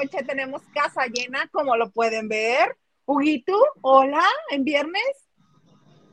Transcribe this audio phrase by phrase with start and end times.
[0.00, 0.24] Noche.
[0.24, 2.76] Tenemos casa llena, como lo pueden ver.
[3.06, 5.28] Huguito, hola, en viernes.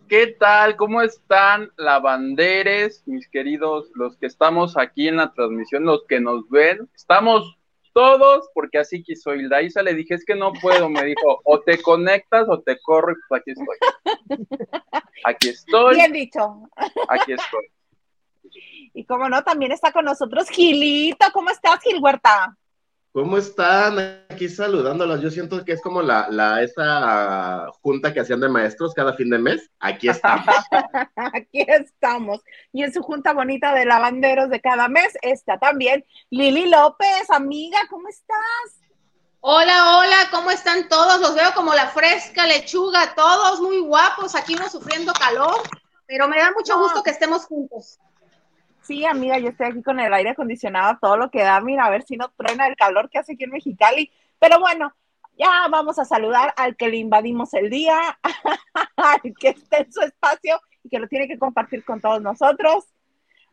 [0.08, 0.78] ¿Qué tal?
[0.78, 6.48] ¿Cómo están lavanderes, mis queridos, los que estamos aquí en la transmisión, los que nos
[6.50, 6.90] ven?
[6.96, 7.58] Estamos
[7.94, 11.60] todos, porque así quiso Hilda Isa, le dije, es que no puedo, me dijo, o
[11.60, 14.38] te conectas o te corro, y pues aquí estoy.
[15.26, 15.96] Aquí estoy.
[15.96, 16.70] Bien dicho.
[17.08, 17.68] Aquí estoy.
[18.94, 21.26] Y como no, también está con nosotros Gilito.
[21.34, 22.58] ¿Cómo estás, Gil Huerta?
[23.14, 24.26] ¿Cómo están?
[24.28, 25.22] Aquí saludándolos.
[25.22, 29.30] Yo siento que es como la, la esa junta que hacían de maestros cada fin
[29.30, 29.70] de mes.
[29.80, 30.48] Aquí estamos.
[31.16, 32.42] Aquí estamos.
[32.72, 37.78] Y en su junta bonita de lavanderos de cada mes está también Lili López, amiga,
[37.88, 38.82] ¿cómo estás?
[39.42, 41.22] Hola, hola, ¿cómo están todos?
[41.22, 45.62] Los veo como la fresca lechuga, todos muy guapos, aquí no sufriendo calor,
[46.08, 48.00] pero me da mucho gusto que estemos juntos.
[48.84, 51.90] Sí, amiga, yo estoy aquí con el aire acondicionado, todo lo que da, mira, a
[51.90, 54.12] ver si no truena el calor que hace aquí en Mexicali.
[54.40, 54.94] Pero bueno,
[55.38, 57.98] ya vamos a saludar al que le invadimos el día,
[58.98, 62.86] al que está en su espacio y que lo tiene que compartir con todos nosotros.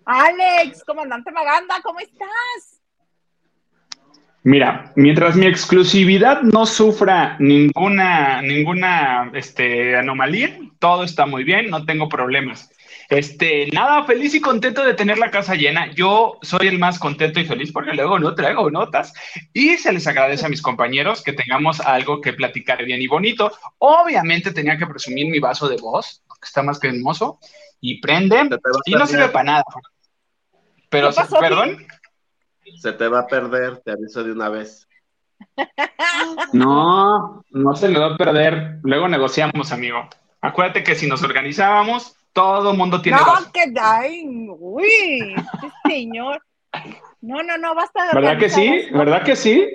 [0.04, 2.80] Alex, comandante Maganda, ¿cómo estás?
[4.42, 11.84] Mira, mientras mi exclusividad no sufra ninguna, ninguna este, anomalía, todo está muy bien, no
[11.84, 12.69] tengo problemas.
[13.10, 15.92] Este, nada, feliz y contento de tener la casa llena.
[15.92, 19.12] Yo soy el más contento y feliz porque luego no traigo notas.
[19.52, 23.50] Y se les agradece a mis compañeros que tengamos algo que platicar bien y bonito.
[23.78, 27.40] Obviamente tenía que presumir mi vaso de voz, que está más que hermoso,
[27.80, 28.48] y prende,
[28.84, 29.64] y no sirve para nada.
[30.88, 31.10] Pero,
[31.40, 31.84] perdón.
[32.80, 34.86] Se te va a perder, te aviso de una vez.
[36.52, 38.78] No, no se le va a perder.
[38.82, 40.08] Luego negociamos, amigo.
[40.40, 44.24] Acuérdate que si nos organizábamos, todo el mundo tiene No, que ay,
[44.58, 45.34] uy,
[45.86, 46.42] señor.
[47.20, 48.86] No, no, no, basta de ¿Verdad que sí?
[48.92, 49.68] ¿Verdad que sí?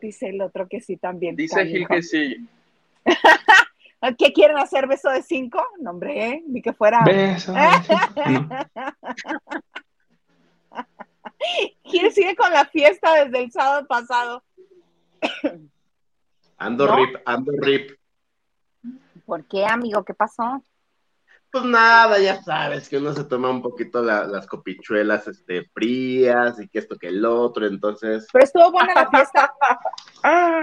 [0.00, 1.36] Dice el otro que sí también.
[1.36, 2.48] Dice Gil que sí.
[4.18, 5.64] ¿Qué quieren hacer beso de cinco?
[5.80, 6.44] No, hombre, ¿eh?
[6.46, 7.02] ni que fuera.
[7.04, 7.54] Beso.
[11.84, 14.44] Gil sigue con la fiesta desde el sábado pasado.
[16.58, 16.96] Ando ¿No?
[16.96, 17.92] rip, ando rip.
[19.24, 20.04] ¿Por qué, amigo?
[20.04, 20.62] ¿Qué pasó?
[21.50, 26.60] Pues nada, ya sabes que uno se toma un poquito la- las copichuelas este, frías
[26.60, 28.26] y que esto que el otro, entonces.
[28.32, 29.52] Pero estuvo buena la fiesta.
[30.24, 30.62] Ah,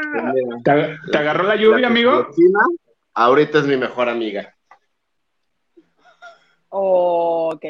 [0.66, 2.25] ¿Te, te agarró la lluvia, amigo?
[2.28, 2.59] cocina,
[3.13, 4.53] ahorita es mi mejor amiga.
[6.69, 7.62] Oh, ok.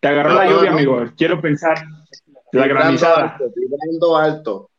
[0.00, 0.76] Te agarró No, la no, lluvia, no.
[0.76, 1.04] amigo.
[1.16, 1.76] Quiero pensar.
[2.52, 3.22] La Vibrando granizada.
[3.32, 4.70] alto, vibrando alto.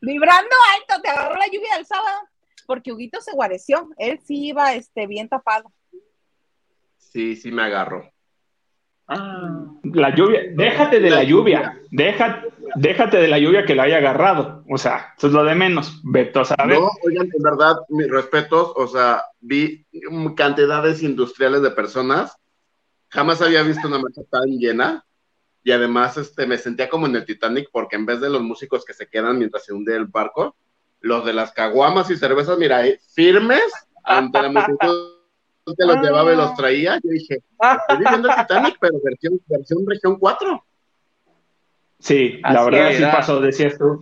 [0.00, 2.18] Vibrando alto, te agarró la lluvia del sábado.
[2.66, 3.90] Porque Huguito se guareció.
[3.98, 5.70] Él sí iba este, bien tapado.
[7.18, 8.08] Sí, sí me agarró.
[9.08, 12.44] La lluvia, déjate de la lluvia, deja,
[12.76, 16.00] déjate de la lluvia que la haya agarrado, o sea, eso es lo de menos,
[16.04, 16.78] Beto, ¿sabes?
[16.78, 19.84] No, oigan, en verdad, mis respetos, o sea, vi
[20.36, 22.36] cantidades industriales de personas,
[23.08, 25.04] jamás había visto una marcha tan llena,
[25.64, 28.84] y además este, me sentía como en el Titanic, porque en vez de los músicos
[28.84, 30.54] que se quedan mientras se hunde el barco,
[31.00, 33.72] los de las caguamas y cervezas, mira, ahí, firmes
[34.04, 35.14] ante la multitud
[35.74, 37.38] que los llevaba y los traía, yo dije,
[37.80, 40.64] estoy viviendo el Titanic, pero versión, versión región 4.
[42.00, 44.00] Sí, la verdad sí pasó, decías tú.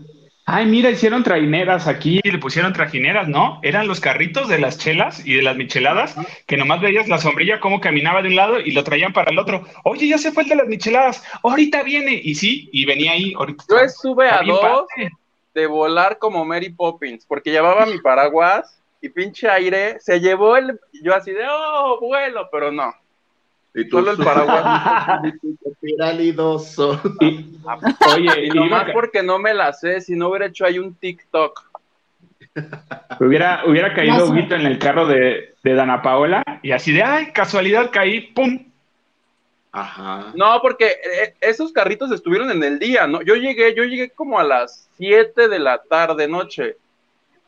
[0.48, 3.58] Ay, mira, hicieron traineras aquí, le pusieron trajineras, ¿no?
[3.64, 6.14] Eran los carritos de las chelas y de las micheladas,
[6.46, 9.40] que nomás veías la sombrilla cómo caminaba de un lado y lo traían para el
[9.40, 9.64] otro.
[9.82, 12.20] Oye, ya se fue el de las micheladas, ahorita viene.
[12.22, 13.34] Y sí, y venía ahí.
[13.36, 15.10] Ahorita Yo estuve a dos padre.
[15.52, 20.78] de volar como Mary Poppins, porque llevaba mi paraguas y pinche aire, se llevó el,
[21.02, 22.92] yo así de, oh, vuelo, pero no,
[23.74, 25.20] Y tú, solo el paraguas.
[25.80, 27.00] Piralidoso.
[28.14, 31.64] Oye, Y nomás porque no me la sé, si no hubiera hecho ahí un TikTok.
[33.20, 34.28] hubiera, hubiera caído.
[34.28, 38.66] Huguito en el carro de, de Dana Paola y así de, ay, casualidad caí, pum.
[39.72, 40.32] Ajá.
[40.34, 43.20] No, porque eh, esos carritos estuvieron en el día, ¿no?
[43.20, 46.76] Yo llegué, yo llegué como a las 7 de la tarde, noche.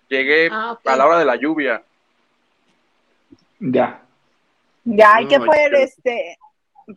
[0.09, 1.83] Llegué Ah, a la hora de la lluvia.
[3.61, 4.03] Ya.
[4.85, 5.79] Ya, hay que ya.
[5.79, 6.39] este.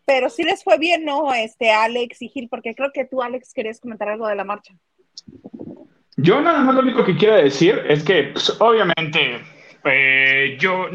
[0.05, 1.33] Pero sí les fue bien, ¿no?
[1.33, 4.73] Este, Alex y Gil, porque creo que tú, Alex, querías comentar algo de la marcha.
[6.15, 9.41] Yo nada más lo único que quiero decir es que, pues, obviamente,
[9.83, 10.87] eh, yo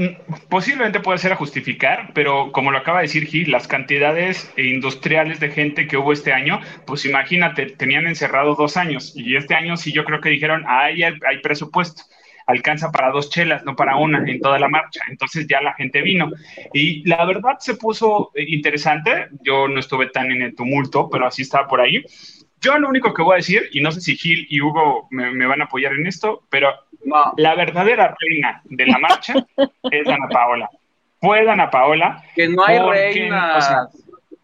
[0.49, 5.41] posiblemente pueda ser a justificar, pero como lo acaba de decir Gil, las cantidades industriales
[5.41, 9.77] de gente que hubo este año, pues imagínate, tenían encerrados dos años y este año
[9.77, 12.03] sí yo creo que dijeron, "Ay, hay, hay presupuesto,
[12.47, 15.01] alcanza para dos chelas, no para una en toda la marcha.
[15.11, 16.31] Entonces ya la gente vino.
[16.73, 19.29] Y la verdad se puso eh, interesante.
[19.43, 22.05] Yo no estuve tan en el tumulto, pero así estaba por ahí.
[22.61, 25.31] Yo lo único que voy a decir, y no sé si Gil y Hugo me,
[25.33, 26.71] me van a apoyar en esto, pero
[27.05, 29.35] No, la verdadera reina de la marcha
[29.91, 30.69] es Dana Paola.
[31.21, 32.23] Fue Dana Paola.
[32.35, 33.57] que no hay reinas.
[33.57, 33.87] o sea-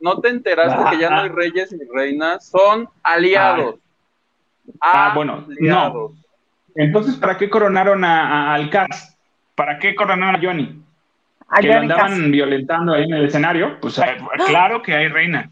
[0.00, 3.76] no te enteraste que ya no hay reyes ni reinas, son aliados.
[4.80, 6.12] Ah, bueno, Aliados.
[6.74, 9.16] Entonces, ¿para qué coronaron a, a- al Cas?
[9.54, 10.82] ¿Para qué coronaron a Johnny?
[11.48, 12.30] A que lo andaban Cass.
[12.30, 13.78] violentando ahí en el escenario.
[13.80, 14.16] Pues eh,
[14.46, 15.50] claro que hay reina.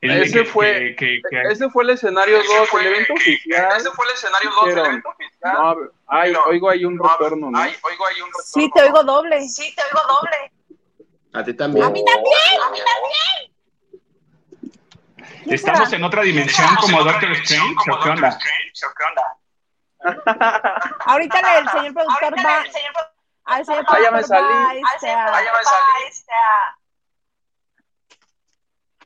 [0.00, 3.68] El- Ese que- fue- que- que- que- Ese fue el escenario 2, el evento oficial.
[3.94, 5.14] fue el escenario dos del evento
[5.44, 5.76] No,
[6.06, 7.58] ay, oigo ahí un retorno, ¿no?
[7.60, 9.46] oigo ahí un Sí, te oigo doble.
[9.46, 10.52] Sí, te oigo doble.
[11.34, 11.84] A ti también.
[11.84, 13.52] A mí también.
[15.44, 15.98] ¿Quién Estamos será?
[15.98, 17.74] en otra dimensión como Doctor Strange.
[17.92, 18.38] ¿o qué onda?
[21.06, 22.64] Ahorita el señor productor va.
[23.44, 24.80] Al señor Ah, ya me productor va, salí.
[26.10, 26.76] este, a-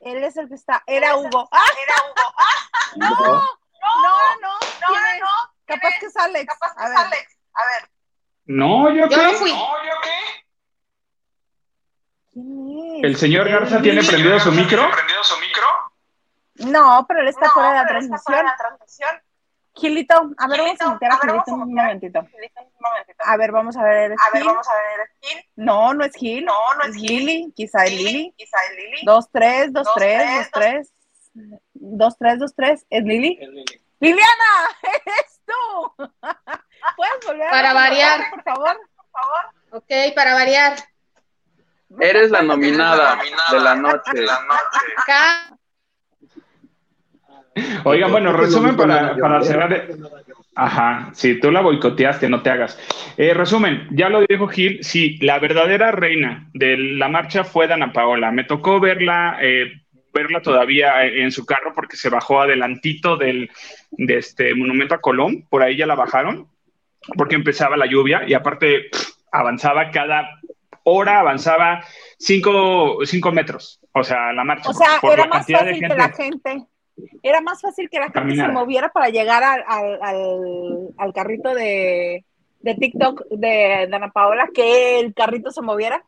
[0.05, 0.83] Él es el que está.
[0.85, 1.49] Era Hugo.
[1.51, 1.65] ¡Ah!
[2.97, 4.59] No, no, no.
[4.87, 5.21] ¿Quién es?
[5.65, 6.55] Capaz que es Alex.
[6.77, 7.89] A ver.
[8.45, 9.23] No, yo Yo qué.
[9.23, 9.51] no fui.
[12.31, 13.03] ¿Quién es?
[13.03, 14.89] El señor Garza tiene prendido su micro.
[16.55, 18.45] No, pero él está fuera de la transmisión.
[19.75, 22.19] Gilito, a ver, vamos a meter a Gilito un momentito.
[23.19, 24.11] A ver, vamos a ver.
[24.11, 24.19] ¿es
[25.21, 25.45] Gil?
[25.55, 26.47] No, no es Gil.
[26.87, 27.53] es Lili.
[27.55, 28.33] Quizá es Lili.
[29.03, 30.93] Dos, tres, dos, tres, dos, tres.
[31.73, 32.85] Dos, tres, dos, tres.
[32.89, 33.37] ¿Es Lili?
[33.99, 34.51] Liliana,
[35.05, 35.93] eres tú.
[36.95, 38.29] ¿Puedes volver a Para recordar, variar.
[38.31, 38.79] por favor?
[39.71, 40.75] Ok, para variar.
[41.99, 43.17] Eres la nominada
[43.51, 44.11] de la noche.
[44.97, 45.57] Acá,
[47.85, 49.69] Oigan, bueno, ¿Por qué no resumen para, para cerrar.
[49.69, 49.95] de-
[50.57, 52.79] Ajá, sí, tú la boicoteaste, no te hagas.
[53.17, 57.91] Eh, resumen, ya lo dijo Gil, sí, la verdadera reina de la marcha fue Dana
[57.91, 58.31] Paola.
[58.31, 59.73] Me tocó verla, eh,
[60.13, 63.49] verla todavía en su carro porque se bajó adelantito del
[63.91, 66.47] de este monumento a Colón, por ahí ya la bajaron,
[67.17, 70.39] porque empezaba la lluvia y aparte pff, avanzaba cada
[70.83, 71.83] hora, avanzaba
[72.17, 74.69] cinco, cinco metros, o sea, la marcha.
[74.69, 76.67] O sea, por era la más cantidad de fácil que la gente.
[77.23, 81.53] Era más fácil que la gente se moviera para llegar al, al, al- al carrito
[81.53, 82.23] de,
[82.61, 86.03] de TikTok de Dana Paola que el carrito se moviera.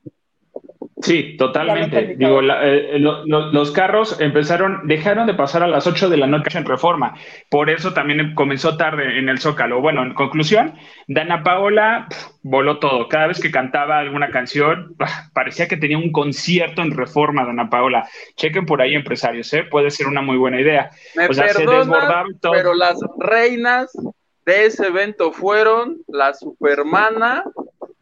[1.00, 2.16] Sí, totalmente.
[2.18, 6.18] Digo, la- eh, lo- lo- los carros empezaron, dejaron de pasar a las 8 de
[6.18, 7.14] la noche en reforma.
[7.52, 9.80] Por eso también comenzó tarde en el Zócalo.
[9.80, 10.74] Bueno, en conclusión,
[11.08, 12.08] Dana Paola
[12.42, 13.08] voló todo.
[13.10, 14.96] Cada vez que cantaba alguna canción,
[15.34, 18.08] parecía que tenía un concierto en reforma, Dana Paola.
[18.36, 19.64] Chequen por ahí, empresarios, ¿eh?
[19.70, 20.90] Puede ser una muy buena idea.
[21.16, 22.54] Me O sea, se perdonas, desbordaba y todo.
[22.54, 23.92] pero las reinas
[24.48, 27.44] de ese evento fueron la Supermana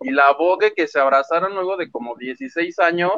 [0.02, 3.12] y la Vogue que se abrazaron luego de como 16 años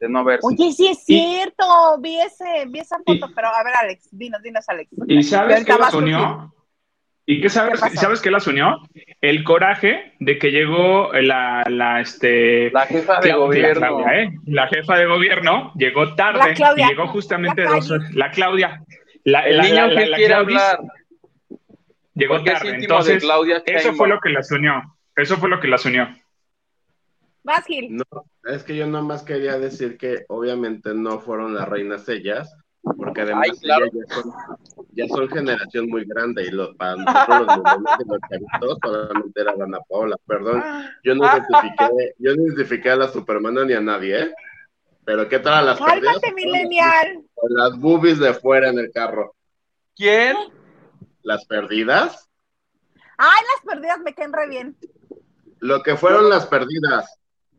[0.00, 0.46] de no verse.
[0.46, 1.64] Oye, sí es Y- cierto,
[2.00, 4.90] vi, ese, vi esa foto, Y- pero a ver, Alex, dinos, dinos, Alex.
[5.06, 6.50] ¿Y sabes qué las unió?
[7.26, 8.82] ¿Y qué sabes, ¿Qué sabes qué las unió?
[9.22, 13.80] El coraje de que llegó la, la, este, La jefa de Clau- gobierno.
[13.80, 14.30] La, Claudia, ¿eh?
[14.44, 16.84] La jefa de gobierno llegó tarde La Claudia.
[16.86, 18.10] y llegó justamente La dos Claudia.
[18.14, 18.82] La Claudia.
[19.24, 20.92] La, El la- niño la- que la- la quiere Claudis hablar.
[22.14, 22.70] Llegó Porque tarde.
[22.72, 24.82] de Entonces, Claudia eso fue lo que las unió.
[25.16, 26.08] Eso fue lo que las unió.
[27.42, 27.96] Vas, Gil.
[27.96, 28.04] No,
[28.44, 33.48] es que yo nomás quería decir que obviamente no fueron las reinas ellas, porque además
[33.52, 33.84] Ay, claro.
[33.86, 38.18] ellas ya son, ya son generación muy grande y los, para nosotros los y los
[38.30, 40.62] chavitos solamente era Ana Paola, perdón,
[41.02, 44.34] yo no identifiqué, yo no identifiqué a la Supermana ni a nadie, ¿eh?
[45.04, 46.14] Pero ¿qué tal a las perdidas?
[46.14, 47.24] Cálmate, millennial.
[47.34, 49.34] Con las boobies de fuera en el carro.
[49.94, 50.34] ¿Quién?
[51.22, 52.30] ¿Las perdidas?
[53.18, 54.76] Ay, las perdidas me caen re bien.
[55.64, 57.18] Lo que fueron las perdidas,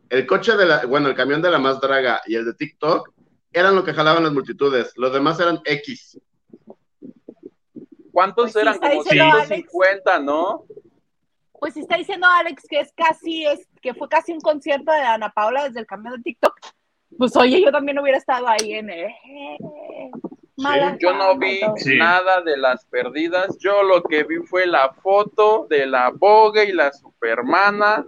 [0.09, 3.11] el coche de la, bueno, el camión de la más draga y el de TikTok
[3.51, 6.21] eran lo que jalaban las multitudes, los demás eran X.
[8.11, 8.77] ¿Cuántos Pues eran?
[8.77, 9.47] Como diciendo Alex.
[9.47, 10.65] 150, ¿no?
[11.59, 15.31] Pues está diciendo Alex que es casi, es, que fue casi un concierto de Ana
[15.31, 16.53] Paula desde el camión de TikTok.
[17.17, 19.15] Pues oye, yo también hubiera estado ahí en eh,
[20.57, 21.59] mala Yo no vi.
[21.77, 21.97] Sí.
[21.97, 23.57] nada de las perdidas.
[23.59, 28.05] Yo lo que vi fue la foto de la Vogue y la Supermana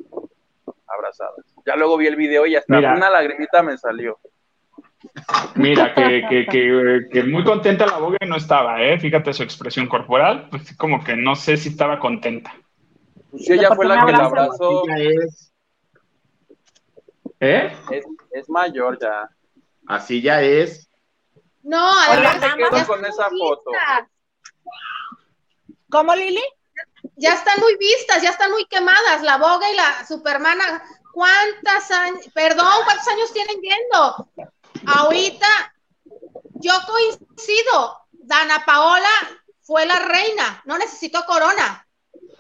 [0.88, 1.46] abrazadas.
[1.66, 2.96] Ya luego vi el video y hasta Mira.
[2.96, 4.20] una lagrimita me salió.
[5.56, 9.00] Mira, que, que, que, que muy contenta la boga no estaba, ¿eh?
[9.00, 12.56] Fíjate su expresión corporal, pues como que no sé si estaba contenta.
[13.30, 14.84] Pues ella ¿Por fue la que la abrazó.
[14.96, 15.54] Es,
[17.40, 17.72] ¿Eh?
[17.92, 19.30] Es, es mayor ya.
[19.88, 20.87] así ya es.
[21.68, 23.72] No, además, se quedó con esa foto.
[25.90, 26.42] ¿Cómo, Lili?
[27.18, 29.22] Ya están muy vistas, ya están muy quemadas.
[29.22, 30.82] La Boga y la Supermana.
[31.12, 34.30] ¿Cuántas años, perdón, cuántos años tienen yendo?
[34.86, 35.48] Ahorita,
[36.54, 38.08] yo coincido.
[38.12, 39.10] Dana Paola
[39.62, 41.86] fue la reina, no necesitó corona.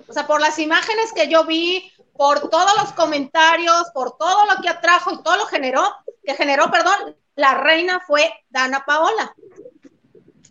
[0.07, 4.61] O sea, por las imágenes que yo vi, por todos los comentarios, por todo lo
[4.61, 9.33] que atrajo y todo lo generó, que generó, perdón, la reina fue Dana Paola.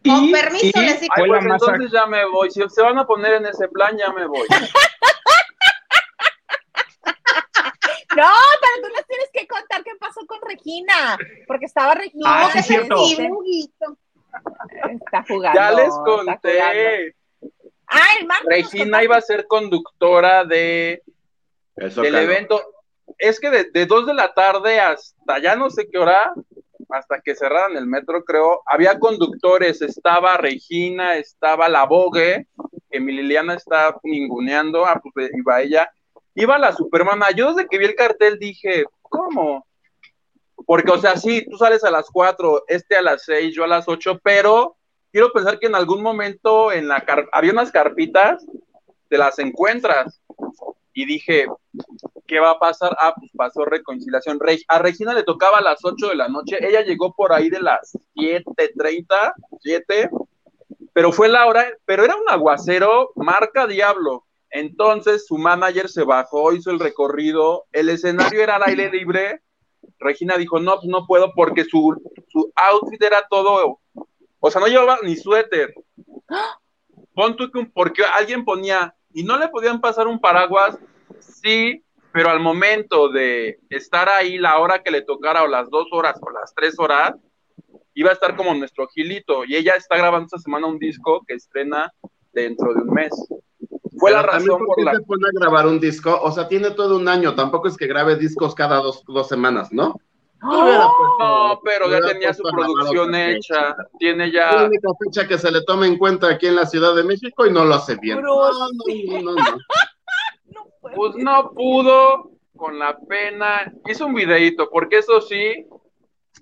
[0.04, 1.12] Con permiso, les digo.
[1.16, 2.50] Pues entonces ya me voy.
[2.50, 4.46] Si se van a poner en ese plan, ya me voy.
[8.16, 12.46] No, pero tú les tienes que contar qué pasó con Regina, porque estaba Regina.
[12.46, 12.96] Ah, sí, cierto.
[13.04, 15.60] Está jugando.
[15.60, 17.14] Ya les conté.
[17.88, 21.02] Ah, el martes Regina iba a ser conductora de
[21.76, 22.24] Eso, del claro.
[22.24, 22.62] evento.
[23.18, 26.32] Es que de, de dos de la tarde hasta ya no sé qué hora,
[26.88, 29.82] hasta que cerraran el metro, creo, había conductores.
[29.82, 32.46] Estaba Regina, estaba la Vogue,
[32.90, 33.18] que mi
[33.54, 35.90] está ninguneando, ah, pues iba ella.
[36.34, 37.30] Iba la Supermana.
[37.30, 39.66] Yo desde que vi el cartel dije, ¿cómo?
[40.66, 43.68] Porque, o sea, sí, tú sales a las cuatro, este a las seis, yo a
[43.68, 44.76] las ocho, pero
[45.12, 48.44] quiero pensar que en algún momento en la había unas carpitas,
[49.08, 50.20] te las encuentras.
[50.98, 51.44] Y dije,
[52.26, 52.96] ¿qué va a pasar?
[52.98, 54.38] Ah, pues pasó reconciliación.
[54.68, 57.60] A Regina le tocaba a las 8 de la noche, ella llegó por ahí de
[57.60, 60.08] las 7:30, 7,
[60.94, 64.24] pero fue la hora, pero era un aguacero marca Diablo.
[64.48, 69.42] Entonces su manager se bajó, hizo el recorrido, el escenario era al aire libre.
[69.98, 71.94] Regina dijo, no, pues no puedo porque su,
[72.28, 73.80] su outfit era todo,
[74.40, 75.74] o sea, no llevaba ni suéter.
[77.14, 80.78] Pon tú que un- porque alguien ponía, y no le podían pasar un paraguas,
[81.20, 81.82] sí,
[82.12, 86.18] pero al momento de estar ahí, la hora que le tocara, o las dos horas,
[86.20, 87.14] o las tres horas,
[87.94, 91.32] iba a estar como nuestro Gilito, y ella está grabando esta semana un disco que
[91.32, 91.90] estrena
[92.34, 93.10] dentro de un mes.
[93.98, 96.20] Fue la Pero razón ¿por la se pone a grabar un disco?
[96.20, 99.72] O sea, tiene todo un año, tampoco es que grabe discos cada dos, dos semanas,
[99.72, 99.98] ¿no?
[100.46, 104.64] No, pero ya tenía su producción hecha, tiene La ya...
[104.64, 107.52] única fecha que se le toma en cuenta aquí en la Ciudad de México y
[107.52, 108.20] no lo hace bien.
[108.20, 109.34] No, no, no, no.
[110.94, 115.66] Pues no pudo, con la pena, hizo un videito, porque eso sí,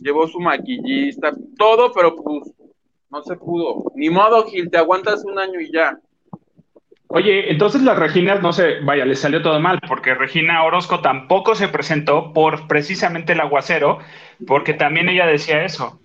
[0.00, 2.52] llevó su maquillista, todo, pero pues
[3.10, 3.90] no se pudo.
[3.94, 5.98] Ni modo, Gil, te aguantas un año y ya.
[7.14, 11.54] Oye, entonces las Reginas, no sé, vaya, les salió todo mal, porque Regina Orozco tampoco
[11.54, 14.00] se presentó por precisamente el aguacero,
[14.48, 16.00] porque también ella decía eso.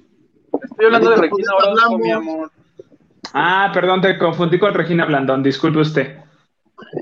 [0.53, 1.99] Estoy hablando de Regina pues, Orozco, hablamos.
[1.99, 2.51] mi amor.
[3.33, 6.17] Ah, perdón, te confundí con Regina Blandón, disculpe usted.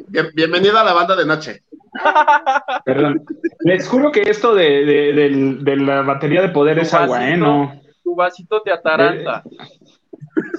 [0.08, 1.64] Bien- bienvenida a la banda de noche.
[2.86, 3.26] Perdón.
[3.60, 7.36] Les juro que esto de, de- la batería de poder Tu es agua, ¿eh?
[7.36, 7.74] No.
[8.04, 9.44] Tu vasito te ataranta.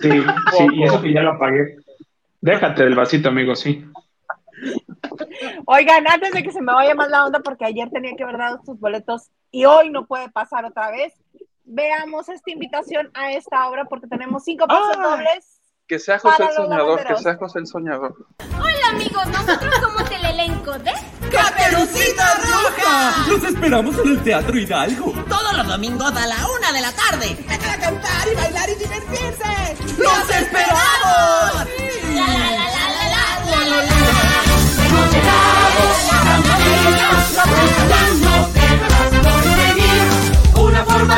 [0.02, 1.76] Sí, sí, y eso que ya lo apagué.
[2.40, 3.85] Déjate del vasito, amigo, sí.
[5.66, 8.38] Oigan, antes de que se me vaya más la onda, porque ayer tenía que haber
[8.38, 11.12] dado sus boletos y hoy no puede pasar otra vez,
[11.64, 15.09] veamos esta invitación a esta obra porque tenemos cinco pasos Ah.
[15.16, 15.54] dobles.
[15.87, 18.14] Que sea José el soñador, que sea José el soñador.
[18.59, 20.92] Hola amigos, nosotros somos el elenco de
[21.33, 23.26] ¡Caperucita Roja!
[23.30, 25.12] Los esperamos en el Teatro Hidalgo.
[25.28, 27.37] Todos los domingos a la una de la tarde.
[27.49, 30.02] ¡Vengan a cantar y bailar y divertirse!
[30.02, 31.88] ¡Los esperamos!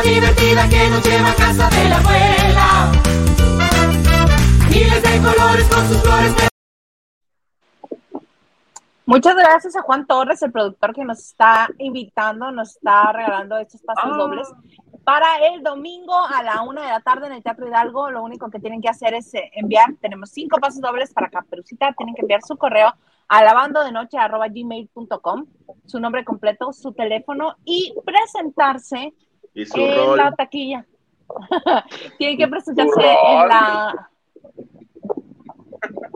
[0.03, 2.93] divertida que nos lleva a casa de la abuela.
[4.69, 6.35] Miles de colores con sus flores.
[9.07, 13.83] Muchas gracias a Juan Torres, el productor que nos está invitando, nos está regalando estos
[13.83, 14.49] pasos dobles
[15.05, 18.11] para el domingo a la una de la tarde en el Teatro Hidalgo.
[18.11, 21.93] Lo único que tienen que hacer es eh, enviar, tenemos cinco pasos dobles para Caperucita,
[21.97, 22.93] tienen que enviar su correo
[23.29, 25.47] a lavandodenoche.gmail.com,
[25.87, 29.13] su nombre completo, su teléfono y presentarse
[29.55, 30.17] Y su en rol.
[30.17, 30.85] la taquilla.
[32.19, 34.11] tienen que presentarse en la...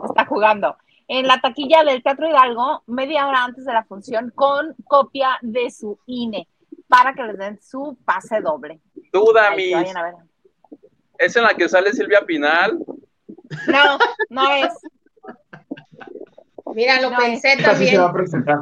[0.08, 0.76] Está jugando.
[1.06, 5.70] En la taquilla del Teatro Hidalgo, media hora antes de la función, con copia de
[5.70, 6.48] su INE,
[6.88, 8.80] para que les den su pase doble.
[9.12, 10.14] Tú, Ahí, que Damis, vayan a ver.
[11.18, 12.78] es en la que sale Silvia Pinal.
[13.68, 13.98] No,
[14.30, 14.72] no es.
[16.74, 18.24] Mira, lo No, pensé Esta sí se va a también.
[18.24, 18.58] presentar.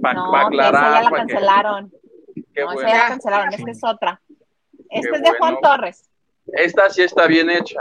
[0.00, 0.84] Para No, aclarar.
[0.84, 1.92] esa ya la cancelaron.
[2.54, 2.88] qué no, esa bueno.
[2.88, 3.54] ya la cancelaron.
[3.54, 4.20] Esta es otra.
[4.90, 5.56] Esta Qué es de Juan.
[5.62, 6.08] Torres.
[6.46, 7.80] Esta sí está bien hecha.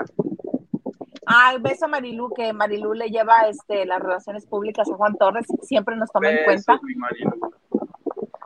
[1.25, 5.45] Ay, beso a Marilú, que Marilú le lleva este, las relaciones públicas a Juan Torres.
[5.61, 6.79] Siempre nos toma en cuenta.
[6.83, 7.53] mi Marilu.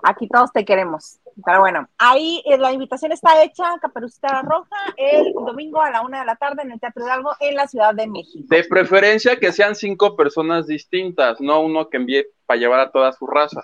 [0.08, 1.18] Aquí todos te queremos.
[1.44, 6.20] Pero bueno, ahí eh, la invitación está hecha, Caperucita Roja, el domingo a la una
[6.20, 8.46] de la tarde en el Teatro Hidalgo en la Ciudad de México.
[8.48, 13.12] De preferencia que sean cinco personas distintas, no uno que envíe para llevar a toda
[13.14, 13.62] su raza.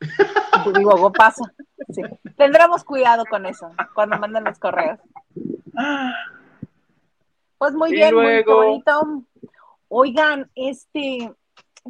[0.76, 1.44] Digo, go pasa.
[1.90, 2.02] Sí.
[2.36, 4.98] Tendremos cuidado con eso cuando manden los correos.
[7.58, 9.22] Pues muy Y bien, muy luego- bonito.
[9.88, 11.32] Oigan, este,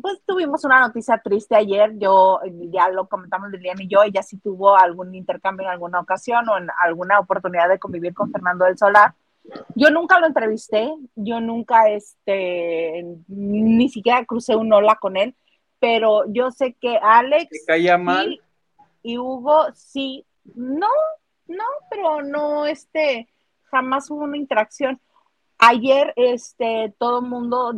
[0.00, 1.92] pues tuvimos una noticia triste ayer.
[1.98, 4.02] Yo ya lo comentamos Liliana y yo.
[4.02, 8.30] Ella sí tuvo algún intercambio en alguna ocasión o en alguna oportunidad de convivir con
[8.30, 9.14] Fernando del Solar.
[9.74, 15.34] Yo nunca lo entrevisté, yo nunca, este, ni siquiera crucé un hola con él,
[15.80, 18.40] pero yo sé que Alex ¿Te caía mal?
[19.02, 20.86] y, y Hugo sí, no,
[21.48, 23.28] no, pero no, este,
[23.64, 25.00] jamás hubo una interacción.
[25.58, 27.74] Ayer, este, todo el mundo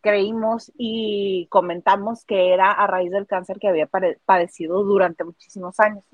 [0.00, 3.88] creímos y comentamos que era a raíz del cáncer que había
[4.24, 6.04] padecido durante muchísimos años.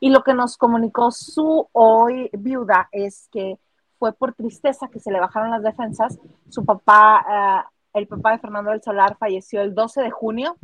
[0.00, 3.58] Y lo que nos comunicó su hoy viuda es que
[3.98, 6.18] fue por tristeza que se le bajaron las defensas.
[6.50, 10.56] Su papá, ah, el papá de Fernando del Solar, falleció el 12 de junio.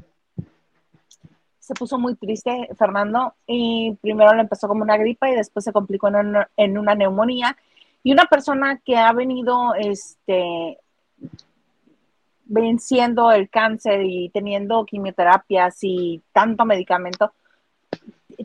[1.59, 5.73] Se puso muy triste Fernando y primero le empezó como una gripa y después se
[5.73, 7.57] complicó en una, en una neumonía.
[8.03, 10.79] Y una persona que ha venido este,
[12.53, 17.33] venciendo el cáncer y teniendo quimioterapias y tanto medicamento,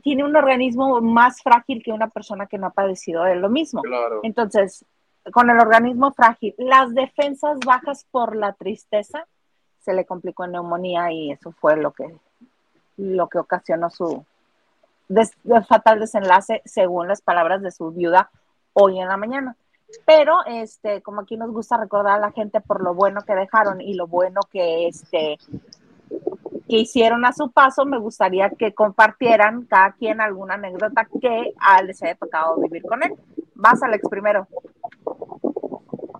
[0.01, 3.81] tiene un organismo más frágil que una persona que no ha padecido de lo mismo.
[3.81, 4.21] Claro.
[4.23, 4.85] Entonces,
[5.33, 9.27] con el organismo frágil, las defensas bajas por la tristeza,
[9.79, 12.15] se le complicó en neumonía y eso fue lo que,
[12.95, 14.25] lo que ocasionó su
[15.09, 18.29] des- fatal desenlace, según las palabras de su viuda
[18.71, 19.57] hoy en la mañana.
[20.05, 23.81] Pero, este, como aquí nos gusta recordar a la gente por lo bueno que dejaron
[23.81, 25.37] y lo bueno que, este,
[26.67, 31.81] que hicieron a su paso, me gustaría que compartieran cada quien alguna anécdota que a
[31.81, 33.13] les haya tocado vivir con él.
[33.55, 34.47] Vas, Alex, primero.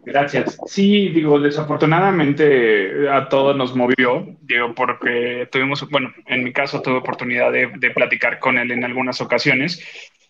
[0.04, 0.58] Gracias.
[0.66, 6.96] Sí, digo, desafortunadamente a todos nos movió, digo, porque tuvimos, bueno, en mi caso tuve
[6.96, 9.84] oportunidad de platicar con él en algunas ocasiones.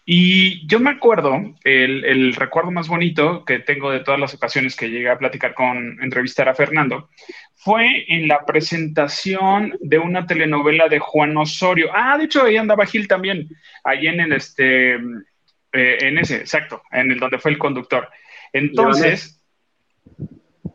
[0.10, 4.74] Y yo me acuerdo, el, el recuerdo más bonito que tengo de todas las ocasiones
[4.74, 7.10] que llegué a platicar con, entrevistar a Fernando,
[7.56, 11.89] fue en la presentación de una telenovela de Juan Osorio.
[11.93, 13.50] Ah, de hecho, ahí andaba Gil también,
[13.84, 15.00] ahí en el, este, eh,
[15.74, 18.08] en ese, exacto, en el donde fue el conductor.
[18.54, 19.41] Entonces,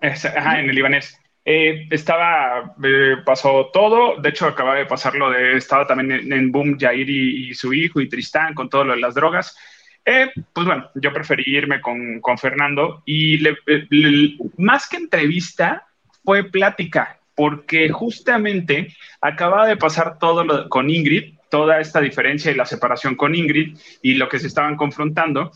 [0.02, 1.18] es- ajá, en el libanés.
[1.44, 6.52] Eh, estaba, eh, pasó todo, de hecho acababa de pasar lo de, estaba también en,
[6.52, 9.56] boom Jair y, su hijo y Tristán con todo lo de las drogas.
[10.04, 15.84] Eh, pues bueno, yo preferí irme con, con Fernando y le- eh, más que entrevista
[16.24, 22.66] fue plática, porque justamente acababa de pasar todo con Ingrid, toda esta diferencia y la
[22.66, 25.50] separación con Ingrid y lo que se estaban confrontando.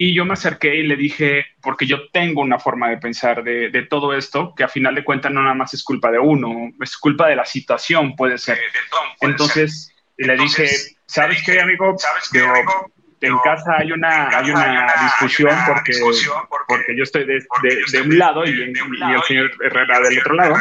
[0.00, 3.68] Y yo me acerqué y le dije, porque yo tengo una forma de pensar de,
[3.70, 6.70] de todo esto, que a final de cuentas no nada más es culpa de uno,
[6.80, 8.58] es culpa de la situación, puede ser.
[9.32, 10.68] Entonces le dije,
[11.06, 11.96] ¿sabes qué, amigo?
[12.32, 12.52] Digo,
[13.20, 15.92] en casa hay una, hay una discusión porque,
[16.68, 18.50] porque yo estoy de, de- de un lado y,
[19.16, 20.54] el señor Herrera del otro lado.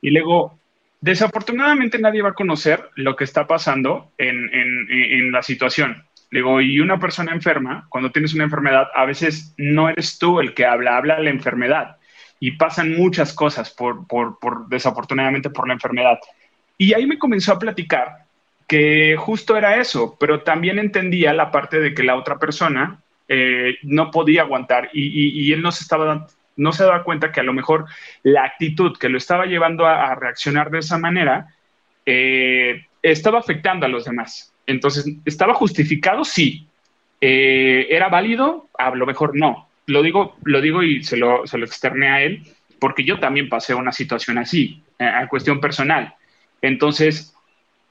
[0.00, 0.60] Y luego,
[1.00, 6.04] desafortunadamente nadie va a conocer lo que está pasando en, en- en la situación.
[6.32, 10.54] Digo, y una persona enferma, cuando tienes una enfermedad, a veces no eres tú el
[10.54, 11.98] que habla, habla la enfermedad.
[12.40, 16.18] Y pasan muchas cosas por, por, por desafortunadamente por la enfermedad.
[16.78, 18.24] Y ahí me comenzó a platicar
[18.66, 23.76] que justo era eso, pero también entendía la parte de que la otra persona eh,
[23.82, 27.44] no podía aguantar y, y- él no se estaba no se daba cuenta que a
[27.44, 27.86] lo mejor
[28.22, 31.46] la actitud que lo estaba llevando a, a reaccionar de esa manera
[32.06, 34.51] eh, estaba afectando a los demás.
[34.66, 36.24] Entonces, ¿estaba justificado?
[36.24, 36.66] Sí.
[37.20, 38.68] Eh, ¿Era válido?
[38.78, 39.68] A lo mejor no.
[39.86, 42.42] Lo digo, lo digo y se lo, se lo externé a él,
[42.78, 46.14] porque yo también pasé una situación así, eh, a cuestión personal.
[46.62, 47.34] Entonces,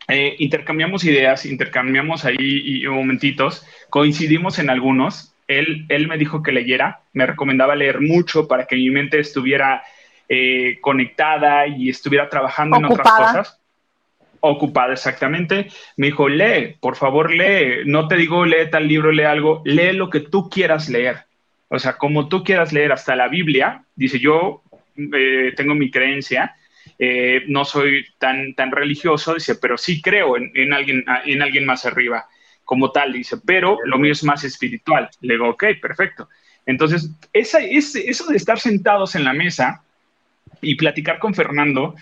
[0.07, 5.34] eh, intercambiamos ideas, intercambiamos ahí y- y momentitos, coincidimos en algunos.
[5.47, 9.84] Él, él me dijo que leyera, me recomendaba leer mucho para que mi mente estuviera
[10.34, 13.61] eh, conectada y estuviera trabajando en otras cosas.
[14.43, 15.67] Ocupada, exactamente.
[15.97, 17.84] Me dijo, lee, por favor, lee.
[17.86, 21.25] No te digo, lee tal libro, lee algo, lee lo que tú quieras leer.
[21.67, 24.63] O sea, como tú quieras leer hasta la Biblia, dice yo
[24.97, 26.56] eh, tengo mi creencia,
[26.97, 31.65] eh, no soy tan, tan religioso, dice, pero sí creo en, en alguien, en alguien
[31.65, 32.25] más arriba,
[32.65, 35.10] como tal, dice, pero lo mío es más espiritual.
[35.21, 36.30] Le digo, ok, perfecto.
[36.65, 39.84] Entonces, esa, ese- eso de estar sentados en la mesa
[40.62, 41.95] y platicar con Fernando,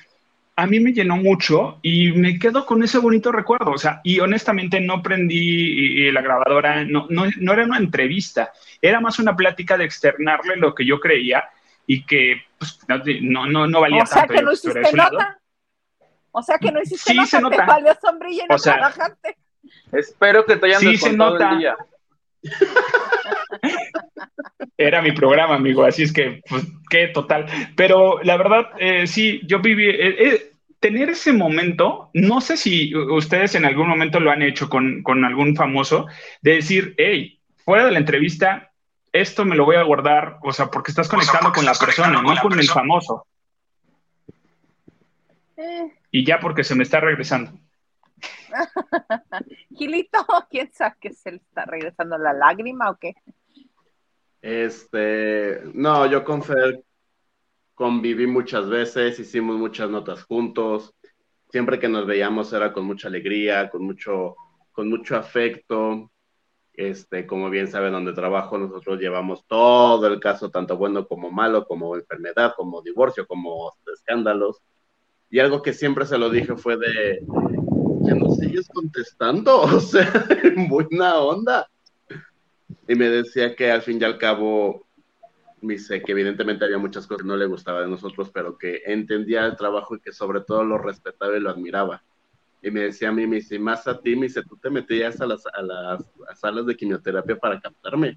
[0.59, 3.71] a mí me llenó mucho y me quedo con ese bonito recuerdo.
[3.71, 8.99] O sea, y honestamente no prendí la grabadora, no, no, no era una entrevista, era
[8.99, 11.43] más una plática de externarle lo que yo creía
[11.87, 12.79] y que pues,
[13.21, 14.33] no, no, no valía O sea tanto.
[14.33, 15.11] que yo no hiciste lado.
[15.13, 15.39] nota.
[16.31, 17.65] O sea que no hiciste Sí, nota, se te nota.
[17.65, 19.37] valió sombrilla y no O sea, trabajaste.
[19.91, 21.51] Espero que te hayan Sí, se nota.
[21.51, 21.77] el día.
[24.77, 27.45] Era mi programa, amigo, así es que, pues, qué total.
[27.75, 32.95] Pero la verdad, eh, sí, yo viví, eh, eh, tener ese momento, no sé si
[32.95, 36.07] ustedes en algún momento lo han hecho con, con algún famoso,
[36.41, 38.71] de decir, hey, fuera de la entrevista,
[39.11, 42.35] esto me lo voy a guardar, o sea, porque estás conectando con la persona, no
[42.41, 43.25] con el famoso.
[45.57, 47.51] Eh, Y ya porque se me está regresando.
[49.77, 53.15] Gilito, ¿quién sabe que se le está regresando la lágrima o qué?
[54.41, 56.83] Este, no, yo con Fer
[57.73, 60.93] conviví muchas veces, hicimos muchas notas juntos.
[61.49, 64.35] Siempre que nos veíamos era con mucha alegría, con mucho,
[64.71, 66.11] con mucho afecto.
[66.73, 71.65] Este, como bien saben, donde trabajo, nosotros llevamos todo el caso, tanto bueno como malo,
[71.65, 74.61] como enfermedad, como divorcio, como escándalos.
[75.29, 77.19] Y algo que siempre se lo dije fue de,
[78.01, 80.11] ya no sigues contestando, o sea,
[80.43, 81.69] en buena onda.
[82.87, 84.85] Y me decía que al fin y al cabo,
[85.61, 88.81] me dice que evidentemente había muchas cosas que no le gustaba de nosotros, pero que
[88.85, 92.03] entendía el trabajo y que sobre todo lo respetaba y lo admiraba.
[92.61, 95.21] Y me decía a mí, me dice, más a ti, me dice, tú te metías
[95.21, 98.15] a las, a las a salas de quimioterapia para captarme.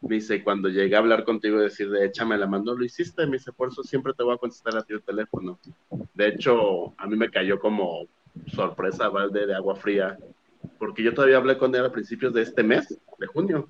[0.00, 3.26] Me dice, cuando llegué a hablar contigo y decir, de échame la mano, lo hiciste.
[3.26, 5.58] Me dice, por eso siempre te voy a contestar a ti el teléfono.
[6.14, 8.06] De hecho, a mí me cayó como
[8.46, 10.16] sorpresa, balde de agua fría,
[10.78, 13.68] porque yo todavía hablé con él a principios de este mes, de junio,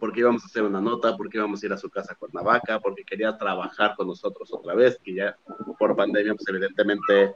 [0.00, 2.80] porque íbamos a hacer una nota, porque íbamos a ir a su casa con Navaca,
[2.80, 5.36] porque quería trabajar con nosotros otra vez, que ya
[5.78, 7.34] por pandemia, pues evidentemente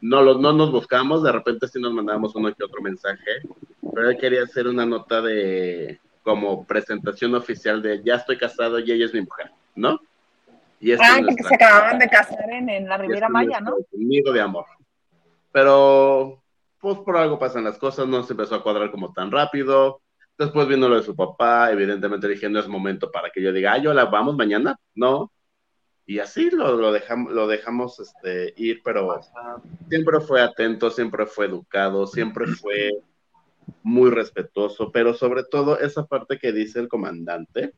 [0.00, 3.42] no, lo, no nos buscamos, de repente sí nos mandábamos uno que otro mensaje,
[3.94, 8.90] pero él quería hacer una nota de como presentación oficial de ya estoy casado y
[8.90, 10.00] ella es mi mujer, ¿no?
[10.80, 13.76] Y Ah, que se acababan de casar en, en la Riviera Maya, ¿no?
[13.92, 14.66] Nido de amor.
[15.52, 16.42] Pero,
[16.80, 20.00] pues por algo pasan las cosas, no se empezó a cuadrar como tan rápido.
[20.36, 23.74] Después vino lo de su papá, evidentemente dije, no es momento para que yo diga,
[23.74, 25.32] ah, yo la vamos mañana, no.
[26.06, 29.20] Y así lo, lo dejamos, lo dejamos este, ir, pero
[29.88, 32.90] siempre fue atento, siempre fue educado, siempre fue
[33.82, 37.72] muy respetuoso, pero sobre todo esa parte que dice el comandante,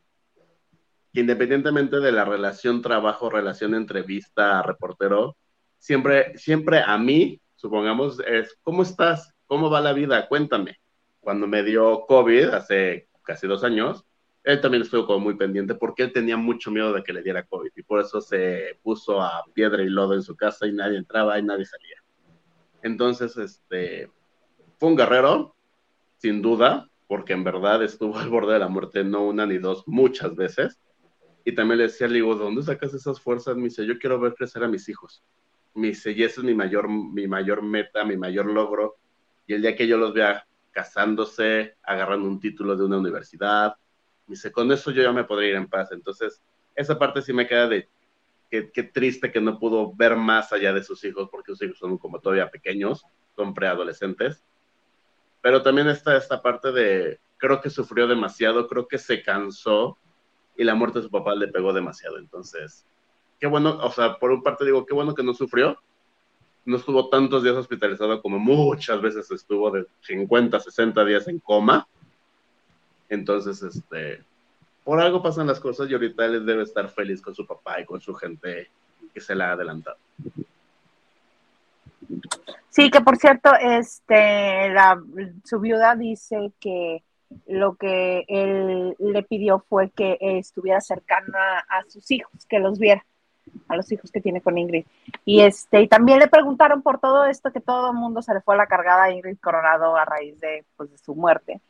[1.13, 5.37] independientemente de la relación trabajo, relación entrevista, reportero,
[5.79, 9.33] siempre, siempre a mí, supongamos, es, ¿cómo estás?
[9.47, 10.27] ¿Cómo va la vida?
[10.29, 10.79] Cuéntame.
[11.27, 14.05] Cuando me dio COVID hace casi dos años,
[14.45, 17.43] él también estuvo como muy pendiente porque él tenía mucho miedo de que le diera
[17.43, 20.99] COVID y por eso se puso a piedra y lodo en su casa y nadie
[20.99, 21.97] entraba y nadie salía.
[22.81, 24.09] Entonces, este,
[24.79, 25.57] fue un guerrero,
[26.19, 29.83] sin duda, porque en verdad estuvo al borde de la muerte no una ni dos,
[29.89, 30.79] muchas veces.
[31.45, 33.57] Y también le decía, le digo, ¿de dónde sacas esas fuerzas?
[33.57, 35.25] Me dice, yo quiero ver crecer a mis hijos.
[35.75, 38.95] Me dice, y ese es mi mayor, mi mayor meta, mi mayor logro.
[39.49, 43.79] Y el día que yo los vea casándose, agarrando un título de una universidad,
[44.27, 45.91] me dice, con eso yo ya me podría ir en paz.
[45.91, 46.43] Entonces,
[46.75, 47.89] esa parte sí me queda de
[48.51, 51.97] qué, triste que no pudo ver más allá de sus hijos, porque sus hijos son
[51.97, 54.45] como todavía pequeños, son preadolescentes.
[55.41, 59.97] Pero también está esta parte de, creo que sufrió demasiado, creo que se cansó
[60.59, 62.19] y la muerte de su papá le pegó demasiado.
[62.19, 62.85] Entonces,
[63.41, 65.79] qué bueno, o sea, por un parte digo, qué bueno que no sufrió,
[66.67, 71.87] no estuvo tantos días hospitalizado como muchas veces estuvo de 50, 60 días en coma.
[73.09, 74.23] Entonces, este,
[74.85, 77.85] por algo pasan las cosas y ahorita él debe estar feliz con su papá y
[77.85, 78.69] con su gente
[79.15, 79.97] que se la ha adelantado.
[82.69, 85.01] Sí, que por cierto, este, la,
[85.45, 87.03] su viuda dice que
[87.47, 93.05] lo que él le pidió fue que estuviera cercana a sus hijos, que los viera,
[93.69, 94.85] a los hijos que tiene con Ingrid.
[95.25, 98.41] Y este, y también le preguntaron por todo esto, que todo el mundo se le
[98.41, 101.61] fue a la cargada a Ingrid Coronado a raíz de, pues, de su muerte.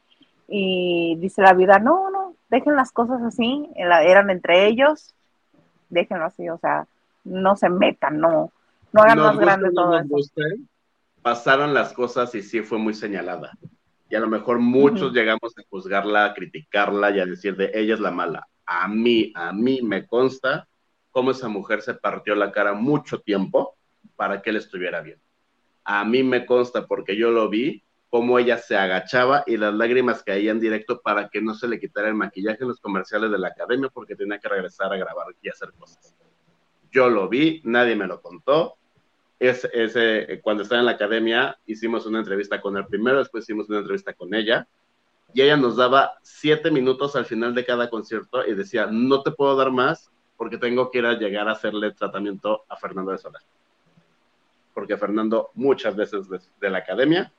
[0.49, 5.15] Y dice la viuda, no, no, dejen las cosas así, era- eran entre ellos,
[5.89, 6.87] déjenlo así, o sea,
[7.25, 8.53] no se metan, no,
[8.93, 10.09] no hagan Nos más grande todo nos eso.
[10.09, 10.43] guste,
[11.23, 13.53] pasaron las cosas y sí fue muy señalada.
[14.09, 17.95] Y a lo mejor muchos llegamos a juzgarla, a criticarla y a decir de ella
[17.95, 18.47] es la mala.
[18.65, 20.69] A mí, a mí me consta
[21.17, 23.75] cómo esa mujer se partió la cara mucho tiempo
[24.17, 25.19] para que él estuviera bien.
[25.83, 30.23] A mí me consta porque yo lo vi cómo ella se agachaba y las lágrimas
[30.23, 33.49] caían directo para que no se le quitara el maquillaje en los comerciales de la
[33.49, 36.15] academia porque tenía que regresar a grabar y hacer cosas.
[36.93, 38.77] Yo lo vi, nadie me lo contó.
[39.41, 43.71] Es, ese, cuando estaba en la academia, hicimos una entrevista con él primero, después hicimos
[43.71, 44.69] una entrevista con ella,
[45.33, 49.31] y ella nos daba siete minutos al final de cada concierto y decía, no te
[49.31, 53.19] puedo dar más porque tengo que ir a llegar a hacerle tratamiento a Fernando de
[53.19, 53.43] Solar.
[54.75, 57.33] Porque Fernando muchas veces de, de la academia,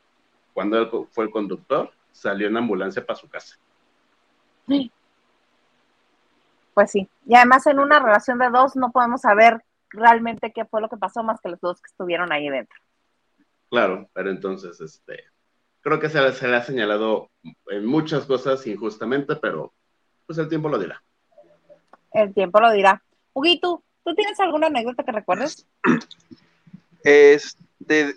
[0.53, 3.57] cuando él fue el conductor, salió en ambulancia para su casa.
[6.73, 7.07] Pues sí.
[7.25, 10.97] Y además en una relación de dos no podemos saber realmente qué fue lo que
[10.97, 12.77] pasó más que los dos que estuvieron ahí dentro.
[13.69, 15.23] Claro, pero entonces, este,
[15.81, 17.29] creo que se, le- se le ha señalado
[17.67, 19.73] en muchas cosas injustamente, pero
[20.25, 21.01] pues el tiempo lo dirá.
[22.17, 23.03] El tiempo lo dirá.
[23.33, 25.67] Huguito, ¿tú tienes alguna anécdota que recuerdes?
[27.03, 28.15] Este,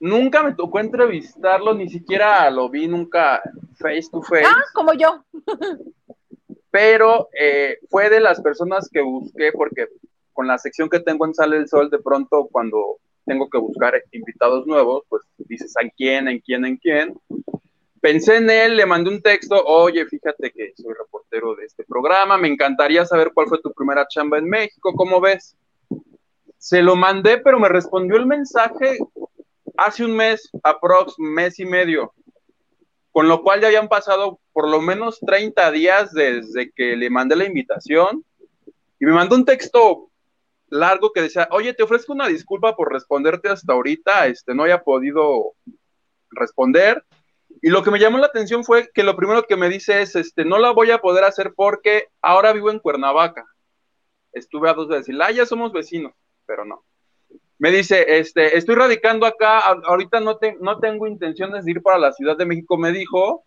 [0.00, 3.40] nunca me tocó entrevistarlo, ni siquiera lo vi nunca
[3.78, 5.24] face to face, Ah, como yo.
[6.70, 9.86] pero eh, fue de las personas que busqué porque
[10.32, 13.94] con la sección que tengo en Sale el Sol, de pronto cuando tengo que buscar
[14.10, 17.14] invitados nuevos, pues dices en quién, en quién, en quién.
[18.02, 22.36] Pensé en él, le mandé un texto, oye, fíjate que soy reportero de este programa,
[22.36, 25.56] me encantaría saber cuál fue tu primera chamba en México, ¿cómo ves?
[26.58, 28.98] Se lo mandé, pero me respondió el mensaje
[29.76, 32.12] hace un mes, aprox, mes y medio,
[33.12, 37.36] con lo cual ya habían pasado por lo menos 30 días desde que le mandé
[37.36, 38.24] la invitación
[38.98, 40.10] y me mandó un texto
[40.66, 44.82] largo que decía, oye, te ofrezco una disculpa por responderte hasta ahorita, este, no haya
[44.82, 45.54] podido
[46.30, 47.04] responder.
[47.64, 50.16] Y lo que me llamó la atención fue que lo primero que me dice es,
[50.16, 53.46] este, no la voy a poder hacer porque ahora vivo en Cuernavaca.
[54.32, 56.12] Estuve a dos veces, ah, ya somos vecinos,
[56.44, 56.84] pero no.
[57.58, 61.98] Me dice, este, estoy radicando acá, ahorita no, te- no tengo intenciones de ir para
[61.98, 63.44] la Ciudad de México, me dijo,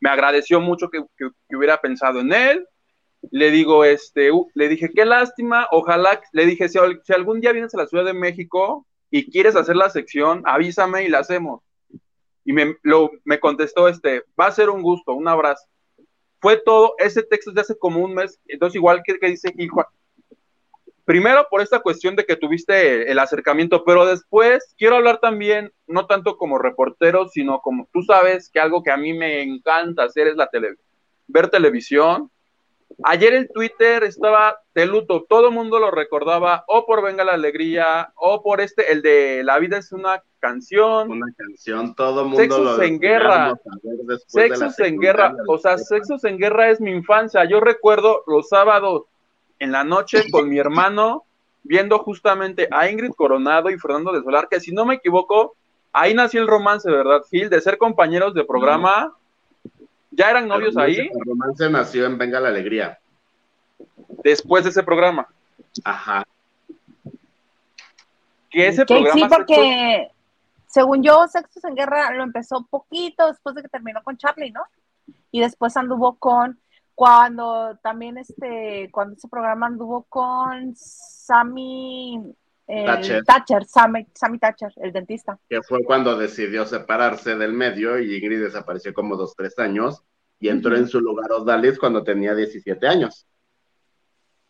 [0.00, 2.66] me agradeció mucho que, que- hubiera pensado en él,
[3.30, 7.52] le digo, este, u- le dije, qué lástima, ojalá, le dije, si, si algún día
[7.52, 11.62] vienes a la Ciudad de México y quieres hacer la sección, avísame y la hacemos.
[12.44, 15.66] Y me, lo, me contestó, este, va a ser un gusto, un abrazo.
[16.40, 19.84] Fue todo, ese texto de hace como un mes, entonces igual que, que dice hijo,
[21.10, 26.06] primero por esta cuestión de que tuviste el acercamiento, pero después quiero hablar también, no
[26.06, 30.28] tanto como reportero, sino como tú sabes que algo que a mí me encanta hacer
[30.28, 30.76] es la tele,
[31.26, 32.30] ver televisión.
[33.04, 37.32] Ayer el Twitter estaba de luto, todo el mundo lo recordaba o por Venga la
[37.32, 41.10] Alegría o por este, el de La vida es una canción.
[41.10, 43.54] Una canción, todo el mundo Sexos lo en guerra.
[43.82, 45.78] de la Sexos en guerra, o sea.
[45.78, 47.44] Sexos en guerra es mi infancia.
[47.44, 49.04] Yo recuerdo los sábados
[49.58, 51.24] en la noche con mi hermano
[51.62, 55.56] viendo justamente a Ingrid Coronado y Fernando de Solar, que si no me equivoco,
[55.92, 57.50] ahí nació el romance, ¿verdad, Gil?
[57.50, 59.14] De ser compañeros de programa.
[60.10, 61.10] ¿Ya eran novios El romance- ahí?
[61.12, 62.98] El romance nació en Venga la Alegría.
[64.22, 65.26] Después de ese programa.
[65.84, 66.24] Ajá.
[68.50, 70.10] Que ese programa sí, porque
[70.66, 74.62] según yo, Sexos en Guerra lo empezó poquito después de que terminó con Charlie, ¿no?
[75.30, 76.58] Y después anduvo con,
[76.94, 82.34] cuando también este, cuando ese programa anduvo con Sammy
[82.70, 83.24] el Thatcher.
[83.24, 85.38] Thatcher, Sammy, Sammy Thatcher, el dentista.
[85.48, 90.02] que fue cuando decidió separarse del medio y Ingrid desapareció como dos, tres años
[90.38, 93.26] y entró en su lugar Odalis cuando tenía 17 años.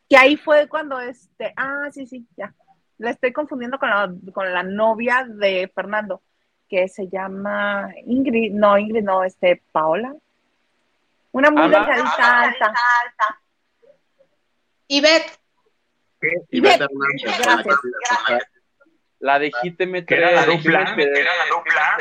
[0.08, 2.54] Que ahí fue cuando este, ah, sí, sí, ya.
[2.98, 6.22] La estoy confundiendo con la, con la novia de Fernando,
[6.68, 10.14] que se llama Ingrid, no, Ingrid, no, este, Paola.
[11.32, 11.78] Una muy Ana.
[11.78, 12.74] delgadita, alta.
[14.86, 15.39] Y Beth,
[16.50, 16.88] Y Hernández,
[17.38, 18.42] gracias,
[19.20, 21.96] la de Jíteme Que era la dupla, era la dupla,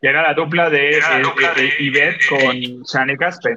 [0.00, 3.56] que era la dupla de, Ivette con Shane Casper.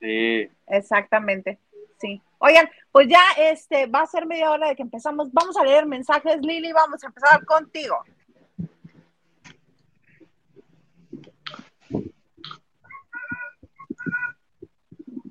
[0.00, 0.48] Sí.
[0.66, 1.58] Exactamente,
[1.98, 2.20] sí.
[2.38, 5.32] Oigan, pues ya este va a ser media hora de que empezamos.
[5.32, 7.96] Vamos a leer mensajes, Lili, vamos a empezar contigo.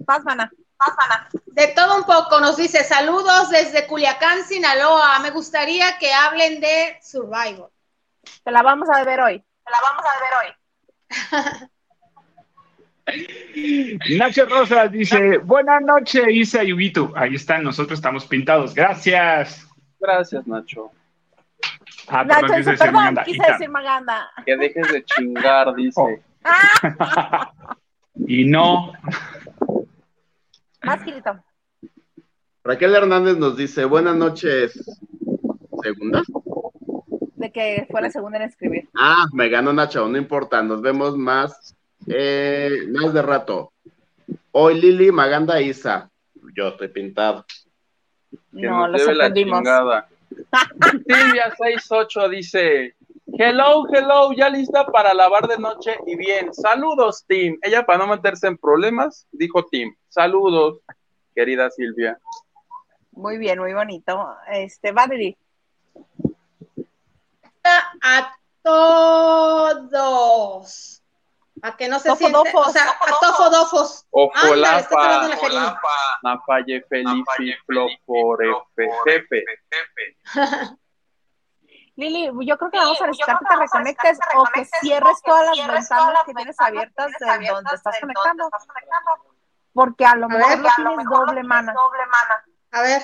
[0.05, 0.51] Paz, mana.
[1.45, 5.19] De todo un poco, nos dice saludos desde Culiacán, Sinaloa.
[5.19, 7.71] Me gustaría que hablen de Survivor.
[8.43, 9.39] Te la vamos a ver hoy.
[9.39, 11.69] Te la vamos a ver hoy.
[14.17, 17.11] Nacho Rosas dice, buenas noches, Isa y Ubito.
[17.15, 18.73] Ahí están, nosotros estamos pintados.
[18.73, 19.67] Gracias.
[19.99, 20.91] Gracias, Nacho.
[22.07, 23.23] Ah, Nacho perdón, quise dice, decir perdón, Maganda.
[23.23, 23.51] quise Ita.
[23.51, 24.31] decir Maganda.
[24.45, 26.01] Que dejes de chingar, dice.
[26.01, 26.09] Oh.
[28.15, 28.93] Y no,
[30.83, 31.43] Más, Quilito.
[32.63, 34.73] Raquel Hernández nos dice, buenas noches.
[35.81, 36.21] ¿Segunda?
[37.35, 38.89] De que fue la segunda en escribir.
[38.95, 41.75] Ah, me ganó Nacho, no importa, nos vemos más,
[42.07, 43.73] eh, más de rato.
[44.51, 46.09] Hoy Lili, Maganda, Isa.
[46.55, 47.45] Yo estoy pintado.
[48.29, 49.59] Que No, nos lo sorprendimos.
[49.59, 50.07] chingada.
[51.07, 52.95] Silvia 68 dice,
[53.37, 56.53] hello, hello, ya lista para lavar de noche y bien.
[56.53, 57.57] Saludos, Tim.
[57.61, 59.95] Ella para no meterse en problemas, dijo Tim.
[60.09, 60.79] Saludos,
[61.35, 62.19] querida Silvia.
[63.11, 64.35] Muy bien, muy bonito.
[64.51, 65.37] Este, Valerie.
[68.01, 69.83] A todos.
[71.61, 74.05] A que no se siente, o sea, a tofodofos.
[74.11, 75.79] Ofolapa, Jerina.
[76.23, 79.45] Nafaye Felici Floforefe.
[81.95, 85.67] Lili, yo creo que vamos a necesitar que te reconectes o que cierres todas las
[85.67, 88.49] ventanas que tienes abiertas de donde estás conectando.
[89.73, 91.73] Porque a lo mejor a tienes doble mana.
[92.71, 93.01] A ver,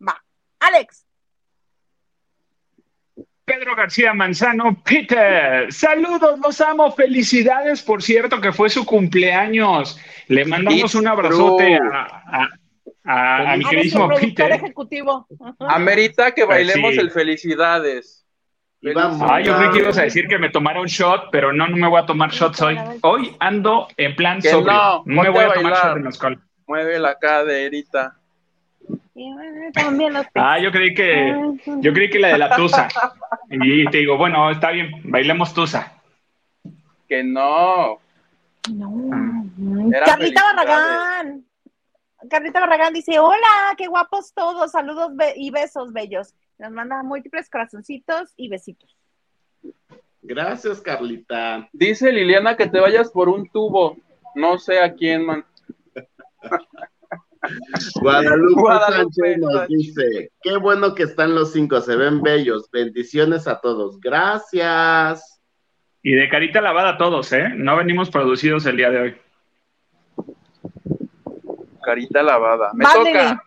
[0.00, 0.22] Va.
[0.60, 1.04] Alex,
[3.50, 9.98] Pedro García Manzano, Peter, saludos, los amo, felicidades, por cierto, que fue su cumpleaños.
[10.28, 12.48] Le mandamos It's un abrazote a,
[13.04, 14.52] a- a- mi queridísimo Peter.
[14.52, 15.26] ejecutivo.
[15.58, 17.00] Amerita que bailemos sí.
[17.00, 18.26] el felicidades.
[18.82, 19.20] Vamos.
[19.30, 21.76] Ah, yo creí que ibas a decir que me tomara un shot, pero no, no
[21.76, 22.78] me voy a tomar shots hoy.
[23.02, 24.72] Hoy ando en plan Que sobrio.
[24.72, 26.40] no, No, me voy a a tomar shot de mezcal.
[26.66, 28.16] Mueve la caderita.
[29.14, 29.30] Y,
[29.74, 31.36] También los Ah, yo creí que,
[31.66, 32.88] yo creí que la de la tusa.
[33.50, 35.92] Y te digo, bueno, está bien, bailemos tusa.
[37.06, 37.98] Que no.
[38.72, 39.90] No.
[39.92, 40.42] Era Carlita.
[40.56, 41.44] Barragán.
[42.28, 46.34] Carlita Barragán dice, hola, qué guapos todos, saludos be- y besos bellos.
[46.58, 48.94] Nos manda múltiples corazoncitos y besitos.
[50.22, 51.68] Gracias, Carlita.
[51.72, 53.96] Dice Liliana que te vayas por un tubo.
[54.34, 55.44] No sé a quién, man.
[58.02, 62.70] Guadalupe, Guadalupe Sánchez nos dice, qué bueno que están los cinco, se ven bellos.
[62.70, 63.98] Bendiciones a todos.
[63.98, 65.40] Gracias.
[66.02, 67.48] Y de carita lavada todos, ¿eh?
[67.56, 69.16] No venimos producidos el día de hoy.
[71.90, 72.70] Carita lavada.
[72.72, 73.02] Me toca.
[73.02, 73.38] Lili.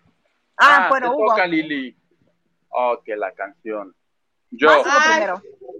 [0.58, 1.28] Ah, te bueno, Hugo.
[1.30, 1.96] toca, Lili.
[2.68, 3.96] Oh, que la canción.
[4.52, 4.84] Yo.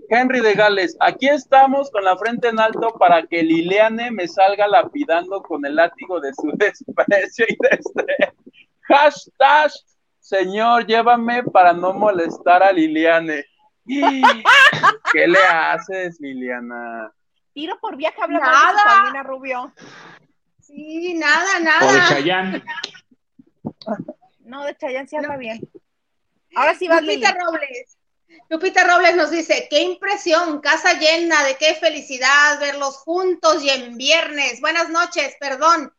[0.10, 4.68] Henry de Gales, aquí estamos con la frente en alto para que Liliane me salga
[4.68, 8.34] lapidando con el látigo de su desprecio y desde
[8.82, 9.72] hashtag
[10.20, 13.44] Señor, llévame para no molestar a Liliane.
[13.86, 17.12] ¿Qué le haces, Liliana?
[17.54, 19.12] Tiro por viaje, habla Nada.
[19.12, 19.74] de Rubio.
[20.66, 22.10] Sí, nada, O de nada.
[22.10, 22.64] Chayán.
[24.40, 25.62] No, de Chayanne sí habla bien.
[26.56, 27.16] Ahora sí Lili.
[27.16, 27.98] Lupita Robles.
[28.50, 33.98] Lupita Robles nos dice, qué impresión, casa llena, de qué felicidad verlos juntos y en
[33.98, 34.62] viernes.
[34.62, 35.92] Buenas noches, perdón,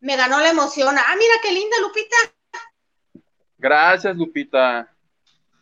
[0.00, 0.94] me ganó la emoción.
[0.98, 2.16] Ah, mira qué linda, Lupita.
[3.58, 4.92] Gracias, Lupita.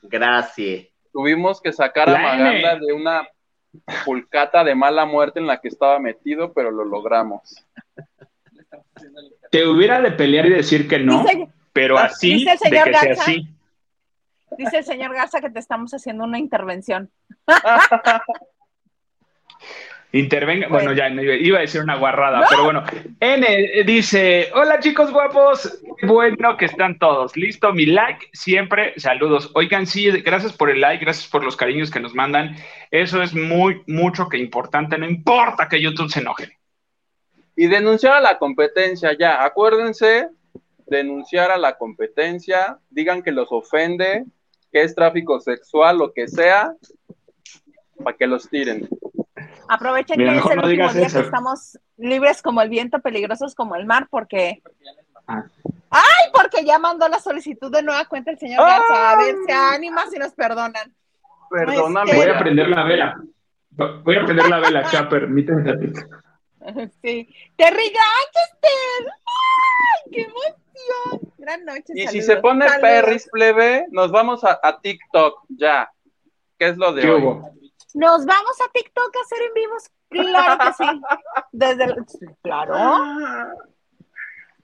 [0.02, 0.86] Gracias.
[1.12, 3.28] Tuvimos que sacar a Maganda de una
[4.04, 7.64] pulcata de mala muerte en la que estaba metido, pero lo logramos.
[9.50, 12.84] Te hubiera de pelear y decir que no, Dice, pero así, dice el de señor
[12.84, 13.22] que sea Garza.
[13.22, 13.48] así.
[14.58, 17.10] dice el señor Garza que te estamos haciendo una intervención.
[20.12, 20.98] Intervenga, bueno, Bueno.
[20.98, 22.82] ya iba, a decir una guarrada, pero bueno.
[23.20, 27.36] N dice: Hola chicos guapos, qué bueno que están todos.
[27.36, 29.52] Listo, mi like, siempre saludos.
[29.54, 32.56] Oigan, sí, gracias por el like, gracias por los cariños que nos mandan.
[32.90, 34.98] Eso es muy, mucho que importante.
[34.98, 36.59] No importa que YouTube se enoje.
[37.60, 39.44] Y denunciar a la competencia, ya.
[39.44, 40.30] Acuérdense,
[40.86, 44.24] denunciar a la competencia, digan que los ofende,
[44.72, 46.72] que es tráfico sexual, lo que sea,
[48.02, 48.88] para que los tiren.
[49.68, 51.18] Aprovechen Mira, que es el no último día eso.
[51.18, 54.62] que estamos libres como el viento, peligrosos como el mar, porque.
[55.26, 55.44] Ah.
[55.90, 56.30] ¡Ay!
[56.32, 59.10] Porque ya mandó la solicitud de nueva cuenta el señor Garza.
[59.10, 60.94] A ver, se anima si nos perdonan.
[61.50, 62.14] Perdóname.
[62.14, 63.20] Voy a prender la vela.
[64.02, 66.00] Voy a prender la vela acá, permíteme tantito.
[67.02, 67.34] Sí.
[67.56, 69.12] Terry Granchester.
[69.26, 70.12] ¡Ay!
[70.12, 71.32] ¡Qué emoción!
[71.38, 71.92] Gran noche.
[71.94, 72.82] Y si se pone Saludos.
[72.82, 75.90] perris plebe, nos vamos a, a TikTok, ya.
[76.58, 77.22] ¿Qué es lo de ¿Qué hoy?
[77.22, 77.50] hubo?
[77.94, 79.90] Nos vamos a TikTok a hacer en vivos.
[80.10, 81.00] Claro que sí.
[81.52, 81.96] Desde el...
[82.42, 82.74] Claro.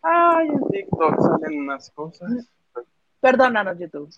[0.02, 2.30] Ay, en TikTok salen unas cosas.
[3.20, 4.10] Perdónanos, YouTube.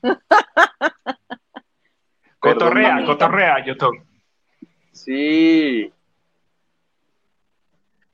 [2.38, 4.02] Cotorrea, cotorrea, YouTube.
[4.92, 5.92] Sí.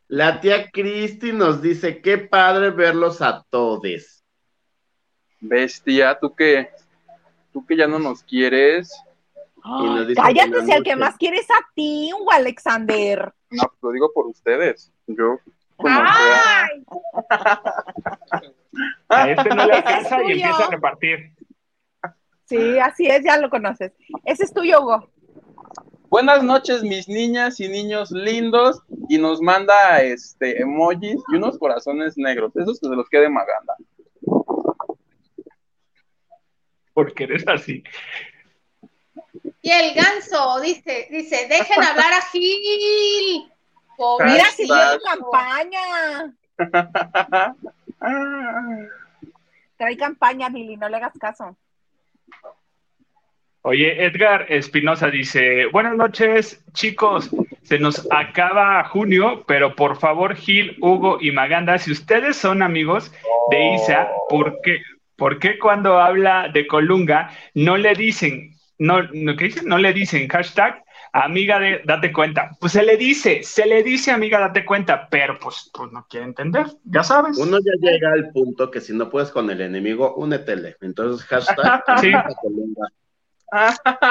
[0.08, 4.24] La tía Cristi nos dice, qué padre verlos a todos.
[5.40, 6.70] Bestia, ¿tú qué?
[7.52, 8.92] ¿Tú que ya no nos quieres?
[9.64, 13.32] Nos Cállate, si al que más quieres a ti, Hugo Alexander.
[13.50, 14.92] No, pues lo digo por ustedes.
[15.06, 15.38] Yo,
[15.82, 16.04] sea.
[16.64, 16.84] ¡Ay!
[19.08, 21.32] A este no le es alcanza y empieza a repartir.
[22.44, 23.92] Sí, así es, ya lo conoces.
[24.24, 25.08] Ese es tuyo, Hugo.
[26.14, 28.80] Buenas noches, mis niñas y niños lindos.
[29.08, 32.54] Y nos manda este emojis y unos corazones negros.
[32.54, 33.74] Esos que se los quede Maganda.
[36.92, 37.82] Porque eres así.
[39.60, 43.50] Y el ganso dice, dice, dejen hablar a Gil.
[43.98, 44.52] Mira, Hashtag.
[44.52, 45.80] siguiendo campaña.
[49.76, 51.56] Trae campaña, Lili, no le hagas caso.
[53.66, 57.30] Oye, Edgar Espinosa dice, buenas noches, chicos.
[57.62, 63.10] se nos acaba junio, pero por favor, Gil, Hugo y Maganda, si ustedes son amigos
[63.50, 64.82] de Isa, ¿por qué,
[65.16, 69.66] por qué cuando habla de Colunga no le dicen, no, ¿qué dicen?
[69.66, 70.84] No le dicen hashtag
[71.14, 72.50] amiga de date cuenta.
[72.60, 76.26] Pues se le dice, se le dice amiga date cuenta, pero pues, pues no quiere
[76.26, 77.38] entender, ya sabes.
[77.38, 80.76] Uno ya llega al punto que si no puedes con el enemigo, únetele.
[80.82, 81.82] Entonces, hashtag.
[82.02, 82.12] Sí.
[82.42, 82.88] Colunga.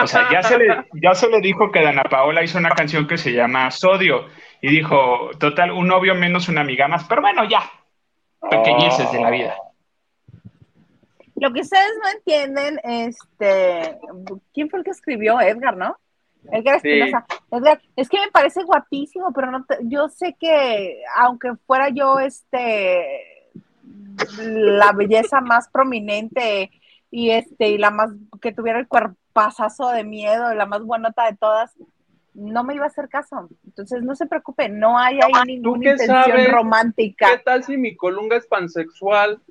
[0.02, 3.08] O sea, ya se, le, ya se le dijo que Dana Paola hizo una canción
[3.08, 4.28] que se llama Sodio
[4.62, 7.62] y dijo, total, un novio menos una amiga más, pero bueno, ya,
[8.50, 9.56] pequeñeces de la vida.
[11.36, 13.98] Lo que ustedes no entienden, este,
[14.54, 15.41] ¿quién fue el que escribió?
[15.41, 15.98] Edgar, ¿no?
[16.52, 16.89] Edgar Sí.
[16.89, 17.26] Espinosa.
[17.52, 22.20] Edgar, es que me parece guapísimo, pero no te- yo sé que aunque fuera yo
[22.20, 23.50] este
[24.38, 26.70] la belleza más prominente
[27.12, 28.88] y este y la más que tuviera el
[29.34, 31.72] cuerpazazo de miedo, la más buenota de todas,
[32.34, 33.50] no me iba a hacer caso.
[33.66, 36.52] Entonces no se preocupe, no hay ahí ninguna qué intención sabes?
[36.52, 37.28] romántica.
[37.30, 39.42] ¿Qué tal si mi colunga es pansexual?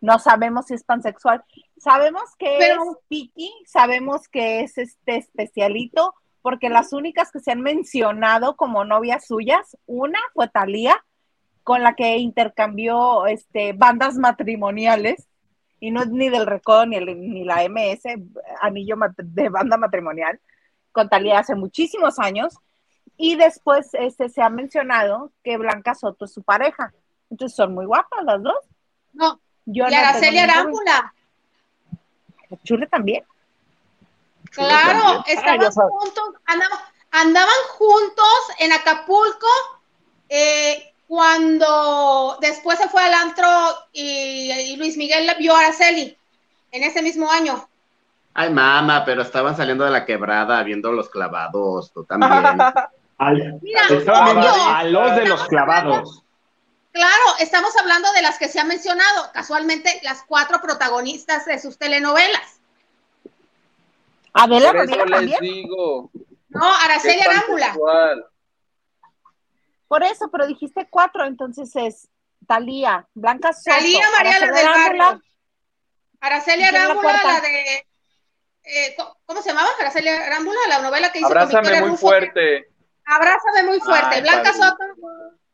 [0.00, 1.44] No sabemos si es pansexual.
[1.78, 7.52] Sabemos que Pero- es piqui, sabemos que es este especialito, porque las únicas que se
[7.52, 11.04] han mencionado como novias suyas, una fue Talía,
[11.62, 15.28] con la que intercambió este, bandas matrimoniales,
[15.82, 18.02] y no es ni del Recodo ni, el- ni la MS,
[18.60, 20.38] anillo de banda matrimonial,
[20.92, 22.54] con Talía hace muchísimos años,
[23.16, 26.92] y después este, se ha mencionado que Blanca Soto es su pareja.
[27.30, 28.54] Entonces son muy guapas las dos.
[29.12, 31.14] No, Yo y no Araceli ningún- Arámbula.
[32.62, 33.24] Chule también.
[34.52, 36.78] Claro, Ah, estaban juntos, andaban,
[37.10, 39.46] andaban juntos en Acapulco
[40.28, 43.48] eh, cuando después se fue al antro
[43.92, 46.16] y, y Luis Miguel le vio a Araceli
[46.70, 47.68] en ese mismo año.
[48.34, 52.32] Ay, mamá, pero estaban saliendo de la quebrada viendo los clavados, tú también.
[53.18, 54.40] Al- Mira, estaban obvio.
[54.50, 56.22] viendo a los de los clavados.
[56.92, 61.78] Claro, estamos hablando de las que se han mencionado, casualmente las cuatro protagonistas de sus
[61.78, 62.58] telenovelas.
[64.34, 65.40] Adela Por eso Rodríguez les también.
[65.40, 66.10] digo.
[66.48, 67.66] No, Araceli Arámbula.
[67.66, 68.26] pansexual.
[69.92, 72.08] Por eso, pero dijiste cuatro, entonces es
[72.46, 75.22] Talía, Blanca Soto, Talía María la del barrio.
[76.18, 77.86] Araceli ¿Y quién es la Arámbula, la de.
[78.62, 79.68] eh, ¿cómo- ¿Cómo se llamaba?
[79.78, 82.06] Araceli Arámbula, la novela que hizo con Abrázame Victoria muy Rufo.
[82.06, 82.68] fuerte.
[83.04, 84.14] Abrázame muy fuerte.
[84.14, 84.54] Ay, Blanca padre.
[84.54, 84.84] Soto,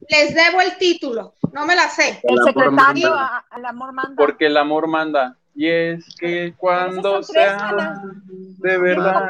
[0.08, 1.34] les debo el título.
[1.52, 2.20] No me la sé.
[2.22, 3.12] el El secretario,
[3.50, 4.14] al amor manda.
[4.16, 5.36] Porque el amor manda.
[5.58, 8.00] Y es que cuando sea
[8.58, 9.28] de No verdad,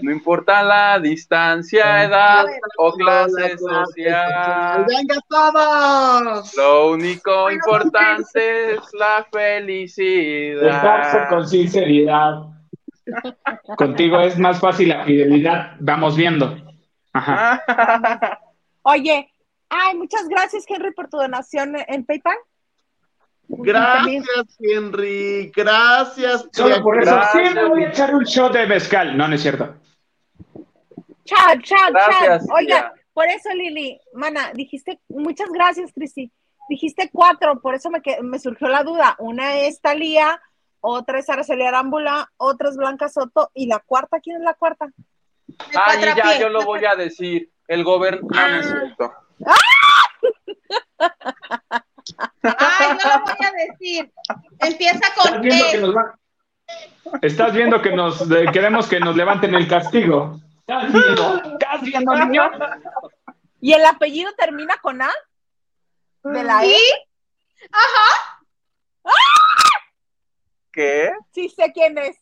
[0.00, 2.46] no importa la distancia, edad
[2.78, 6.56] o clase social, ¡Venga todos!
[6.56, 11.28] lo único importante es la felicidad.
[11.28, 12.42] Con sinceridad.
[13.76, 15.76] Contigo es más fácil la fidelidad.
[15.78, 16.56] Vamos viendo.
[17.12, 17.62] Ajá.
[18.82, 19.30] Oye,
[19.68, 22.36] ay, muchas gracias, Henry, por tu donación en PayPal.
[23.58, 25.52] Gracias, Henry.
[25.54, 26.48] Gracias.
[26.52, 27.54] Solo por eso Gracias.
[27.54, 29.16] me voy a echar un shot de mezcal.
[29.16, 29.74] No, no es cierto.
[31.24, 32.38] Chao, chao, chao.
[32.54, 32.92] Oiga, tía.
[33.12, 36.32] por eso, Lili, mana, dijiste, muchas gracias, Cristi.
[36.68, 39.16] Dijiste cuatro, por eso me, que- me surgió la duda.
[39.18, 40.40] Una es Talía,
[40.80, 44.86] otra es Araceli Arámbula, otra es Blanca Soto, y la cuarta, ¿quién es la cuarta?
[45.74, 47.50] Ay, ya, yo lo voy a decir.
[47.68, 48.34] El gobernador.
[48.34, 49.12] No, no es cierto.
[52.42, 54.12] Ay, yo lo voy a decir.
[54.58, 55.80] Empieza ¿Estás con viendo que E.
[55.80, 56.18] nos, va-
[57.22, 58.22] Estás viendo que nos
[58.52, 60.40] queremos que nos levanten el castigo.
[60.60, 61.42] ¿Estás viendo?
[61.52, 62.50] ¿Estás viendo, niño?
[63.60, 65.10] ¿Y el apellido termina con A?
[66.24, 66.68] ¿De la E?
[66.68, 67.68] ¿Sí?
[70.72, 71.12] ¿Qué?
[71.32, 72.16] Sí sé quién es.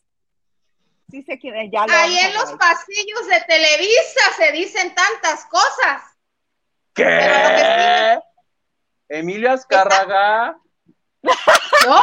[1.09, 5.45] Sí sé quién es, ya lo Ahí en los pasillos de Televisa se dicen tantas
[5.45, 6.03] cosas.
[6.93, 7.03] ¿Qué?
[7.03, 8.19] Pero lo que
[9.13, 10.57] Emilia Azcárraga
[11.85, 12.01] ¿No?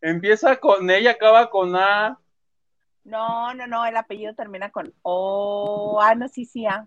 [0.00, 2.18] empieza con ella, acaba con A.
[3.04, 6.00] No, no, no, el apellido termina con O.
[6.02, 6.86] Ah, no, sí, sí, ah.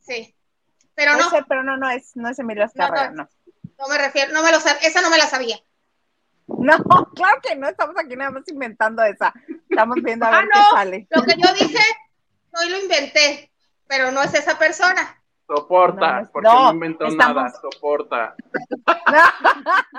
[0.00, 0.34] Sí.
[0.94, 3.28] Pero Puede no, ser, pero no, no es, no es Emilio Azcárraga, no.
[3.78, 5.56] no me refiero, no me lo sab- esa no me la sabía.
[6.46, 6.76] No,
[7.14, 9.32] claro que no, estamos aquí nada más inventando esa.
[9.70, 10.70] Estamos viendo a ver Ah, qué no.
[10.70, 11.06] sale.
[11.10, 11.82] Lo que yo dije,
[12.52, 13.50] no lo inventé,
[13.86, 15.21] pero no es esa persona.
[15.56, 17.50] Soporta, No, porque no, no, inventó estamos- nada.
[17.50, 18.34] Soporta.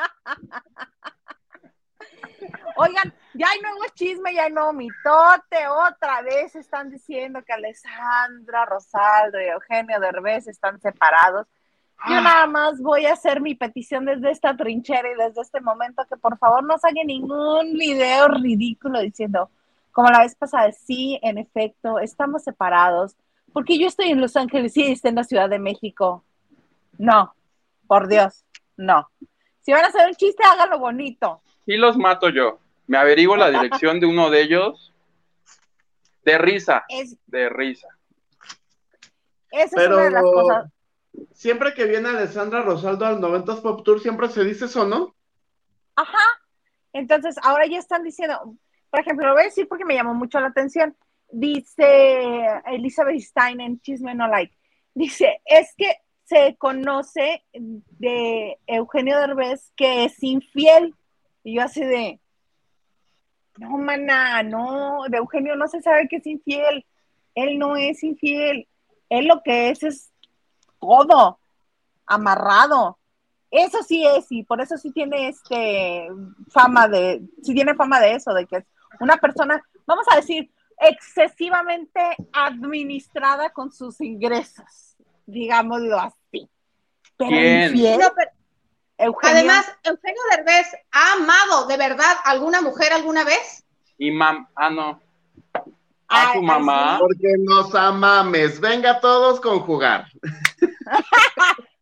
[2.76, 8.66] Oigan, ya hay nuevo chisme, ya hay nuevo mitote, otra vez están diciendo que Alessandra
[8.66, 11.48] Rosaldo y Eugenio Derbez están separados.
[12.10, 16.04] Yo nada más voy a hacer mi petición desde esta trinchera y desde este momento
[16.10, 19.50] que por favor no saquen ningún video ridículo diciendo
[19.94, 23.16] como la vez pasada, sí, en efecto, estamos separados,
[23.54, 26.24] porque yo estoy en Los Ángeles y está en la Ciudad de México.
[26.98, 27.34] No,
[27.88, 28.46] por Dios,
[28.78, 29.10] no.
[29.62, 31.42] Si van a hacer un chiste, háganlo bonito.
[31.66, 32.60] Y los mato yo.
[32.88, 34.94] Me averiguo la dirección de uno de ellos.
[36.26, 37.88] De risa, Es, de risa.
[39.52, 40.72] esa es Pero una de las cosas.
[41.34, 45.16] siempre que viene Alessandra Rosaldo al 90s Pop Tour, siempre se dice eso, ¿no?
[45.96, 46.24] Ajá.
[46.94, 48.56] Entonces, ahora ya están diciendo,
[48.90, 50.96] por ejemplo, lo voy a decir porque me llamó mucho la atención.
[51.36, 54.56] Dice Elizabeth Stein en Chisme No Like.
[54.94, 60.94] Dice, es que se conoce de Eugenio Derbez que es infiel.
[61.44, 62.20] Y yo así de,
[63.58, 66.86] no, mana, no, de Eugenio no se sabe que es infiel.
[67.34, 68.68] Él no es infiel.
[69.10, 70.12] Él lo que es es
[70.78, 71.40] codo,
[72.06, 73.00] amarrado.
[73.50, 76.10] Eso sí es, y por eso sí tiene este
[76.50, 78.66] fama de, sí tiene fama de eso, de que es
[79.00, 82.00] una persona, vamos a decir, excesivamente
[82.32, 84.96] administrada con sus ingresos,
[85.26, 86.50] digámoslo así.
[87.18, 88.32] Pero infiel, No, pero
[88.98, 93.64] Eugenio, además, Eugenio Derbez ha amado de verdad a alguna mujer alguna vez.
[93.98, 95.02] Y mam, ah, no.
[96.08, 96.96] ay, A su ay, mamá.
[96.96, 97.00] sí.
[97.00, 98.60] Porque nos amames.
[98.60, 100.08] Venga todos con jugar.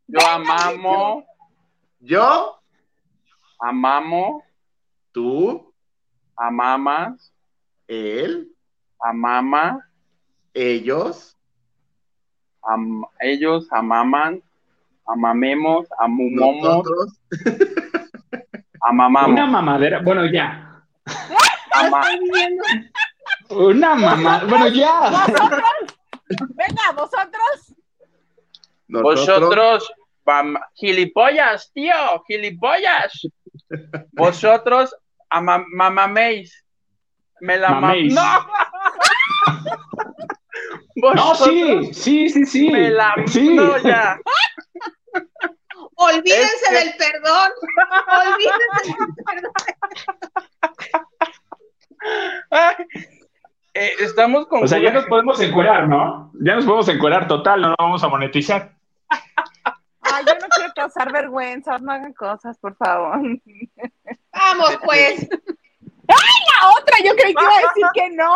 [0.07, 1.25] Yo amamo,
[1.99, 2.59] Yo,
[3.59, 4.43] amamo,
[5.11, 5.73] tú,
[6.35, 7.31] amamas,
[7.87, 8.50] él,
[9.01, 9.87] amama,
[10.53, 11.37] ellos,
[12.63, 14.41] am- ellos amaman,
[15.07, 17.19] amamemos, amumomos, nosotros.
[18.81, 19.31] amamamos.
[19.31, 19.99] Una mamadera.
[20.01, 20.83] Bueno, ya.
[21.73, 22.05] ama-
[23.49, 24.43] Una mamá.
[24.47, 25.09] Bueno, ya.
[25.09, 25.61] Vosotros,
[26.55, 27.75] venga, vosotros,
[28.87, 29.39] Nosotros.
[29.39, 29.91] Vosotros,
[30.75, 31.93] gilipollas, tío,
[32.27, 33.11] gilipollas.
[34.11, 34.95] Vosotros,
[35.29, 36.63] ama- mamaméis.
[37.41, 38.13] Me la mam- Maméis.
[38.13, 38.21] ¡No!
[41.15, 42.69] No, sí, sí, sí, sí.
[42.69, 43.49] me la Sí.
[43.55, 44.19] no, ya.
[45.95, 47.51] Olvídense Es que- del perdón.
[48.07, 49.53] Olvídense del perdón.
[52.49, 52.75] Ay,
[53.73, 56.31] eh, estamos con O sea, ya nos podemos encuerar, ¿no?
[56.43, 58.73] Ya nos podemos encuerar total, no nos vamos a monetizar.
[59.09, 63.19] ay, yo no quiero causar vergüenza, no hagan cosas, por favor.
[64.33, 65.27] Vamos, pues.
[66.07, 68.33] La otra, yo creí que iba a decir que no.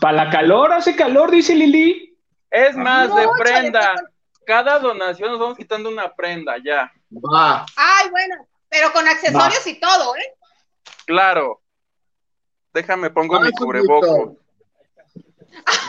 [0.00, 2.16] Para la calor, hace calor, dice Lili.
[2.50, 3.80] Es más, de prenda.
[3.80, 4.08] chale,
[4.46, 6.90] Cada donación nos vamos quitando una prenda, ya.
[7.12, 7.66] Va.
[7.76, 8.36] Ay, bueno,
[8.68, 10.34] pero con accesorios y todo, ¿eh?
[11.06, 11.60] Claro.
[12.72, 14.10] Déjame, pongo mi Ay, cubrebocas.
[14.10, 14.40] Julito.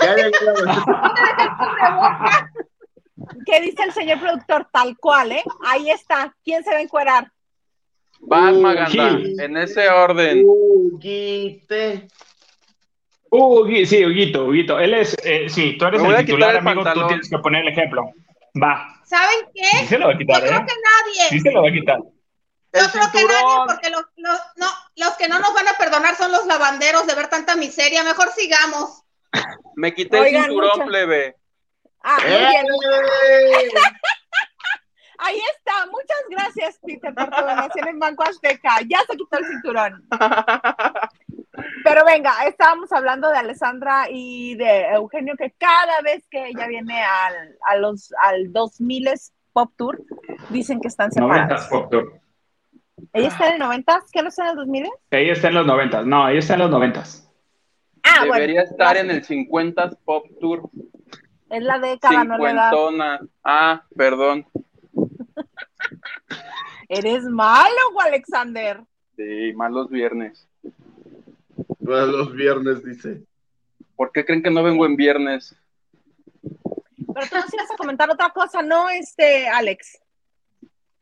[0.01, 2.49] Ya llegó la-
[3.45, 4.67] ¿Qué dice el señor productor?
[4.71, 5.43] Tal cual, ¿eh?
[5.65, 6.33] Ahí está.
[6.43, 7.31] ¿Quién se va a encuerar?
[8.19, 10.43] Vas, Uh, Maganda, en ese orden.
[10.45, 12.07] Huguite.
[13.31, 14.79] Hugo, sí, Huguito, Huguito.
[14.79, 17.69] Él es, eh, sí, tú eres el titular, el amigo, tú tienes que poner el
[17.73, 18.11] ejemplo.
[18.61, 19.01] Va.
[19.05, 19.65] ¿Saben qué?
[19.79, 20.65] Sí se lo va a Yo quitar, creo ¿eh?
[20.67, 21.29] que nadie.
[21.29, 21.97] Sí se lo va a quitar.
[22.73, 24.67] El Yo creo que nadie, porque los, los- no,
[24.97, 28.03] los que no nos van a perdonar son los lavanderos de ver tanta miseria.
[28.03, 29.03] Mejor sigamos.
[29.75, 31.35] Me quité Oigan, el cinturón, mucha- plebe.
[32.03, 32.47] Ah, muy ¡Eh!
[32.49, 32.65] bien.
[35.19, 35.85] Ahí está.
[35.87, 38.77] Muchas gracias, Peter, por tu donación en Banco Azteca.
[38.87, 40.07] Ya se quitó el cinturón.
[41.87, 47.01] Pero venga, estábamos hablando de Alessandra y de Eugenio, que cada vez que ella viene
[47.01, 49.09] al, a los, al 2000
[49.53, 50.03] Pop Tour,
[50.49, 51.69] dicen que están separados.
[51.69, 52.19] 90 Pop Tour.
[53.13, 54.03] ¿Ella está en el 90?
[54.11, 54.87] ¿Qué no está en el 2000?
[55.11, 56.03] Ella está en los 90.
[56.03, 57.03] No, ella está en los 90.
[58.03, 58.71] Ah, Debería bueno.
[58.71, 60.69] estar en el 50 Pop Tour.
[61.49, 63.21] Es la década, no la.
[63.43, 64.45] Ah, perdón.
[66.89, 68.81] Eres malo, Alexander.
[69.15, 70.47] Sí, malos viernes.
[71.87, 73.21] Los viernes, dice.
[73.95, 75.55] ¿Por qué creen que no vengo en viernes?
[76.41, 79.97] Pero tú nos ibas a comentar otra cosa, ¿no, este, Alex?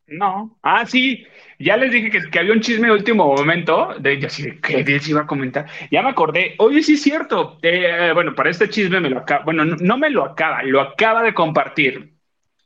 [0.07, 0.55] No.
[0.61, 1.25] Ah, sí.
[1.57, 3.95] Ya les dije que, que había un chisme de último momento.
[3.99, 5.65] De ya sí, que les iba a comentar.
[5.89, 6.53] Ya me acordé.
[6.59, 7.57] Oye, sí es cierto.
[7.63, 9.43] Eh, bueno, para este chisme me lo acaba.
[9.43, 12.13] Bueno, no, no me lo acaba, lo acaba de compartir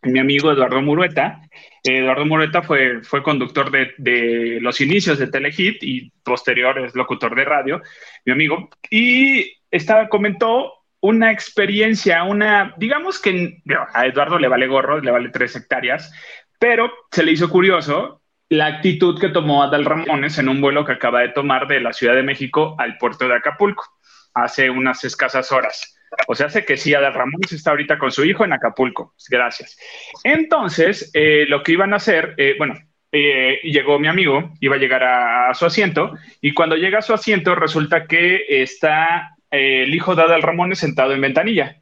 [0.01, 1.41] mi amigo Eduardo Murueta.
[1.83, 7.35] Eduardo Murueta fue, fue conductor de, de los inicios de Telehit y posterior es locutor
[7.35, 7.81] de radio,
[8.25, 8.69] mi amigo.
[8.89, 13.61] Y estaba, comentó una experiencia, una, digamos que
[13.93, 16.11] a Eduardo le vale gorro, le vale tres hectáreas,
[16.59, 20.93] pero se le hizo curioso la actitud que tomó Adal Ramones en un vuelo que
[20.93, 23.85] acaba de tomar de la Ciudad de México al puerto de Acapulco
[24.33, 25.98] hace unas escasas horas.
[26.27, 29.13] O sea, hace que sí, Adal Ramones está ahorita con su hijo en Acapulco.
[29.29, 29.77] Gracias.
[30.23, 32.75] Entonces, eh, lo que iban a hacer, eh, bueno,
[33.11, 37.13] eh, llegó mi amigo, iba a llegar a, su asiento, y cuando llega a su
[37.13, 41.81] asiento resulta que está el hijo de Adal Ramones sentado en ventanilla,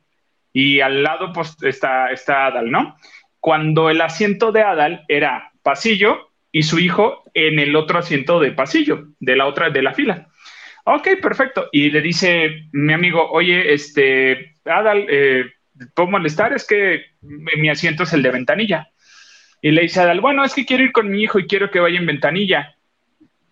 [0.53, 2.95] y al lado pues está, está Adal, ¿no?
[3.39, 8.51] Cuando el asiento de Adal era pasillo y su hijo en el otro asiento de
[8.51, 10.29] pasillo, de la otra, de la fila.
[10.89, 11.67] Ok, perfecto.
[11.73, 15.45] Y le dice mi amigo, oye, este, Adal, eh,
[15.93, 16.53] ¿puedo molestar?
[16.53, 18.87] Es que mi asiento es el de ventanilla.
[19.61, 21.81] Y le dice Adal, bueno, es que quiero ir con mi hijo y quiero que
[21.81, 22.73] vaya en ventanilla.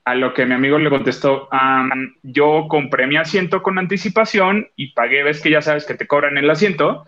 [0.06, 4.94] A lo que mi amigo le contestó, "Am, yo compré mi asiento con anticipación y
[4.94, 7.06] pagué, ves que ya sabes que te cobran el asiento,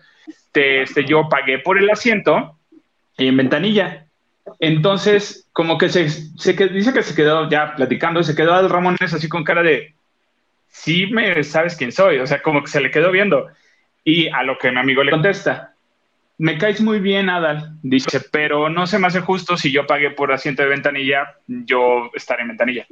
[0.51, 2.57] te, este, yo pagué por el asiento
[3.17, 4.07] y en ventanilla.
[4.59, 8.69] Entonces, como que se, se que- dice que se quedó ya platicando, se quedó Adal
[8.69, 9.93] Ramones así con cara de,
[10.69, 13.47] sí me sabes quién soy, o sea, como que se le quedó viendo.
[14.03, 15.73] Y a lo que mi amigo le contesta,
[16.37, 20.11] me caes muy bien, Adal, dice, pero no se me hace justo si yo pagué
[20.11, 22.85] por asiento de ventanilla, yo estaré en ventanilla.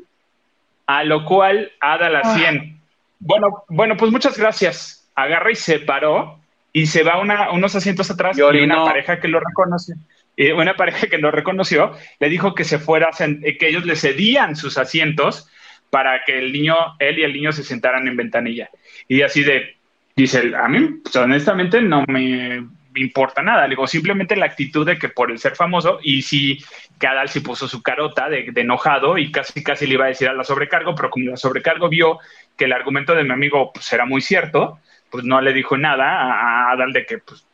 [0.87, 2.79] A lo cual Adal a 100.
[3.19, 5.09] Bueno, bueno, pues muchas gracias.
[5.15, 6.39] Agarra y se paró
[6.73, 9.95] y se va a una- unos asientos atrás Y una pareja que lo reconoció.
[10.35, 13.95] Y una pareja que lo reconoció le dijo que se fuera, eh, que ellos le
[13.95, 15.49] cedían sus asientos
[15.89, 18.69] para que el niño, él y el niño se sentaran en ventanilla.
[19.07, 19.75] Y así de,
[20.15, 22.65] dice, a mí, pues, honestamente, no me
[22.95, 23.63] importa nada.
[23.63, 26.63] Le digo, simplemente la actitud de que por el ser famoso, y sí,
[26.99, 30.09] que Adal sí puso su carota de, de enojado y casi, casi le iba a
[30.09, 32.19] decir a la sobrecargo, pero como la sobrecargo vio
[32.57, 34.79] que el argumento de mi amigo pues, era muy cierto,
[35.09, 37.45] pues no le dijo nada a, a Adal de que pues,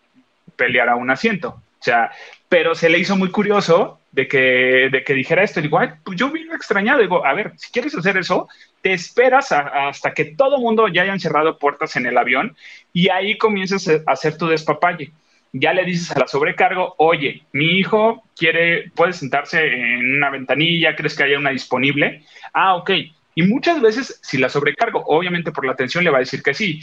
[0.56, 1.50] peleara un asiento.
[1.50, 2.12] O sea,
[2.48, 5.62] pero se le hizo muy curioso de que, de que dijera esto.
[5.62, 7.02] Digo, ay, pues yo vine extrañado.
[7.02, 8.48] Digo, a ver, si quieres hacer eso,
[8.82, 12.56] te esperas hasta que todo mundo ya hayan cerrado puertas en el avión
[12.94, 15.12] y ahí comienzas a hacer tu despapalle.
[15.54, 20.96] Ya le dices a la sobrecargo, oye, mi hijo quiere, puede sentarse en una ventanilla,
[20.96, 22.24] ¿crees que haya una disponible?
[22.54, 22.92] Ah, ok.
[23.36, 26.54] Y muchas veces, si la sobrecargo, obviamente por la atención le va a decir que
[26.54, 26.82] sí.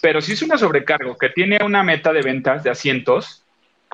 [0.00, 3.44] Pero si es una sobrecargo que tiene una meta de ventas de asientos,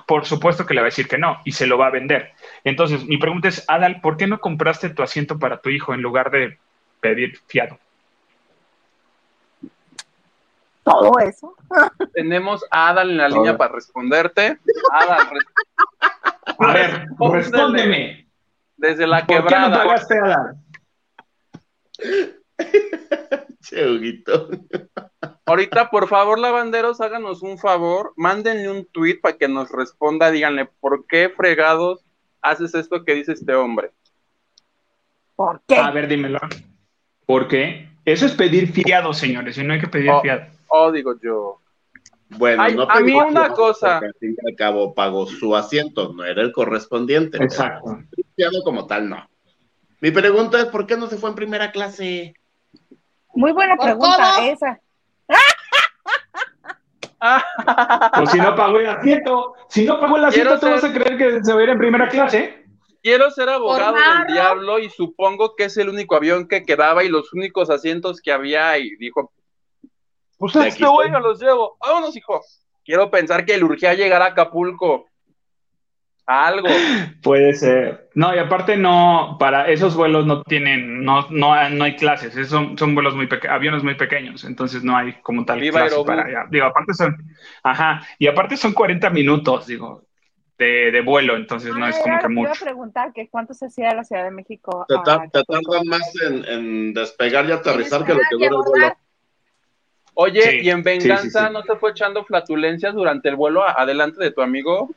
[0.06, 2.32] por supuesto que le va a decir que no y se lo va a vender.
[2.68, 6.02] Entonces, mi pregunta es, Adal, ¿por qué no compraste tu asiento para tu hijo en
[6.02, 6.58] lugar de
[7.00, 7.78] pedir fiado?
[10.82, 11.54] Todo eso.
[12.14, 14.58] Tenemos a Adal en la línea para responderte.
[14.92, 15.40] Adal, re-
[16.58, 18.26] A ver, respóndeme.
[18.76, 19.82] desde la ¿Por qué no quebrada.
[19.84, 20.56] pagaste, Adal?
[23.60, 24.48] Che, Huguito.
[25.44, 30.66] Ahorita, por favor, lavanderos, háganos un favor, mándenle un tweet para que nos responda, díganle,
[30.80, 32.04] ¿por qué fregados
[32.43, 33.91] haces esto que dice este hombre?
[35.36, 35.76] ¿Por qué?
[35.76, 36.41] A ver, dímelo.
[37.26, 37.89] ¿Por qué?
[38.05, 40.20] Eso es pedir fiado, señores, y no hay que pedir Oh.
[40.20, 40.43] fiado.
[40.68, 41.61] Oh, digo yo.
[42.30, 43.99] Bueno, Ay, no a mí una fiado, cosa.
[43.99, 47.43] Al fin y al cabo pagó su asiento, no era el correspondiente.
[47.43, 47.99] Exacto.
[48.11, 49.28] pero fiado como tal, no.
[50.01, 52.34] Mi pregunta es: ¿por qué no se fue en primera clase?
[53.34, 54.47] Muy buena ¿Por pregunta cómo?
[54.49, 54.80] esa.
[57.18, 60.92] Pues si no pagó el asiento, si no pagó el asiento, Quiero ¿tú vas a
[60.92, 62.64] creer que se va a ir en primera clase?
[63.02, 67.08] Quiero ser abogado del diablo y supongo que es el único avión que quedaba y
[67.08, 69.32] los únicos asientos que había y dijo,
[70.38, 71.76] pues aquí este güey me los llevo.
[71.80, 72.40] Vámonos, hijo.
[72.84, 75.07] Quiero pensar que le urgía llegar a Acapulco.
[76.29, 76.68] Algo.
[77.22, 78.11] Puede ser.
[78.14, 82.49] No, y aparte no, para esos vuelos no tienen, no, no, no hay clases, esos
[82.51, 85.95] son, son vuelos muy pequeños, aviones muy pequeños, entonces no hay como tal Viva clase
[85.95, 86.07] Aerobús.
[86.07, 86.45] para allá.
[86.51, 87.16] Digo, aparte son,
[87.62, 90.05] ajá, y aparte son 40 minutos, digo,
[90.59, 92.64] de, de vuelo, entonces no Ah, es como era que lo iba a mucho.
[92.64, 94.85] preguntar que cuánto se hacía de la Ciudad de México.
[94.87, 98.47] Te, a tar- te tardan más en, en despegar y aterrizar que lo que dura
[98.49, 98.97] el vuelo.
[100.14, 101.53] Oye, Sí, y en sí, sí, venganza sí.
[101.53, 104.91] no te fue echando flatulencias durante el vuelo adelante de tu amigo.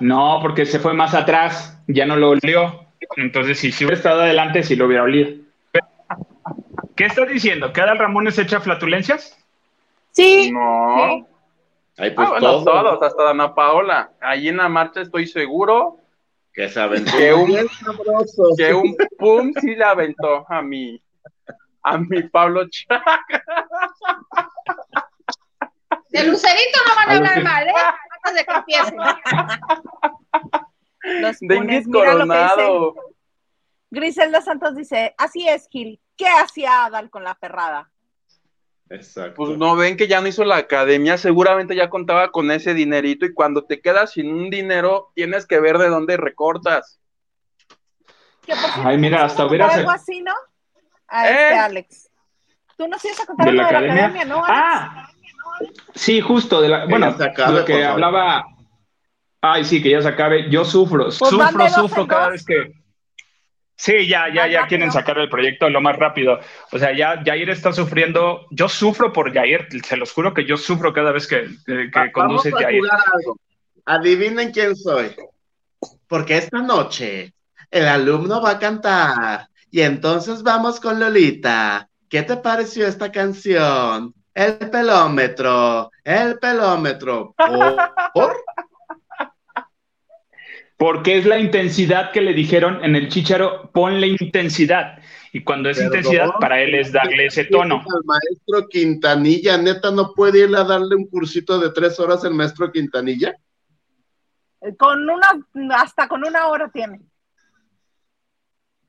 [0.00, 2.86] No, porque se fue más atrás, ya no lo olió,
[3.16, 5.42] entonces si, si hubiera estado adelante, sí lo hubiera olido.
[6.96, 7.72] ¿Qué estás diciendo?
[7.72, 9.36] ¿Que Adal Ramones echa flatulencias?
[10.12, 10.96] Sí, No.
[10.96, 11.24] sí.
[11.96, 12.64] Ahí pues Ah, bueno, todo.
[12.64, 14.10] todos, hasta Ana Paola.
[14.20, 15.98] Ahí en la marcha estoy seguro
[16.52, 17.16] Que se aventó.
[17.16, 17.68] Que un-
[18.56, 21.00] que un pum sí le aventó a mi,
[21.82, 23.02] a mi Pablo Cha.
[26.10, 27.72] De Lucerito no van a A hablar mal, ¿eh?
[28.24, 28.96] Antes de que empiecen.
[31.28, 31.90] Los lo que dice.
[31.90, 32.94] Coronado.
[33.90, 36.00] Griselda Santos dice, así es, Gil.
[36.16, 37.90] ¿Qué hacía Adal con la perrada?
[38.90, 39.34] Exacto.
[39.36, 43.24] Pues no ven que ya no hizo la academia, seguramente ya contaba con ese dinerito
[43.24, 47.00] y cuando te quedas sin un dinero tienes que ver de dónde recortas.
[48.44, 50.34] Que por cierto, Ay, mira, ¿no hasta hubiera algo así, ¿no?
[51.08, 51.32] A ¿Eh?
[51.32, 52.10] este Alex.
[52.76, 54.04] Tú nos ibas a contar ¿De algo la de la academia?
[54.04, 54.44] academia, ¿no?
[54.44, 54.60] Alex?
[54.62, 55.10] Ah,
[55.94, 57.16] sí, justo, de la, bueno,
[57.50, 58.44] lo que hablaba,
[59.46, 60.48] Ay, sí, que ya se acabe.
[60.50, 62.32] Yo sufro, sufro, dos sufro en cada dos.
[62.32, 62.72] vez que.
[63.76, 66.40] Sí, ya, ya, ya quieren sacar el proyecto lo más rápido.
[66.72, 68.46] O sea, ya Jair está sufriendo.
[68.50, 71.98] Yo sufro por Jair, se los juro que yo sufro cada vez que, que- que
[71.98, 72.80] Va- conduce Vamos a Jair.
[72.80, 73.36] jugar algo.
[73.84, 75.14] Adivinen quién soy.
[76.06, 77.34] Porque esta noche
[77.70, 79.48] el alumno va a cantar.
[79.70, 81.90] Y entonces vamos con Lolita.
[82.08, 84.14] ¿Qué te pareció esta canción?
[84.32, 87.34] El pelómetro, el pelómetro.
[87.36, 87.76] ¿Por?
[88.14, 88.36] ¿Por?
[90.84, 94.98] Porque es la intensidad que le dijeron en el chicharo, ponle intensidad.
[95.32, 95.96] Y cuando es Perdón.
[95.96, 97.76] intensidad, para él es darle ese tono.
[97.76, 102.34] Al maestro Quintanilla, neta, ¿no puede ir a darle un cursito de tres horas el
[102.34, 103.34] maestro Quintanilla?
[104.76, 105.26] Con una,
[105.74, 107.00] hasta con una hora tiene.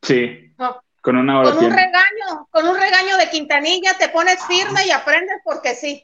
[0.01, 0.81] Sí, No.
[0.99, 4.91] con una hora Con un regaño, con un regaño de Quintanilla te pones firme y
[4.91, 6.03] aprendes porque sí.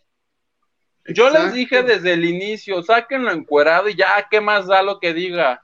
[1.08, 5.14] Yo les dije desde el inicio, sáquenlo encuerado y ya, ¿qué más da lo que
[5.14, 5.62] diga?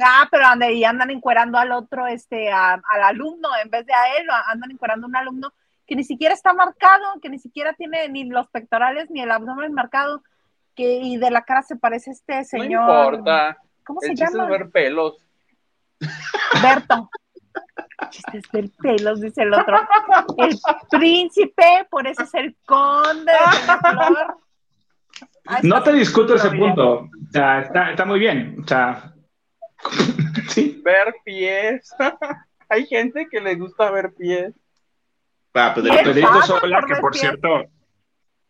[0.00, 3.92] Ah, pero ande- y andan encuerando al otro, este, a- al alumno, en vez de
[3.94, 5.52] a él, andan encuerando a un alumno
[5.86, 9.72] que ni siquiera está marcado, que ni siquiera tiene ni los pectorales ni el abdomen
[9.72, 10.22] marcado,
[10.74, 12.84] que y de la cara se parece este señor.
[12.86, 13.56] No importa.
[13.84, 14.44] ¿Cómo se El chiste llama?
[14.44, 15.16] es ver pelos.
[16.62, 17.10] Berto.
[18.10, 19.78] Chistes del pelos, dice el otro.
[20.36, 20.56] El
[20.90, 24.26] príncipe, por eso es el conde de.
[25.46, 26.92] Ahí No te discuto ese punto.
[27.00, 28.56] O sea, está, está muy bien.
[28.62, 29.12] O sea,
[30.48, 30.80] sí.
[30.84, 31.94] Ver pies.
[32.68, 34.54] Hay gente que le gusta ver pies.
[35.52, 37.20] Pa, pues, ¿Y el Pedrito pato Sola, por que por pies?
[37.22, 37.64] cierto,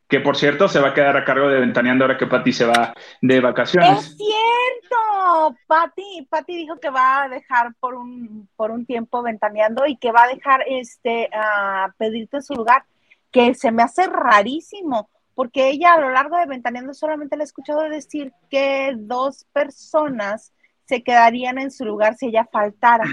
[0.09, 2.65] que por cierto se va a quedar a cargo de Ventaneando ahora que Pati se
[2.65, 4.17] va de Es vacaciones.
[4.17, 9.97] cierto, Pati, Pati dijo que va a dejar por un, por un tiempo ventaneando y
[9.97, 12.85] que va a dejar este a pedirte su lugar,
[13.31, 17.45] que se me hace rarísimo, porque ella a lo largo de ventaneando solamente le he
[17.45, 20.53] escuchado decir que dos personas
[20.89, 23.05] se quedarían en su lugar si ella faltara.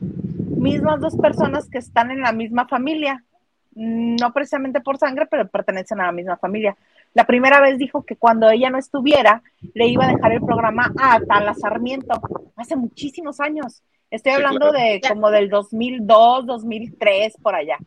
[0.00, 3.22] Mismas dos personas que están en la misma familia,
[3.74, 6.76] no precisamente por sangre, pero pertenecen a la misma familia.
[7.14, 9.42] La primera vez dijo que cuando ella no estuviera,
[9.74, 12.20] le iba a dejar el programa a Tala Sarmiento,
[12.56, 13.82] hace muchísimos años.
[14.10, 14.78] Estoy Sí, hablando claro.
[14.78, 17.78] de como del 2002, 2003, por allá.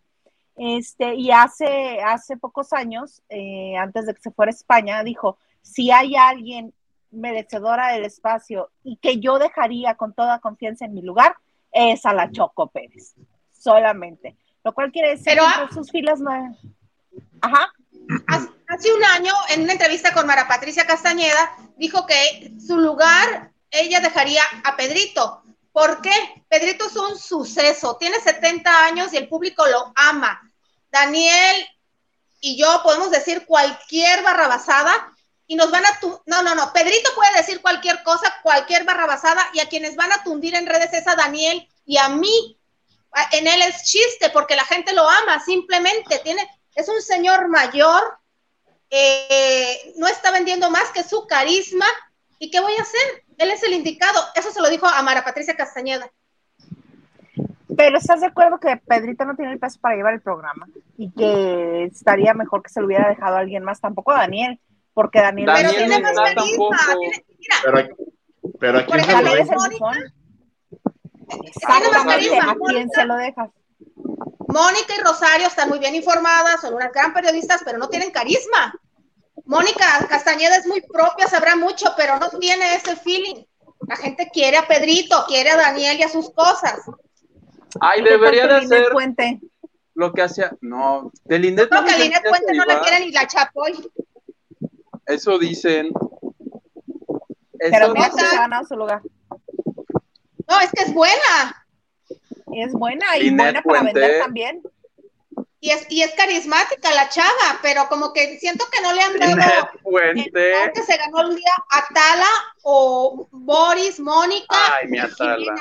[0.56, 5.38] Este, y hace, hace pocos años, eh, antes de que se fuera a España, dijo,
[5.62, 6.74] si hay alguien
[7.12, 11.36] merecedora del espacio y que yo dejaría con toda confianza en mi lugar,
[11.72, 13.14] es a la Choco Pérez,
[13.52, 14.36] solamente.
[14.64, 16.32] Lo cual quiere decir Pero, que sus filas no...
[17.42, 17.72] Ajá.
[18.68, 24.00] Hace un año, en una entrevista con Mara Patricia Castañeda, dijo que su lugar ella
[24.00, 25.44] dejaría a Pedrito.
[25.72, 26.12] ¿Por qué?
[26.50, 30.42] Pedrito es un suceso, tiene 70 años y el público lo ama.
[30.92, 31.68] Daniel
[32.42, 35.14] y yo podemos decir cualquier barrabasada
[35.50, 36.00] y nos van a...
[36.00, 40.12] tu- No, no, no, Pedrito puede decir cualquier cosa, cualquier barrabasada y a quienes van
[40.12, 42.56] a tundir en redes es a Daniel y a mí.
[43.32, 46.48] En él es chiste porque la gente lo ama, simplemente tiene...
[46.76, 48.20] Es un señor mayor,
[48.92, 51.88] eh, no está vendiendo más que su carisma.
[52.38, 53.24] ¿Y qué voy a hacer?
[53.40, 54.22] Él es el indicado.
[54.36, 56.12] Eso se lo dijo a Mara Patricia Castañeda.
[57.76, 60.68] Pero ¿estás de acuerdo que Pedrito no tiene el peso para llevar el programa?
[60.98, 64.60] Y que estaría mejor que se lo hubiera dejado a alguien más, tampoco a Daniel,
[65.00, 66.44] porque Daniel, Daniel Pero tiene no más carisma.
[66.46, 66.76] tampoco.
[67.00, 67.88] tiene- mira, Pero,
[68.60, 69.66] pero ¿a Por quién se ejemplo, lo Daniel es deja?
[69.66, 69.98] el bufón.
[71.30, 72.52] tiene más Exactamente, carisma.
[72.52, 73.50] ¿a quién se lo dejas?
[74.50, 78.74] Mónica y Rosario están muy bien informadas, son unas gran periodistas, pero no tienen carisma.
[79.46, 83.46] Mónica Castañeda es muy propia, sabrá mucho, pero no tiene ese feeling.
[83.88, 86.82] La gente quiere a Pedrito, quiere a Daniel y a sus cosas.
[87.80, 89.40] Ay, ¿Qué debería de Puente?
[89.96, 90.52] lo que hacía.
[90.62, 91.94] No, de Lindet No, no que
[92.30, 92.82] Puente no le igual.
[92.82, 93.74] quiere ni la chapoy.
[95.10, 95.90] Eso dicen.
[97.58, 98.10] Pero Eso mira neta.
[98.12, 99.02] cómo se ha ganado su lugar.
[100.48, 101.66] No, es que es buena.
[102.54, 104.00] Es buena y Linet buena para Puente.
[104.00, 104.62] vender también.
[105.62, 109.18] Y es, y es carismática la chava, pero como que siento que no le han
[109.20, 110.54] dado el Puente.
[110.74, 112.30] que se ganó un día Atala
[112.64, 114.56] o Boris, Mónica.
[114.82, 115.56] Ay, mi Atala.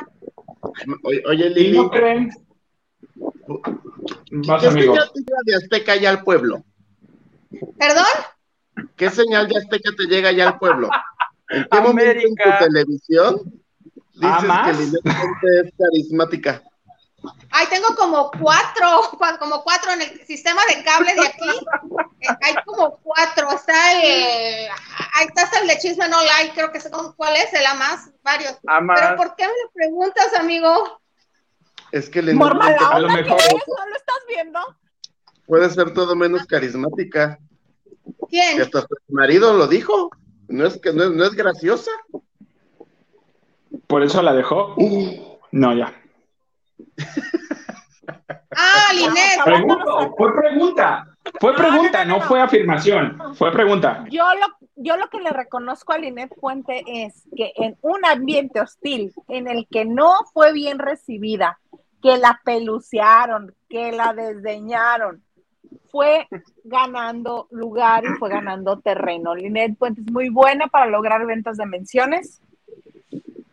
[1.03, 2.31] Oye, oye, ¿Y Lili, no creen?
[3.17, 4.95] Vas, ¿qué amigo.
[4.95, 6.65] señal te llega de Azteca ya al pueblo?
[7.79, 8.05] ¿Perdón?
[8.97, 10.89] ¿Qué señal de Azteca te llega ya al pueblo?
[11.49, 13.41] ¿En qué momento en tu televisión
[14.15, 16.63] dices que Lili Puente es carismática?
[17.51, 18.87] Ay, tengo como cuatro,
[19.19, 21.49] cua- como cuatro en el sistema de cable de aquí.
[22.21, 23.51] Eh, Hay como cuatro.
[23.51, 24.69] Está el,
[25.15, 27.75] ahí está hasta el de Chisme No Like, creo que sé cuál es, el a
[27.75, 28.57] más, varios.
[28.67, 29.01] Amas.
[29.01, 31.01] Pero ¿por qué me lo preguntas, amigo?
[31.91, 33.63] Es que Lili Por mala a lo onda, ¿qué mejor-?
[33.67, 34.61] ¿No lo estás viendo?
[35.47, 37.39] puede ser todo menos carismática.
[38.21, 38.63] Que ¿Quién?
[38.63, 40.11] hasta su marido lo dijo.
[40.49, 41.91] ¿No es, que, no, es, no es graciosa?
[43.87, 44.75] Por eso la dejó.
[44.77, 45.95] Uh, no, ya.
[48.61, 49.45] Ah, Linet.
[49.45, 51.17] Pregunto, fue pregunta.
[51.41, 53.19] Fue pregunta, no, fue afirmación.
[53.35, 54.05] Fue pregunta.
[54.11, 58.61] Yo lo, yo lo que le reconozco a Linet Puente es que en un ambiente
[58.61, 61.61] hostil en el que no fue bien recibida,
[62.03, 65.23] que la pelucearon, que la desdeñaron,
[65.91, 66.29] fue
[66.65, 69.35] ganando lugar y fue ganando terreno.
[69.35, 72.41] Linet Puente es muy buena para lograr ventas de menciones.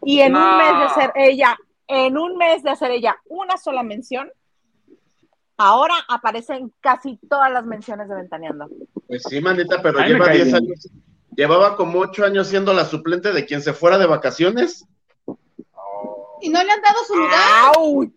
[0.04, 1.58] Y en un mes de ser ella,
[1.88, 4.32] en un mes de hacer ella una sola mención,
[5.58, 8.70] ahora aparecen casi todas las menciones de Ventaneando.
[9.08, 10.56] Pues sí, manita, pero Ay, lleva cae 10 bien.
[10.56, 10.90] años.
[11.36, 14.86] Llevaba como 8 años siendo la suplente de quien se fuera de vacaciones.
[16.42, 17.74] Y no le han dado su lugar.
[17.76, 18.14] ¡Auch!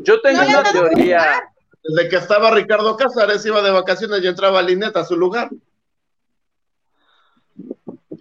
[0.00, 1.52] Yo tengo No una teoría.
[1.88, 5.48] Desde que estaba Ricardo Cázares iba de vacaciones y entraba Linet a su lugar.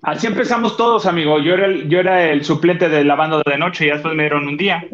[0.03, 1.39] Así empezamos todos, amigo.
[1.39, 4.23] Yo era el, yo era el suplente de la banda de noche y después me
[4.23, 4.87] dieron un día.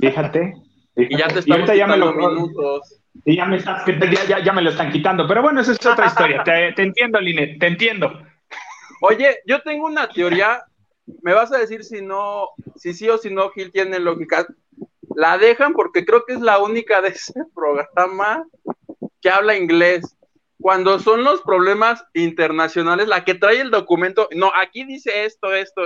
[0.00, 0.54] Fíjate.
[0.98, 3.00] Y ya te Y estamos ahorita ya me lo minutos.
[3.26, 3.84] y ya me, estás-
[4.26, 5.28] ya- ya me lo están quitando.
[5.28, 6.42] Pero bueno, esa es otra historia.
[6.42, 8.18] Te, te entiendo, Linet, te entiendo.
[9.02, 10.62] Oye, yo tengo una teoría.
[11.20, 14.46] Me vas a decir si no, si sí o si no, Gil tiene lógica.
[15.16, 18.46] La dejan porque creo que es la única de ese programa
[19.22, 20.14] que habla inglés.
[20.60, 25.84] Cuando son los problemas internacionales, la que trae el documento, no, aquí dice esto, esto.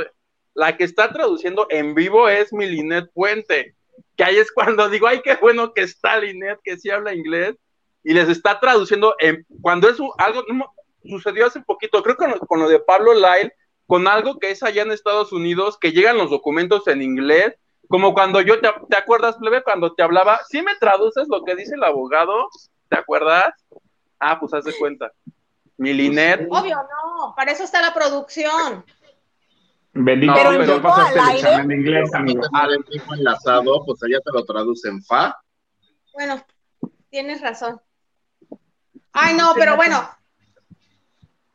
[0.53, 3.77] La que está traduciendo en vivo es mi Linet Puente.
[4.17, 7.55] Que ahí es cuando digo, ay, qué bueno que está Linet, que sí habla inglés,
[8.03, 10.75] y les está traduciendo en, cuando es algo, no,
[11.05, 13.53] sucedió hace poquito, creo que con lo de Pablo Lyle,
[13.87, 17.55] con algo que es allá en Estados Unidos, que llegan los documentos en inglés,
[17.91, 20.41] como cuando yo, te, ¿te acuerdas, plebe, cuando te hablaba?
[20.49, 22.49] ¿Sí me traduces lo que dice el abogado?
[22.89, 23.53] ¿Te acuerdas?
[24.21, 25.11] Ah, pues haz de cuenta.
[25.77, 27.35] Mi Linet, Obvio, no.
[27.37, 28.85] Para eso está la producción.
[29.93, 31.49] Bendito, No, pero ya vivo pasaste al el aire.
[31.49, 32.43] examen de inglés, amigo.
[32.53, 35.37] Al en vivo enlazado, pues allá te lo traducen fa.
[36.13, 36.41] Bueno,
[37.11, 37.81] tienes razón.
[39.13, 40.09] Ay, no, pero bueno.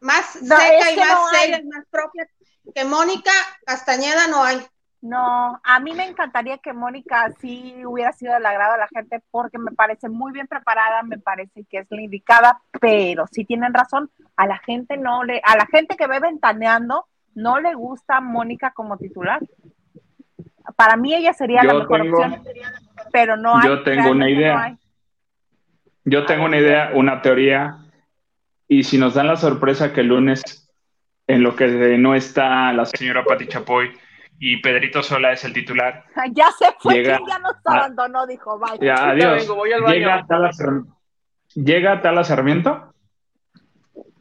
[0.02, 2.28] Más No, seca y más no seria más propia
[2.74, 3.32] que Mónica
[3.66, 4.66] Castañeda no hay.
[5.06, 9.22] No, a mí me encantaría que Mónica sí hubiera sido del agrado de la gente
[9.30, 13.72] porque me parece muy bien preparada, me parece que es la indicada, pero sí tienen
[13.72, 18.20] razón, a la gente no le, a la gente que ve ventaneando no le gusta
[18.20, 19.40] Mónica como titular.
[20.76, 22.44] Para mí ella sería la mejor tengo- opción,
[23.12, 23.68] pero no hay.
[23.68, 24.54] yo tengo una idea.
[24.56, 24.78] no hay.
[26.06, 27.78] Yo tengo una idea, una teoría,
[28.68, 30.68] y si nos dan la sorpresa que el lunes,
[31.28, 31.68] en lo que
[32.00, 33.92] no está la señora Pati Chapoy
[34.40, 38.26] y Pedrito Sola es el titular, Ya se fue, Llega ¿quién ya nos a- abandonó,
[38.28, 38.78] dijo, bye.
[38.86, 39.42] ya, adiós.
[39.42, 39.94] vengo, voy al baño.
[39.96, 40.84] Llega Tala, Sar-
[41.56, 42.94] llega Tala Sarmiento.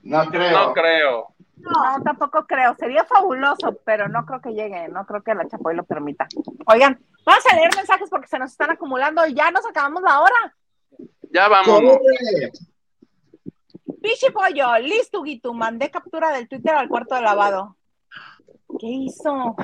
[0.02, 0.50] No creo.
[0.68, 1.28] no creo.
[1.56, 2.74] No, tampoco creo.
[2.74, 4.86] Sería fabuloso, pero no creo que llegue.
[4.88, 6.26] No creo que la Chapoy lo permita.
[6.66, 10.20] Oigan, vamos a leer mensajes porque se nos están acumulando y ya nos acabamos la
[10.20, 10.54] hora.
[11.32, 11.80] Ya vamos.
[14.02, 15.54] Pichi Pollo, listo, Guitu.
[15.54, 17.76] Mandé captura del Twitter al cuarto de lavado.
[18.78, 19.56] ¿Qué hizo?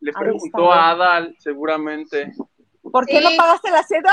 [0.00, 2.32] Le preguntó a Adal, seguramente.
[2.90, 3.24] ¿Por qué Sí.
[3.24, 4.12] no pagaste la seda?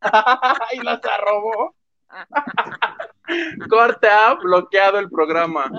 [0.72, 1.74] y la se robó.
[3.70, 5.70] Corte ha bloqueado el programa.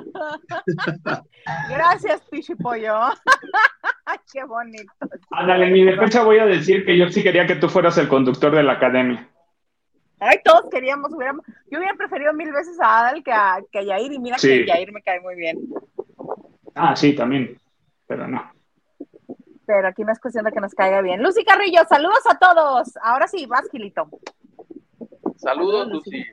[1.70, 3.00] Gracias, Pichi Pollo.
[4.34, 4.92] Qué bonito.
[5.32, 8.08] Ándale, en mi defensa voy a decir que yo sí quería que tú fueras el
[8.08, 9.30] conductor de la academia.
[10.20, 13.84] Ay, todos queríamos, hubiéramos, yo hubiera preferido mil veces a Adal que a, que a
[13.84, 14.48] Yair, y mira Sí.
[14.48, 15.58] que Yair me cae muy bien.
[16.76, 17.58] Ah, sí, también,
[18.08, 18.52] pero no.
[19.66, 21.22] Pero aquí no es cuestión de que nos caiga bien.
[21.24, 22.98] Lucy Carrillo, saludos a todos.
[23.02, 24.10] Ahora sí, vas, Gilito.
[25.38, 26.26] Saludos, Lucy.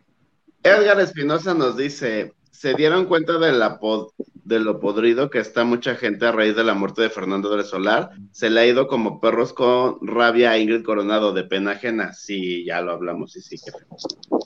[0.62, 5.64] Edgar Espinosa nos dice, ¿se dieron cuenta de, la pod- de lo podrido que está
[5.64, 8.11] mucha gente a raíz de la muerte de Fernando del Solar?
[8.32, 12.12] Se le ha ido como perros con rabia a Ingrid Coronado de pena ajena.
[12.12, 13.57] Sí, ya lo hablamos, sí, sí.
[13.64, 14.41] qué feo.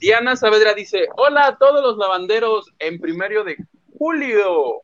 [0.00, 3.56] Diana Saavedra dice: Hola a todos los lavanderos en primero de
[3.98, 4.82] julio.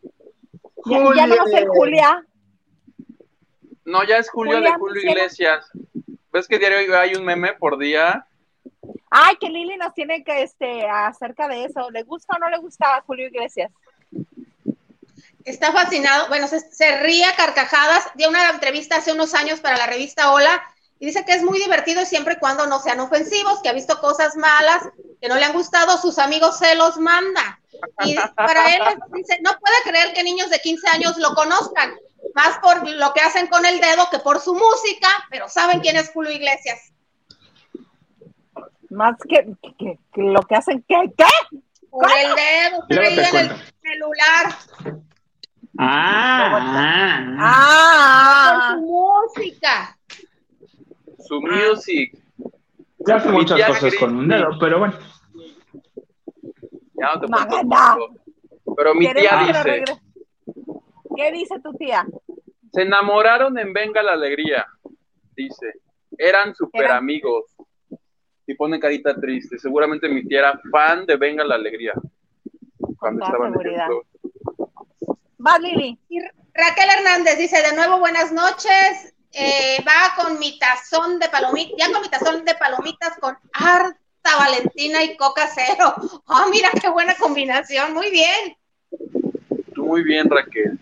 [0.86, 1.36] Ya, ya no
[1.74, 2.26] Julia.
[3.84, 5.10] No, ya es Julio Julia, de Julio.
[5.10, 5.70] Iglesias.
[6.32, 8.26] ¿Ves que diario hay un meme por día?
[9.10, 11.90] Ay, que Lili nos tiene que, este, acerca de eso.
[11.90, 13.72] ¿Le gusta o no le gusta a Julio Iglesias?
[15.44, 16.28] Está fascinado.
[16.28, 18.10] Bueno, se, se ríe a carcajadas.
[18.14, 20.62] Dio una entrevista hace unos años para la revista Hola
[21.00, 24.00] y dice que es muy divertido siempre y cuando no sean ofensivos, que ha visto
[24.00, 24.82] cosas malas,
[25.20, 27.60] que no le han gustado, sus amigos se los manda.
[28.04, 28.82] Y para él
[29.12, 31.94] dice, no puede creer que niños de 15 años lo conozcan,
[32.34, 35.96] más por lo que hacen con el dedo que por su música, pero saben quién
[35.96, 36.92] es Julio Iglesias.
[38.90, 39.46] Más que,
[39.78, 40.96] que- que lo que hacen, ¿qué?
[41.16, 41.58] ¿Qué?
[41.90, 44.56] Con el dedo ahí te en el celular,
[45.80, 49.97] Ah, con Ah, su música.
[51.28, 52.18] Su music.
[53.04, 54.94] se hace muchas cosas con un dedo, pero bueno.
[56.94, 57.96] Ya no te Maganda.
[58.76, 59.84] Pero mi tía dice,
[61.16, 62.06] ¿Qué dice tu tía?
[62.72, 64.66] se enamoraron en Venga la Alegría.
[65.36, 65.80] Dice,
[66.16, 67.44] eran super amigos.
[68.46, 69.58] Y pone carita triste.
[69.58, 71.92] Seguramente mi tía era fan de Venga la Alegría.
[72.98, 73.88] Cuando toda estaban en el seguridad.
[75.46, 75.98] Va, Lili.
[76.08, 76.20] Y
[76.54, 79.14] Raquel Hernández dice, de nuevo, buenas noches.
[79.32, 84.36] Eh, va con mi tazón de palomitas, ya con mi tazón de palomitas con harta
[84.38, 85.94] Valentina y Coca Cero.
[86.26, 88.56] Oh, mira qué buena combinación, muy bien.
[89.74, 90.78] Tú muy bien, Raquel.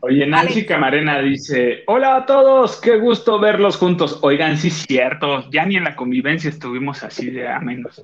[0.00, 0.68] Oye, Nancy Alex.
[0.68, 4.18] Camarena dice, hola a todos, qué gusto verlos juntos.
[4.22, 8.02] Oigan, sí es cierto, ya ni en la convivencia estuvimos así de a menos.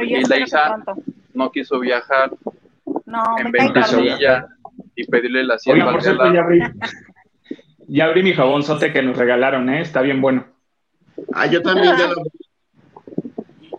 [0.00, 0.94] Y Leisa pronto.
[1.34, 2.32] no quiso viajar
[3.06, 3.52] No, en.
[3.52, 4.48] Ventanilla
[4.96, 6.40] y pedirle la por cierto, ya lado.
[6.44, 6.60] abrí,
[7.94, 9.80] ya abrí mi jabonzote que nos regalaron, ¿eh?
[9.80, 10.44] Está bien bueno.
[11.32, 12.16] Ah, yo también ya lo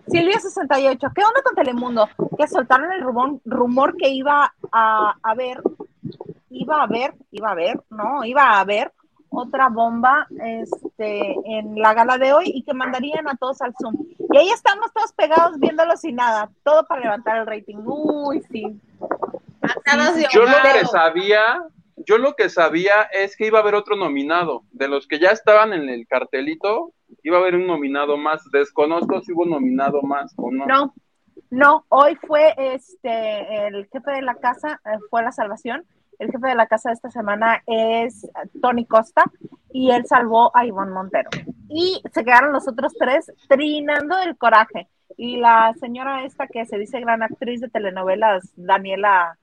[0.08, 2.08] Silvia 68, ¿qué onda con Telemundo?
[2.38, 5.60] Que soltaron el rumor, rumor que iba a haber,
[6.48, 8.90] iba a haber, iba a haber, no, iba a haber
[9.28, 13.96] otra bomba este, en la gala de hoy y que mandarían a todos al Zoom.
[14.32, 17.82] Y ahí estamos todos pegados viéndolo sin nada, todo para levantar el rating.
[17.84, 18.80] Uy, sí.
[20.32, 20.78] Yo lo ahogado.
[20.80, 21.62] que sabía,
[21.96, 24.64] yo lo que sabía es que iba a haber otro nominado.
[24.72, 26.92] De los que ya estaban en el cartelito,
[27.22, 28.42] iba a haber un nominado más.
[28.52, 30.66] Desconozco si hubo nominado más o no.
[30.66, 30.94] No,
[31.50, 35.84] no, hoy fue este el jefe de la casa, eh, fue la salvación.
[36.18, 38.26] El jefe de la casa de esta semana es
[38.62, 39.24] Tony Costa
[39.70, 41.28] y él salvó a Ivonne Montero.
[41.68, 44.88] Y se quedaron los otros tres trinando del coraje.
[45.18, 49.38] Y la señora esta que se dice gran actriz de telenovelas, Daniela,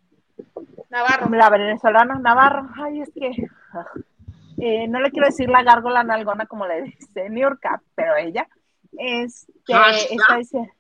[0.90, 1.30] Navarro.
[1.30, 3.32] la venezolana Navarro, ay, es que
[3.74, 3.86] ah,
[4.58, 7.62] eh, no le quiero decir la gárgola nalgona como le dice New York,
[7.96, 8.48] pero ella
[8.98, 9.74] este,
[10.12, 10.72] está diciendo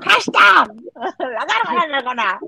[0.00, 0.74] hashtag
[1.18, 2.40] la gárgola nalgona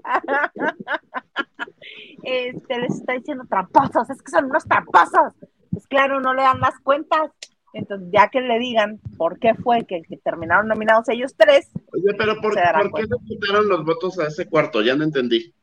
[2.22, 5.34] este, les está diciendo tramposos, es que son unos tramposos
[5.70, 7.30] pues claro, no le dan las cuentas
[7.72, 12.14] entonces ya que le digan por qué fue que, que terminaron nominados ellos tres Oye,
[12.16, 14.82] pero ¿por, ¿por qué le quitaron los votos a ese cuarto?
[14.82, 15.54] Ya no entendí.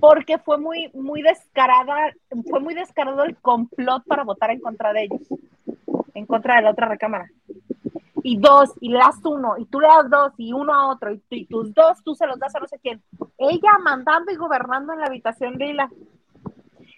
[0.00, 2.12] Porque fue muy, muy descarada,
[2.48, 5.20] fue muy descarado el complot para votar en contra de ellos,
[6.14, 7.28] en contra de la otra recámara.
[8.22, 11.10] Y dos, y le das uno, y tú le das dos, y uno a otro,
[11.30, 13.02] y, tus dos tú se los das a no sé quién.
[13.38, 15.90] Ella mandando y gobernando en la habitación de Hila.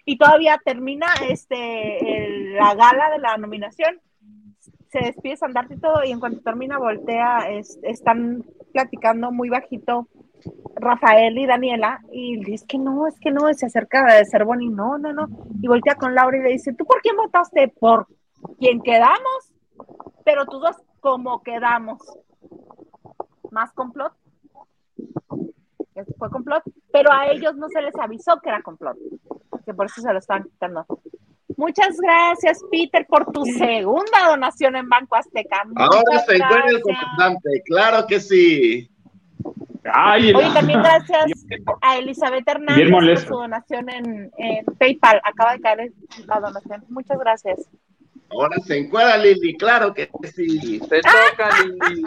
[0.05, 4.01] Y todavía termina este la gala de la nominación,
[4.89, 8.43] se despide Sandarte y todo, y en cuanto termina voltea, es- están
[8.73, 10.07] platicando muy bajito
[10.75, 14.45] Rafael y Daniela, y dice que no, es que no, y se acerca de ser
[14.45, 15.27] Bonnie, no, no, no,
[15.61, 17.67] y voltea con Laura y le dice, ¿tú por quién votaste?
[17.67, 18.07] Por
[18.59, 19.53] quien quedamos,
[20.25, 22.01] pero tú dos, como quedamos?
[23.51, 24.13] ¿Más complot?
[26.17, 28.97] Fue complot, pero a ellos no se les avisó que era complot,
[29.65, 30.85] que por eso se lo estaban quitando.
[31.55, 35.63] Muchas gracias, Peter, por tu segunda donación en Banco Azteca.
[35.75, 38.89] Ahora se encuentra el comandante, claro que sí.
[39.91, 41.45] Ay, Oye, también gracias
[41.81, 45.21] a Elizabeth Hernández por su donación en, en PayPal.
[45.23, 45.91] Acaba de caer
[46.25, 46.85] la donación.
[46.89, 47.69] Muchas gracias.
[48.29, 50.79] Ahora se encuentra Lili, claro que sí.
[50.79, 52.03] Te toca, Lili.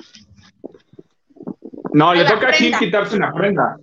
[1.92, 3.78] No, le toca a Gil quitarse una prenda.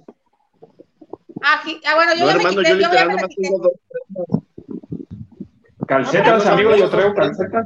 [1.41, 3.49] Ah, ah, bueno, yo No, ya me hermano, quité, yo yo ya me la quité.
[5.87, 7.65] Calcetas, amigo, yo traigo calcetas.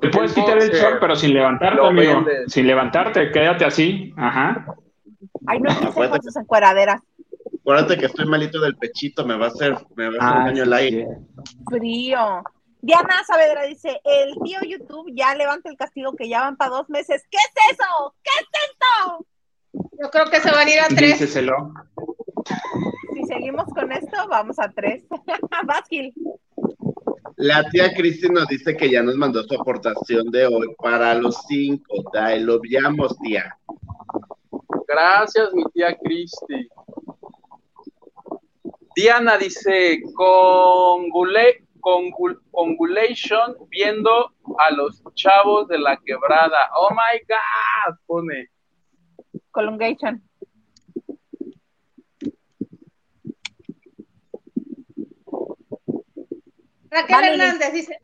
[0.00, 2.14] Te puedes quitar el short, pero sin levantarte, amigo.
[2.24, 2.52] vendes.
[2.52, 4.12] Sin levantarte, quédate así.
[4.16, 4.66] Ajá.
[5.46, 6.08] Ay, no Acuérdate.
[6.10, 7.00] con sus encueraderas.
[7.60, 10.44] Acuérdate que estoy malito del pechito, me va a hacer, me va a hacer Ah,
[10.46, 11.06] daño sí, el aire.
[11.70, 12.42] Frío.
[12.82, 16.88] Diana Saavedra dice, el tío YouTube ya levanta el castigo que ya van para dos
[16.88, 17.22] meses.
[17.30, 18.14] ¿Qué es eso?
[18.22, 19.26] ¿Qué es esto?
[20.02, 21.18] Yo creo que se van a ir a tres.
[21.20, 21.72] Díceselo.
[23.14, 25.04] Si seguimos con esto, vamos a tres.
[25.66, 26.14] Vas, Gil.
[27.42, 31.36] La tía Cristi nos dice que ya nos mandó su aportación de hoy para los
[31.48, 32.10] cinco.
[32.12, 33.56] Dai, lo viamos, tía.
[34.86, 36.68] Gracias, mi tía Cristi.
[38.94, 44.10] Diana dice, congule, congul- congulation viendo
[44.58, 46.58] a los chavos de la quebrada.
[46.76, 48.48] Oh my God, pone.
[49.52, 50.22] Colungation.
[56.90, 57.98] Raquel Vale, Hernández dice,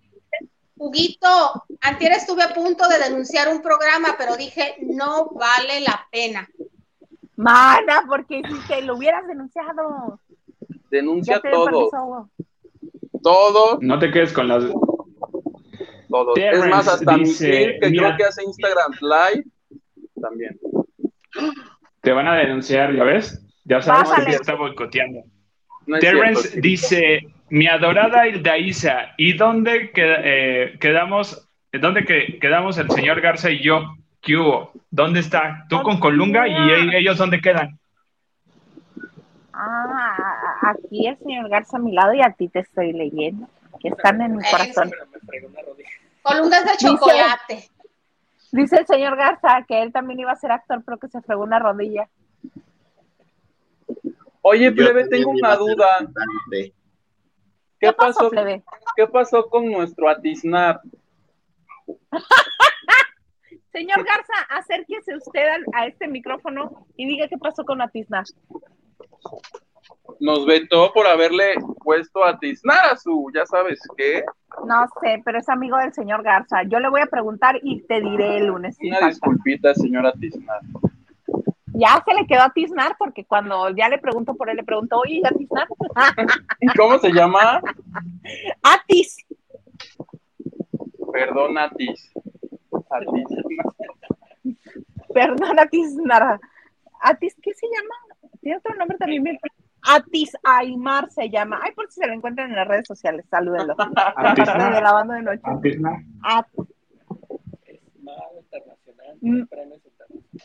[0.77, 6.49] Huguito, antier estuve a punto de denunciar un programa, pero dije, no vale la pena.
[7.37, 10.21] Mana, porque si te lo hubieras denunciado.
[10.91, 12.31] Denuncia todo, permiso,
[13.23, 14.65] todo, No te quedes con las.
[16.09, 16.35] todo.
[16.37, 18.05] es más, hasta dice, Miquel, que mira.
[18.05, 19.45] creo que hace Instagram Live,
[20.21, 20.59] también.
[22.03, 23.43] Te van a denunciar, ¿ya ves?
[23.65, 24.27] Ya sabes Pásale.
[24.27, 25.25] que te está boicoteando.
[25.87, 26.61] No es Terrence cierto, sí.
[26.61, 33.51] dice, mi adorada Hildaísa, ¿y dónde queda- eh, quedamos, dónde que, quedamos el señor Garza
[33.51, 33.95] y yo?
[34.21, 34.73] ¿Qué hubo?
[34.91, 35.65] ¿Dónde está?
[35.69, 37.79] Tú con Colunga y e- ellos dónde quedan?
[39.53, 40.17] Ah,
[40.63, 43.49] aquí el señor Garza a mi lado y a ti te estoy leyendo.
[43.81, 44.91] Que están en mi corazón.
[46.23, 47.69] Colungas de Dice- chocolate.
[48.53, 51.43] Dice el señor Garza que él también iba a ser actor, pero que se fregó
[51.45, 52.09] una rodilla.
[54.43, 55.87] Oye, plebe, tengo una duda.
[55.99, 56.73] cantante.
[57.79, 58.63] ¿Qué pasó, plebe?
[58.97, 60.81] ¿Qué pasó con nuestro Atiznar?
[63.73, 68.25] Señor Garza, acérquese usted al- a este micrófono y diga qué pasó con Atizna.
[70.21, 71.55] Nos vetó por haberle
[71.85, 74.25] puesto a Atiznar a su, ya sabes qué.
[74.67, 76.63] No sé, pero es amigo del señor Garza.
[76.63, 78.79] Yo le voy a preguntar y te diré el lunes.
[78.81, 80.61] Una disculpita, señora Atiznar.
[81.79, 84.99] Ya se le quedó a Tiznar porque cuando ya le pregunto por él, le pregunto,
[84.99, 85.69] oye, ¿a Tiznar?
[86.79, 87.61] ¿Cómo se llama?
[88.63, 89.17] Atis.
[91.13, 92.13] Perdón, Atis.
[92.91, 94.57] Atis.
[95.15, 96.41] Perdona, Tiznar.
[97.01, 97.95] Atis, ¿qué se llama?
[98.41, 99.23] Tiene otro nombre también.
[99.25, 99.39] bien-
[99.89, 101.61] Atis Aymar se llama.
[101.63, 103.75] Ay, por si se lo encuentran en las redes sociales, salúdenlo.
[104.17, 104.75] Atiznar.
[104.75, 105.43] De lavando de noche.
[106.23, 106.47] At-
[109.23, 109.45] Mm.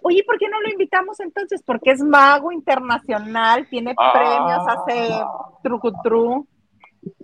[0.04, 1.62] Oye, ¿por qué no lo invitamos entonces?
[1.64, 4.12] Porque es mago internacional, tiene Ah.
[4.14, 5.24] premios, hace
[5.64, 6.48] trucutru.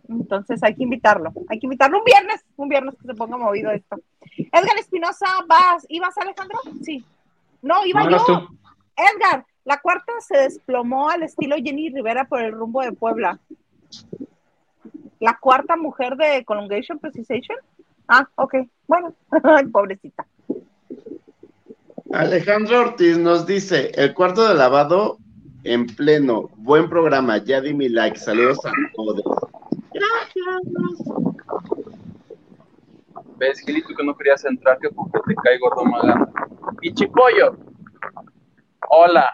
[0.09, 1.31] Entonces hay que invitarlo.
[1.49, 3.97] Hay que invitarlo un viernes, un viernes que se ponga movido esto.
[4.37, 5.85] Edgar Espinosa, ¿vas?
[5.89, 6.57] ¿Ibas, Alejandro?
[6.83, 7.03] Sí.
[7.61, 8.17] No, iba No, yo.
[8.25, 8.57] tú.
[8.95, 13.39] Edgar, la cuarta se desplomó al estilo Jenny Rivera por el rumbo de Puebla.
[15.19, 17.57] La cuarta mujer de Colongation Precisation.
[18.07, 18.55] Ah, ok.
[18.87, 19.13] Bueno,
[19.71, 20.25] pobrecita.
[22.13, 25.17] Alejandro Ortiz nos dice, el cuarto de lavado
[25.63, 29.23] en pleno, buen programa, ya di mi like, saludos a todos.
[33.37, 34.79] ¿Ves, Gilito, que no querías entrar?
[34.79, 36.31] Que porque te cae gordo magando.
[36.79, 37.57] Pichipollo.
[38.89, 39.29] Hola.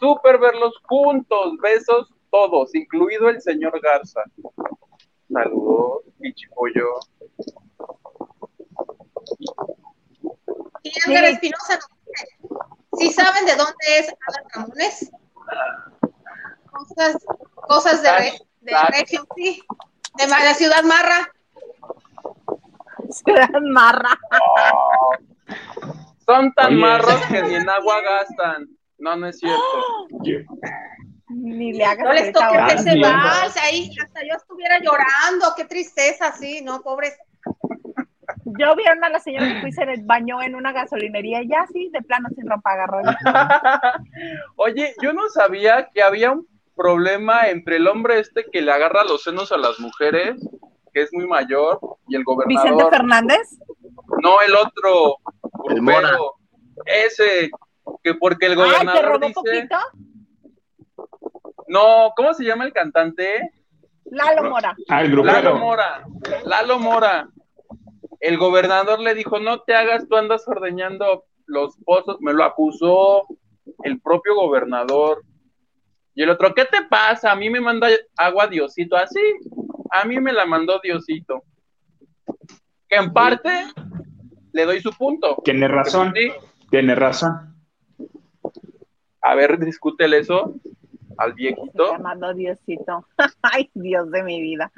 [0.00, 1.56] Súper verlos juntos.
[1.62, 4.22] Besos todos, incluido el señor Garza.
[5.32, 6.86] Saludos, Pichipollo.
[10.82, 11.32] Y Edgar Sí.
[11.32, 11.99] Espinosa nos
[13.00, 15.10] ¿sí saben de dónde es Adal Ramones?
[16.70, 17.16] Cosas,
[17.54, 18.90] cosas de, re- de Tax.
[19.00, 19.62] Regio, sí.
[20.18, 21.32] De la ciudad marra.
[23.10, 24.16] Ciudad Marra.
[24.30, 25.12] Oh.
[26.24, 28.68] Son tan Oye, marros que ni en agua gastan.
[28.98, 29.60] No, no es cierto.
[31.28, 36.32] Ni le hagas No les toques ese vals, ahí hasta yo estuviera llorando, qué tristeza,
[36.32, 37.16] sí, no, pobres.
[38.58, 41.66] Yo vi a una la señora que fui se bañó en una gasolinería y ya
[41.72, 43.00] sí, de plano sin ropa agarró.
[44.56, 49.04] Oye, yo no sabía que había un problema entre el hombre este que le agarra
[49.04, 50.36] los senos a las mujeres,
[50.92, 51.78] que es muy mayor,
[52.08, 52.90] y el Vicente gobernador.
[52.90, 53.58] Fernández.
[54.22, 55.16] No, el otro.
[55.68, 56.16] El Mora.
[56.86, 57.50] Ese,
[58.02, 59.34] que porque el Ay, que gobernador robó dice.
[59.34, 59.76] poquito.
[61.68, 63.52] No, ¿cómo se llama el cantante?
[64.06, 64.74] Lalo Mora.
[64.88, 65.56] Ah, el Lalo grupero.
[65.56, 66.04] Mora.
[66.44, 67.28] Lalo Mora.
[68.20, 72.18] El gobernador le dijo, no te hagas, tú andas ordeñando los pozos.
[72.20, 73.26] Me lo acusó
[73.82, 75.22] el propio gobernador.
[76.14, 77.32] Y el otro, ¿qué te pasa?
[77.32, 78.96] A mí me manda agua Diosito.
[78.96, 79.20] Así,
[79.90, 81.44] a mí me la mandó Diosito.
[82.88, 83.48] Que en parte
[84.52, 85.40] le doy su punto.
[85.44, 86.30] Tiene razón, Sí,
[86.70, 87.54] tiene razón.
[89.22, 90.54] a ver, discútele eso
[91.16, 91.92] al viejito.
[91.92, 93.06] llamando Diosito.
[93.42, 94.70] Ay, Dios de mi vida.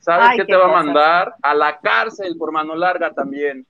[0.00, 1.34] ¿Sabes Ay, qué qué te va a mandar?
[1.42, 3.66] A la cárcel por mano larga también.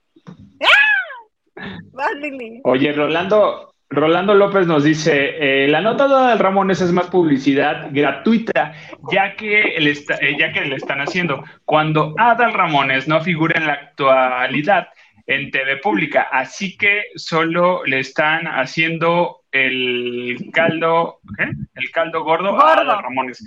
[1.91, 2.61] Vas, Lili.
[2.63, 7.89] Oye, Rolando, Rolando López nos dice, eh, la nota de Adal Ramones es más publicidad
[7.91, 8.73] gratuita,
[9.11, 11.43] ya que, le está- eh, ya que le están haciendo.
[11.65, 14.87] Cuando Adal Ramones no figura en la actualidad
[15.27, 21.51] en TV pública, así que solo le están haciendo el caldo, ¿qué?
[21.75, 22.91] El caldo gordo, a Gordo.
[22.91, 23.45] Adal Ramones.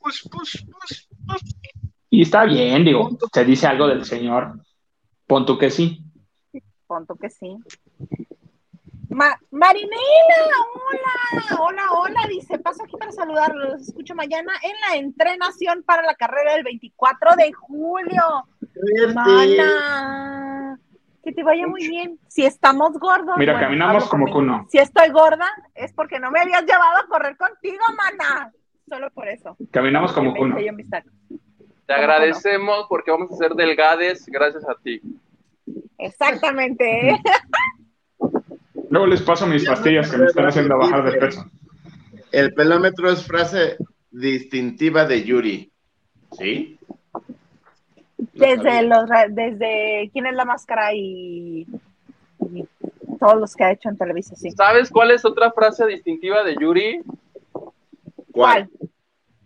[0.00, 1.08] Pues, pues, pues.
[2.10, 4.60] Y está bien, digo, se dice algo del señor.
[5.26, 6.00] Pon tú que sí.
[6.86, 7.56] Punto que sí.
[9.08, 9.94] Ma- Marinela,
[10.74, 16.02] hola, hola, hola, dice, paso aquí para saludarlos, los escucho mañana en la entrenación para
[16.02, 18.22] la carrera del 24 de julio.
[18.60, 19.14] verte.
[19.14, 20.78] Mana,
[21.22, 22.18] que te vaya muy bien.
[22.28, 23.36] Si estamos gordos.
[23.38, 24.38] Mira, bueno, caminamos como conmigo.
[24.38, 24.66] cuno.
[24.70, 28.52] Si estoy gorda, es porque no me habías llevado a correr contigo, mana.
[28.88, 29.56] Solo por eso.
[29.70, 30.34] Caminamos como
[30.90, 31.12] tacos.
[31.86, 35.00] Te ¿Cómo agradecemos porque vamos a ser delgades gracias a ti.
[35.98, 37.18] Exactamente.
[38.90, 41.44] Luego les paso mis pastillas que me están haciendo bajar de peso.
[42.32, 43.76] El pelómetro es frase
[44.10, 45.72] distintiva de Yuri.
[46.32, 46.78] ¿Sí?
[48.32, 51.66] Desde los, desde quién es la máscara y,
[52.40, 52.64] y
[53.18, 54.50] todos los que ha hecho en Televisa, sí.
[54.50, 57.02] ¿Sabes cuál es otra frase distintiva de Yuri?
[58.34, 58.68] ¿Cuál?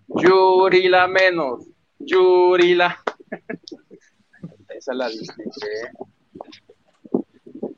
[0.09, 1.69] Yuri la menos.
[1.98, 2.97] Yuri la.
[4.70, 5.93] Esa la distingue.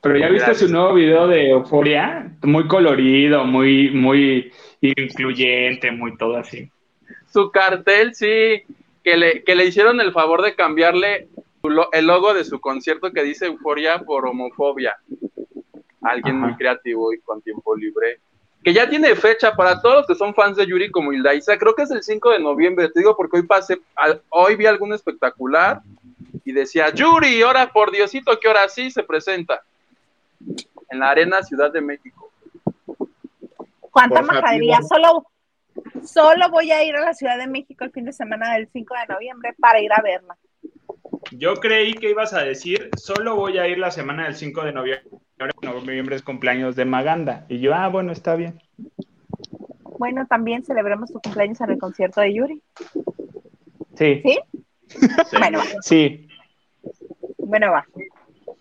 [0.01, 6.37] Pero ya viste su nuevo video de Euforia, muy colorido, muy, muy incluyente, muy todo
[6.37, 6.71] así.
[7.27, 8.63] Su cartel, sí,
[9.03, 11.29] que le, que le hicieron el favor de cambiarle
[11.93, 14.97] el logo de su concierto que dice Euforia por homofobia.
[16.03, 16.47] Alguien Ajá.
[16.47, 18.21] muy creativo y con tiempo libre.
[18.63, 21.57] Que ya tiene fecha para todos los que son fans de Yuri como Hildaisa.
[21.57, 22.89] Creo que es el 5 de noviembre.
[22.91, 25.81] Te digo porque hoy pasé, al- hoy vi algún espectacular
[26.45, 29.63] y decía Yuri, ahora por Diosito que ahora sí se presenta
[30.91, 32.31] en la Arena Ciudad de México.
[33.81, 34.81] ¿Cuánta majadería?
[34.83, 35.27] Solo,
[36.05, 38.95] solo voy a ir a la Ciudad de México el fin de semana del 5
[38.95, 40.37] de noviembre para ir a verla.
[41.33, 44.73] Yo creí que ibas a decir, solo voy a ir la semana del 5 de
[44.73, 45.11] noviembre.
[45.63, 47.47] Noviembre es cumpleaños de Maganda.
[47.49, 48.61] Y yo, ah, bueno, está bien.
[49.99, 52.63] Bueno, también celebremos tu cumpleaños en el concierto de Yuri.
[53.95, 54.39] Sí, ¿Sí?
[54.89, 55.37] Sí.
[55.39, 56.29] Bueno, sí,
[57.51, 57.85] bueno, va.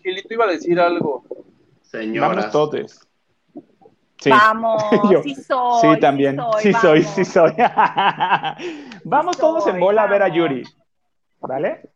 [0.02, 1.24] Gilito iba a decir algo.
[1.82, 2.30] Señoras.
[2.30, 3.08] vamos todos.
[4.18, 4.30] Sí.
[4.30, 5.22] Vamos, Yo.
[5.22, 5.94] sí soy.
[5.94, 6.36] Sí, también.
[6.58, 6.82] Sí, vamos.
[6.82, 7.52] soy, sí soy.
[9.04, 10.28] vamos Sí todos en soy, bola a ver a.
[10.28, 10.64] Yuri.
[11.40, 11.89] ¿Vale?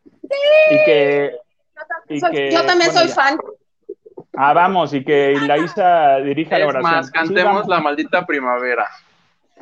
[0.70, 1.32] Y que.
[2.08, 3.14] y Soy- que- yo también bueno, soy ya.
[3.14, 3.38] fan.
[4.36, 6.92] Ah, vamos, y que la Isa dirija la Es oración.
[6.92, 8.88] más, cantemos la maldita primavera.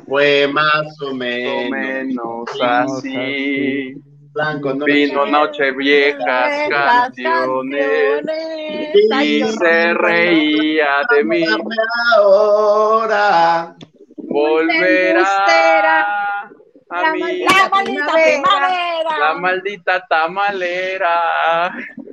[0.07, 1.69] Fue más o menos.
[1.69, 3.93] menos Menos así.
[4.33, 8.23] Blanco, no Vino noche viejas canciones.
[8.23, 8.23] canciones.
[9.21, 11.45] Y se reía de mí.
[12.17, 13.75] Ahora.
[14.17, 15.21] Volverá
[16.93, 17.19] a La mí.
[17.19, 18.41] La maldita Primavera.
[18.41, 19.19] primavera.
[19.19, 21.21] La maldita tamalera.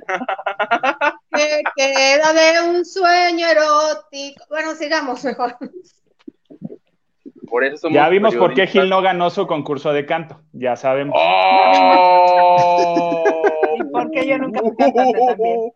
[1.33, 4.43] Que queda de un sueño erótico.
[4.49, 5.55] Bueno, sigamos mejor.
[7.49, 10.41] Por eso somos Ya vimos por qué Gil no ganó su concurso de canto.
[10.51, 11.15] Ya sabemos.
[11.17, 13.23] ¡Oh!
[13.77, 15.71] ¿Y por qué yo nunca fui cantante también?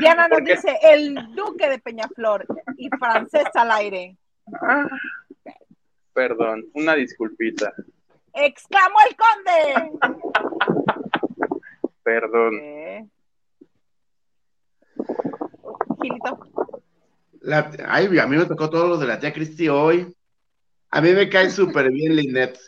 [0.00, 2.46] Diana nos dice el duque de Peñaflor
[2.76, 4.16] y francés al aire.
[6.12, 7.72] Perdón, una disculpita.
[8.40, 9.90] ¡Exclamó el conde!
[12.02, 12.50] Perdón.
[12.52, 13.06] ¿Qué?
[16.00, 16.38] Gilito.
[17.40, 20.14] La- ay, a mí me tocó todo lo de la tía Cristi hoy.
[20.90, 22.58] A mí me cae súper bien Linet.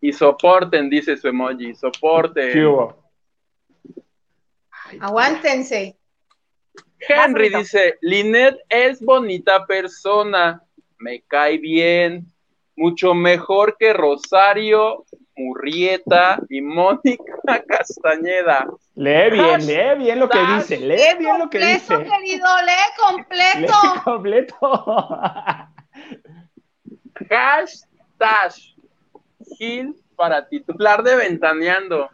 [0.00, 1.74] Y soporten, dice su emoji.
[1.74, 2.52] Soporten.
[2.52, 3.10] ¿Qué hubo?
[5.00, 5.96] Aguántense.
[6.98, 10.62] Henry dice, Linet es bonita persona,
[10.98, 12.33] me cae bien,
[12.76, 15.04] mucho mejor que Rosario,
[15.36, 17.24] Murrieta y Mónica
[17.68, 18.66] Castañeda.
[18.94, 20.78] Lee bien, lee bien lo que dice.
[20.78, 22.10] Lee bien lo que completo, dice.
[22.10, 23.74] querido, lee Lee completo.
[24.04, 24.56] completo.
[27.28, 28.52] Hashtag
[29.58, 32.08] Gil para titular de Ventaneando.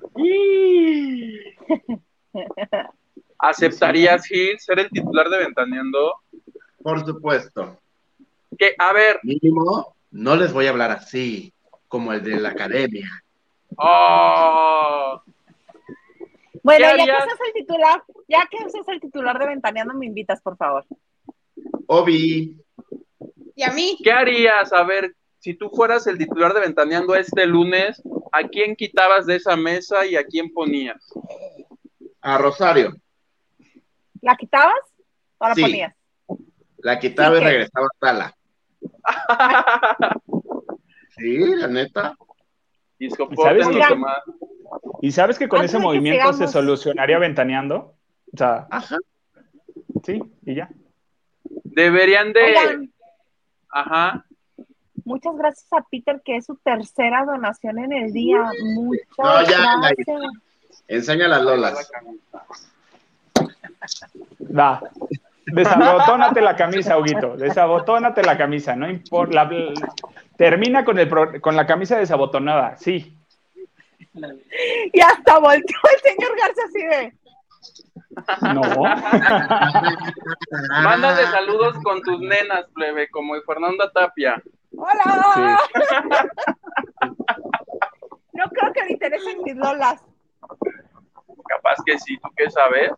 [3.38, 6.14] ¿Aceptarías, Gil, ser el titular de Ventaneando?
[6.82, 7.78] Por supuesto.
[8.58, 11.52] Que, a ver, Mínimo, no les voy a hablar así,
[11.88, 13.08] como el de la academia.
[13.76, 15.22] oh,
[16.62, 20.06] Bueno, ¿Qué ya que seas el titular, ya que seas el titular de Ventaneando, me
[20.06, 20.84] invitas, por favor.
[21.86, 22.56] Obi,
[23.54, 24.72] Y a mí, ¿qué harías?
[24.72, 29.36] A ver, si tú fueras el titular de Ventaneando este lunes, ¿a quién quitabas de
[29.36, 31.12] esa mesa y a quién ponías?
[32.22, 32.92] a Rosario.
[34.20, 34.74] ¿La quitabas
[35.38, 35.62] o la Sí.
[35.62, 35.94] ponías?
[36.78, 38.36] La quitaba ¿Sí y regresaba a Tala.
[41.16, 42.16] Sí, la neta.
[42.98, 44.22] Y ¿Sabes demás.
[45.02, 47.94] ¿Y sabes que con Antes ese que movimiento se solucionaría ventaneando?
[48.32, 48.96] O sea, Ajá.
[50.04, 50.70] sí, y ya.
[51.64, 52.42] Deberían de.
[52.42, 52.92] Oigan,
[53.70, 54.26] Ajá.
[55.04, 58.50] muchas gracias a Peter, que es su tercera donación en el día.
[58.74, 60.22] Muchas No, ya, gracias.
[60.88, 61.90] Enseña las lolas.
[64.56, 64.82] Va.
[65.52, 67.36] Desabotónate la camisa, Huguito.
[67.36, 68.74] Desabotónate la camisa.
[68.76, 69.44] No importa.
[69.44, 69.50] la-
[70.36, 72.76] Termina con, el pro- con la camisa desabotonada.
[72.76, 73.16] Sí.
[74.92, 77.14] Y hasta volteó el señor Garza así de.
[78.54, 78.60] No.
[80.82, 84.42] Mándale saludos con tus nenas, plebe, como Fernanda Tapia.
[84.76, 85.58] ¡Hola!
[88.32, 90.00] No creo que le interesen mis lolas.
[91.48, 92.90] Capaz que sí, ¿tú qué sabes?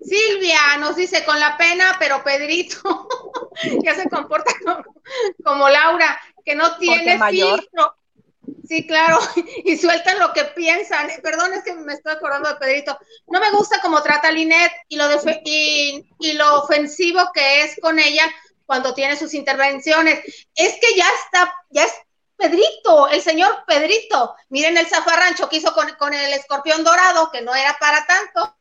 [0.00, 3.08] Silvia nos dice con la pena, pero Pedrito
[3.84, 4.84] ya se comporta como,
[5.44, 7.60] como Laura, que no tiene mayor.
[7.60, 7.96] filtro.
[8.66, 9.18] Sí, claro,
[9.64, 11.08] y sueltan lo que piensan.
[11.22, 12.98] Perdón, es que me estoy acordando de Pedrito.
[13.28, 15.04] No me gusta cómo trata a Linet y lo,
[15.44, 18.24] y, y lo ofensivo que es con ella
[18.66, 20.24] cuando tiene sus intervenciones.
[20.54, 21.92] Es que ya está, ya es
[22.42, 24.34] Pedrito, el señor Pedrito.
[24.50, 28.56] Miren el zafarrancho que hizo con, con el escorpión dorado, que no era para tanto.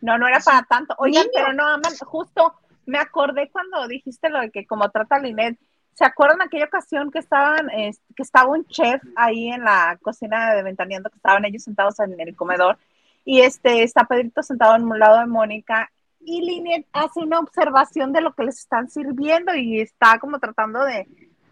[0.00, 0.94] No, no era para tanto.
[0.98, 2.54] Oigan, pero no, aman, justo
[2.86, 5.58] me acordé cuando dijiste lo de que como trata Linet.
[5.94, 10.52] ¿Se acuerdan aquella ocasión que estaban, es- que estaba un chef ahí en la cocina
[10.54, 12.78] de Ventaneando, que estaban ellos sentados en el comedor,
[13.24, 15.90] y este está Pedrito sentado en un lado de Mónica,
[16.20, 20.84] y Linet hace una observación de lo que les están sirviendo y está como tratando
[20.84, 21.06] de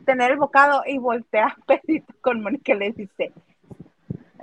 [0.04, 3.32] tener el bocado y voltea a Pedrito con Mónica y le dice,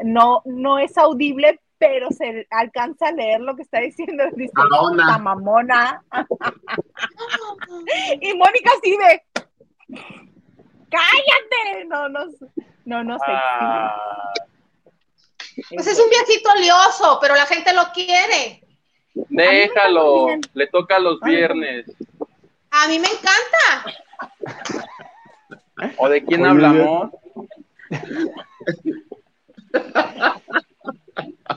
[0.04, 4.24] no, no es audible, pero se alcanza a leer lo que está diciendo.
[4.36, 5.04] Dice, Mamona.
[5.04, 6.04] "Esta mamona.
[8.22, 9.24] y Mónica así de,
[10.90, 11.86] cállate.
[11.88, 12.26] No, no,
[12.86, 13.26] no, no sé.
[13.28, 13.96] Ah,
[15.70, 18.64] Pues es un viejito lioso, pero la gente lo quiere.
[19.14, 21.86] déjalo, le toca los viernes.
[22.72, 24.00] A mí me encanta.
[25.98, 27.12] ¿O de quién Oye, hablamos?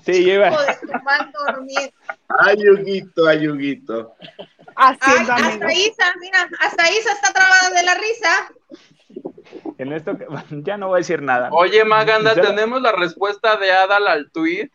[0.05, 0.25] Sí,
[0.81, 1.93] tu mal dormir.
[2.41, 2.57] Ay,
[5.37, 5.75] hasta.
[5.75, 8.53] Isa, mira, hasta Isa está trabada de la risa.
[9.79, 10.27] En esto que-
[10.63, 11.51] ya no voy a decir nada.
[11.53, 14.71] Oye, Maganda, tenemos la respuesta de Adal al tweet.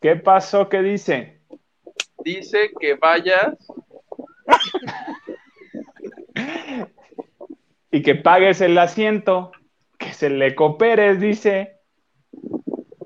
[0.00, 0.68] ¿Qué pasó?
[0.68, 1.40] ¿Qué dice?
[2.24, 3.54] Dice que vayas.
[7.90, 9.52] Y que pagues el asiento,
[9.98, 11.76] que se le cooperes, dice.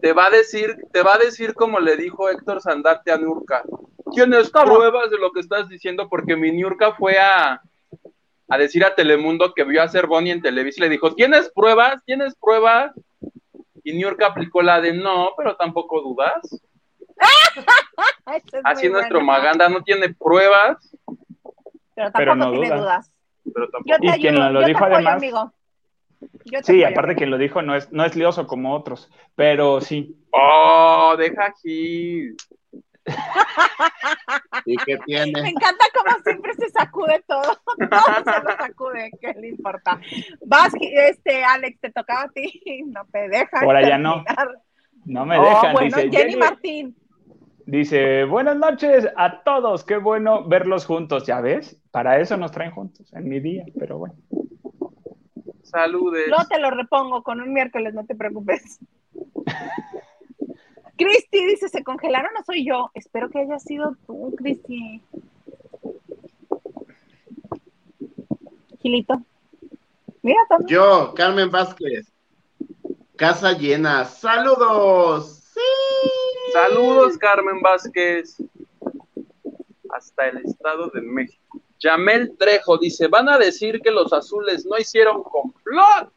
[0.01, 3.63] Te va a decir, te va a decir como le dijo Héctor Sandarte a Nurka.
[4.13, 6.09] ¿Tienes pruebas de lo que estás diciendo?
[6.09, 7.63] Porque mi Nurka fue a,
[8.49, 11.51] a decir a Telemundo que vio a ser Bonnie en Televisa y le dijo, ¿tienes
[11.51, 12.05] pruebas?
[12.05, 12.93] ¿Tienes pruebas?
[13.83, 16.61] Y Nurka aplicó la de no, pero tampoco dudas.
[18.27, 19.21] Es Así nuestro.
[19.21, 20.79] Maganda no tiene pruebas,
[21.95, 22.77] Pero tampoco Pero no tiene duda.
[22.79, 23.14] dudas.
[23.55, 23.85] Pero tampoco.
[23.91, 25.53] Yo te Y ayudo, quien lo yo dijo te apoyo, además- amigo.
[26.47, 27.19] Yo te Sí, apoyo, aparte amigo.
[27.19, 30.17] quien lo dijo no es, no es lioso como otros, pero sí.
[30.33, 32.31] Oh, deja aquí.
[34.65, 35.49] ¿Y qué Me tiene?
[35.51, 37.43] encanta como siempre se sacude todo,
[37.91, 40.01] todo se lo sacude, ¿qué le importa?
[40.47, 43.65] Vas, este, Alex, te tocaba a ti, no te dejan.
[43.65, 44.25] Ahora ya no.
[44.25, 44.59] terminar.
[45.05, 46.01] No me Oh, dejan, bueno, dice.
[46.11, 46.97] Jenny Jenny- Martín,
[47.67, 51.81] Dice, buenas noches a todos, qué bueno verlos juntos, ¿ya ves?
[51.91, 54.15] Para eso nos traen juntos, en mi día, pero bueno.
[55.63, 56.29] Saludes.
[56.29, 58.79] luego te lo repongo con un miércoles, no te preocupes.
[60.97, 62.91] Cristi dice, ¿se congelaron o soy yo?
[62.95, 65.03] Espero que haya sido tú, Cristi.
[68.81, 69.23] Gilito.
[70.23, 70.69] Mira, también.
[70.69, 72.13] Yo, Carmen Vázquez.
[73.17, 74.05] Casa llena.
[74.05, 75.41] ¡Saludos!
[75.55, 75.61] Sí.
[76.53, 78.37] Saludos, Carmen Vázquez.
[79.91, 81.61] Hasta el Estado de México.
[81.79, 86.11] Yamel Trejo dice, van a decir que los azules no hicieron complot.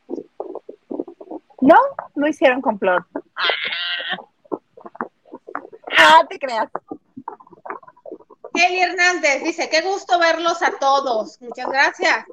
[1.62, 1.78] No,
[2.16, 3.04] no hicieron complot.
[5.98, 6.70] Ah, te creas.
[8.54, 11.40] Eli Hernández dice, qué gusto verlos a todos.
[11.42, 12.26] Muchas gracias.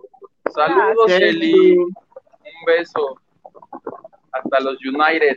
[0.54, 1.76] Saludos, Eli.
[1.76, 1.92] Un
[2.66, 3.18] beso.
[4.32, 5.36] Hasta los United.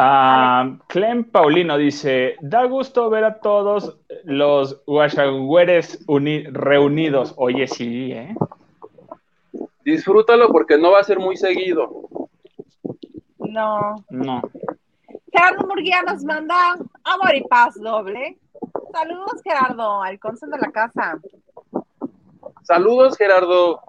[0.00, 7.34] Ah, Clem Paulino dice, da gusto ver a todos los guachagüeres uni- reunidos.
[7.36, 8.32] Oye, sí, ¿eh?
[9.84, 11.90] Disfrútalo porque no va a ser muy seguido.
[13.38, 13.96] No.
[14.08, 14.40] No.
[15.32, 18.38] Gerardo Murguía nos manda amor y paz doble.
[18.92, 21.18] Saludos, Gerardo, al consul de la casa.
[22.62, 23.80] Saludos, Gerardo.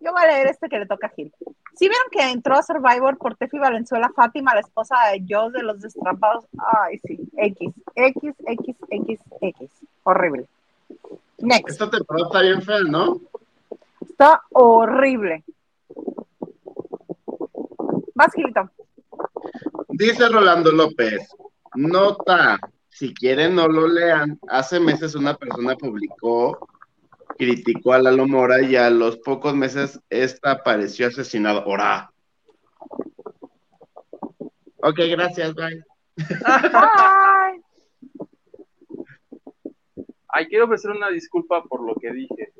[0.00, 1.32] Yo voy a leer este que le toca a Gil.
[1.76, 5.62] ¿Sí vieron que entró a Survivor por Tefi Valenzuela Fátima, la esposa de Joe de
[5.62, 6.46] los Destrampados?
[6.56, 7.18] Ay, sí.
[7.36, 9.70] X, X, X, X, X.
[10.04, 10.46] Horrible.
[11.38, 11.70] Next.
[11.70, 13.20] Esta temporada está bien fea, ¿no?
[14.08, 15.42] Está horrible.
[18.14, 18.70] Vas, Gilito.
[19.88, 21.28] Dice Rolando López.
[21.74, 22.60] Nota.
[22.88, 24.38] Si quieren, no lo lean.
[24.48, 26.68] Hace meses una persona publicó
[27.36, 31.64] criticó a Lalo Mora y a los pocos meses esta apareció asesinado.
[31.66, 32.10] Ora.
[34.82, 35.82] Ok, gracias, bye.
[36.16, 36.26] Bye.
[40.28, 42.52] Ay, quiero ofrecer una disculpa por lo que dije.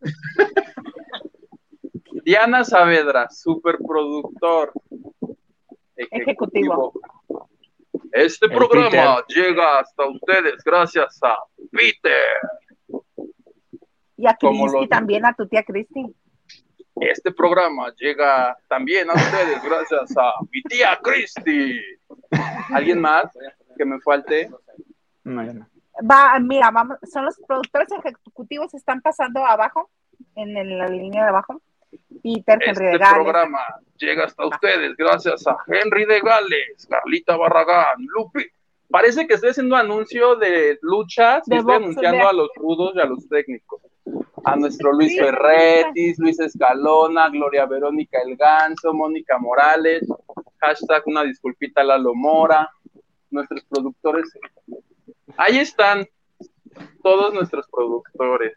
[2.24, 4.72] Diana Saavedra, superproductor
[5.96, 6.92] ejecutivo.
[8.12, 11.36] Este El programa llega hasta ustedes gracias a
[11.72, 12.22] Peter.
[14.18, 16.04] Y a Cristi los- también, a tu tía Cristi.
[17.00, 21.80] Este programa llega también a ustedes gracias a mi tía Christy.
[22.74, 23.26] ¿Alguien más
[23.76, 24.50] que me falte?
[25.24, 25.66] No, ya no.
[26.10, 29.90] Va, mira, vamos, son los productores ejecutivos, están pasando abajo,
[30.34, 31.60] en, el- la línea de abajo.
[32.22, 33.14] Peter, Henry de Este Gales.
[33.14, 33.60] programa
[33.96, 38.44] llega hasta ustedes gracias a Henry de Gales, Carlita Barragán, Lupi.
[38.90, 43.00] Parece que estoy haciendo anuncio de luchas y estoy anunciando de- a los rudos y
[43.00, 43.80] a los técnicos.
[44.44, 50.06] A nuestro Luis Ferretis, Luis Escalona, Gloria Verónica El Ganso, Mónica Morales,
[50.58, 52.68] hashtag una disculpita Lalo Mora,
[53.30, 54.32] nuestros productores.
[55.36, 56.06] Ahí están
[57.02, 58.56] todos nuestros productores.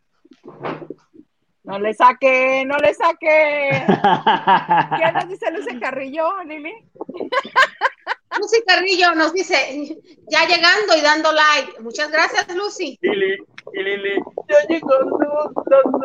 [1.63, 3.85] No le saque, no le saque.
[4.97, 6.73] ¿Qué nos dice Luce Carrillo, Lili?
[8.39, 9.97] Lucy Carrillo nos dice,
[10.29, 11.79] ya llegando y dando like.
[11.81, 12.97] Muchas gracias, Lucy.
[13.01, 13.37] Lili,
[13.73, 14.15] y Lili,
[14.47, 15.99] ya llegó, no, dando-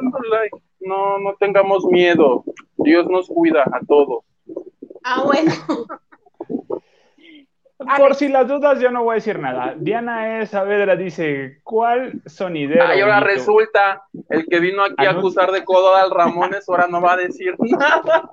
[0.00, 0.56] dando like.
[0.80, 2.44] No, no tengamos miedo.
[2.76, 4.24] Dios nos cuida a todos.
[5.02, 5.52] Ah, bueno.
[7.98, 9.74] Por si las dudas, yo no voy a decir nada.
[9.76, 10.46] Diana E.
[10.46, 12.86] Saavedra dice, ¿cuál sonidero?
[12.86, 17.02] Ahí ahora resulta, el que vino aquí a acusar de codo al Ramones, ahora no
[17.02, 18.30] va a decir nada.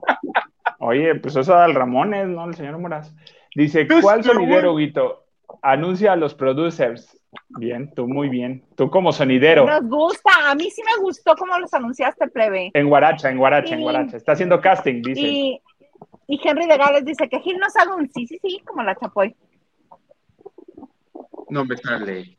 [0.86, 2.46] Oye, pues eso da el Ramones, ¿no?
[2.46, 3.14] El señor Moraz.
[3.56, 4.74] Dice, Pues, ¿cuál sonidero.
[4.74, 5.24] Huguito?
[5.62, 7.18] Anuncia a los producers.
[7.58, 8.66] Bien, tú muy bien.
[8.76, 9.66] Tú como sonidero.
[9.66, 12.70] Nos gusta, a mí sí me gustó cómo los anunciaste, plebe.
[12.74, 13.84] En Guaracha, en Guaracha, en Sí.
[13.84, 14.18] Guaracha.
[14.18, 15.22] Está haciendo casting, dice.
[15.22, 15.62] Y,
[16.28, 18.96] y Henry de Gales dice que Gil nos haga un sí, sí, sí, como la
[18.96, 19.36] Chapoy.
[21.50, 22.38] No me sale.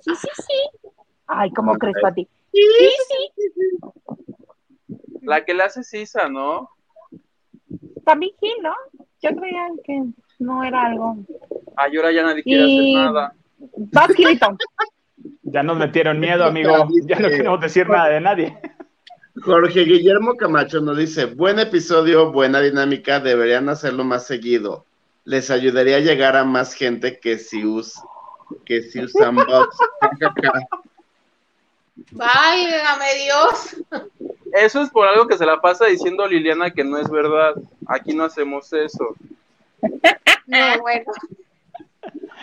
[0.00, 0.90] Sí, sí, sí.
[1.26, 1.78] Ay, ¿cómo Ok.
[1.78, 2.28] crees, Pati?
[2.52, 2.60] Sí,
[3.08, 4.96] sí.
[5.22, 6.70] La que le hace Sisa, ¿no?
[8.04, 8.74] También Gil, ¿no?
[9.22, 10.02] Yo creía que
[10.38, 11.16] no era algo.
[11.76, 13.34] Ay, ahora ya nadie quiere Y- hacer nada.
[13.92, 14.56] Vas, Gilito.
[15.46, 16.88] Ya nos metieron miedo, amigo.
[17.06, 18.58] Ya no queremos decir nada de nadie.
[19.42, 24.84] Jorge Guillermo Camacho nos dice, buen episodio, buena dinámica, deberían hacerlo más seguido.
[25.24, 27.94] Les ayudaría a llegar a más gente que si, us
[28.64, 29.78] que si usan bots.
[32.12, 33.76] Válgame Dios.
[34.52, 37.54] Eso es por algo que se la pasa diciendo Liliana que no es verdad.
[37.86, 39.14] Aquí no hacemos eso.
[40.46, 41.12] No, bueno.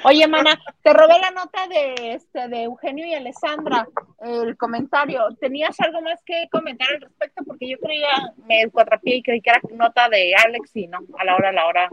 [0.04, 3.88] Oye, mana, te robé la nota de este de Eugenio y Alessandra,
[4.22, 5.28] el comentario.
[5.40, 7.44] ¿Tenías algo más que comentar al respecto?
[7.46, 11.24] Porque yo creía, me cuatrapié y creí que era nota de Alex y no, a
[11.24, 11.90] la hora, a la hora,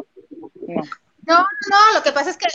[0.66, 0.82] no.
[1.26, 2.46] No, no, lo que pasa es que,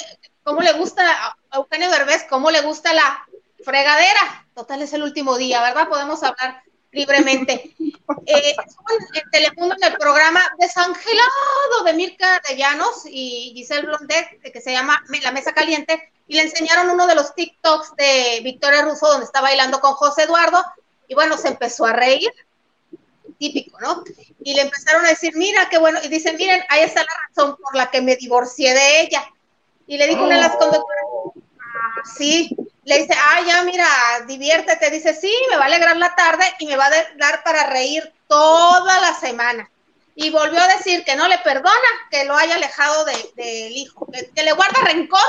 [0.41, 1.03] ¿cómo le gusta
[1.51, 2.25] a Eugenio Derbez?
[2.27, 3.23] ¿Cómo le gusta la
[3.63, 4.42] fregadera?
[4.55, 5.89] Total, es el último día, ¿verdad?
[5.89, 6.61] Podemos hablar
[6.91, 7.73] libremente.
[8.25, 14.61] Eh, en Telemundo en el programa Desangelado de Mirka de Llanos y Giselle Blondet, que
[14.61, 19.07] se llama La Mesa Caliente, y le enseñaron uno de los TikToks de Victoria Russo
[19.07, 20.63] donde está bailando con José Eduardo,
[21.07, 22.31] y bueno, se empezó a reír,
[23.39, 24.03] típico, ¿no?
[24.43, 27.57] Y le empezaron a decir, mira, qué bueno, y dicen, miren, ahí está la razón
[27.57, 29.23] por la que me divorcié de ella.
[29.87, 31.05] Y le dijo una de las conductoras,
[31.59, 32.55] "Ah, sí,
[32.85, 33.87] le dice, ah, ya, mira,
[34.27, 37.67] diviértete, dice, sí, me va a alegrar la tarde y me va a dar para
[37.67, 39.69] reír toda la semana.
[40.15, 44.05] Y volvió a decir que no le perdona que lo haya alejado de- del hijo,
[44.11, 45.19] que, que le guarda rencor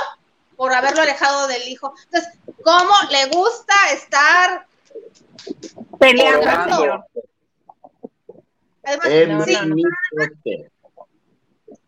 [0.57, 1.95] por haberlo alejado del hijo.
[2.05, 2.33] Entonces,
[2.63, 4.67] ¿cómo le gusta estar
[5.99, 7.05] Peleando.
[8.85, 9.09] Además,
[9.47, 9.57] sí,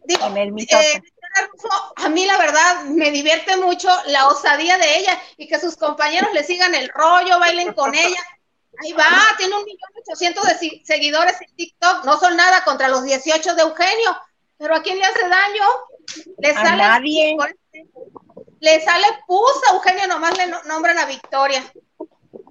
[0.05, 0.93] digo, En el mitote.
[0.93, 1.02] eh,
[1.96, 6.30] a mí la verdad me divierte mucho la osadía de ella y que sus compañeros
[6.32, 8.20] le sigan el rollo, bailen con ella.
[8.82, 9.06] Ahí va,
[9.38, 13.62] tiene un millón ochocientos de seguidores en TikTok, no son nada contra los 18 de
[13.62, 14.16] Eugenio,
[14.58, 15.64] pero ¿a quién le hace daño?
[16.38, 17.36] Le A sale, nadie.
[18.60, 21.64] le sale pus a Eugenio, nomás le no- nombran a Victoria.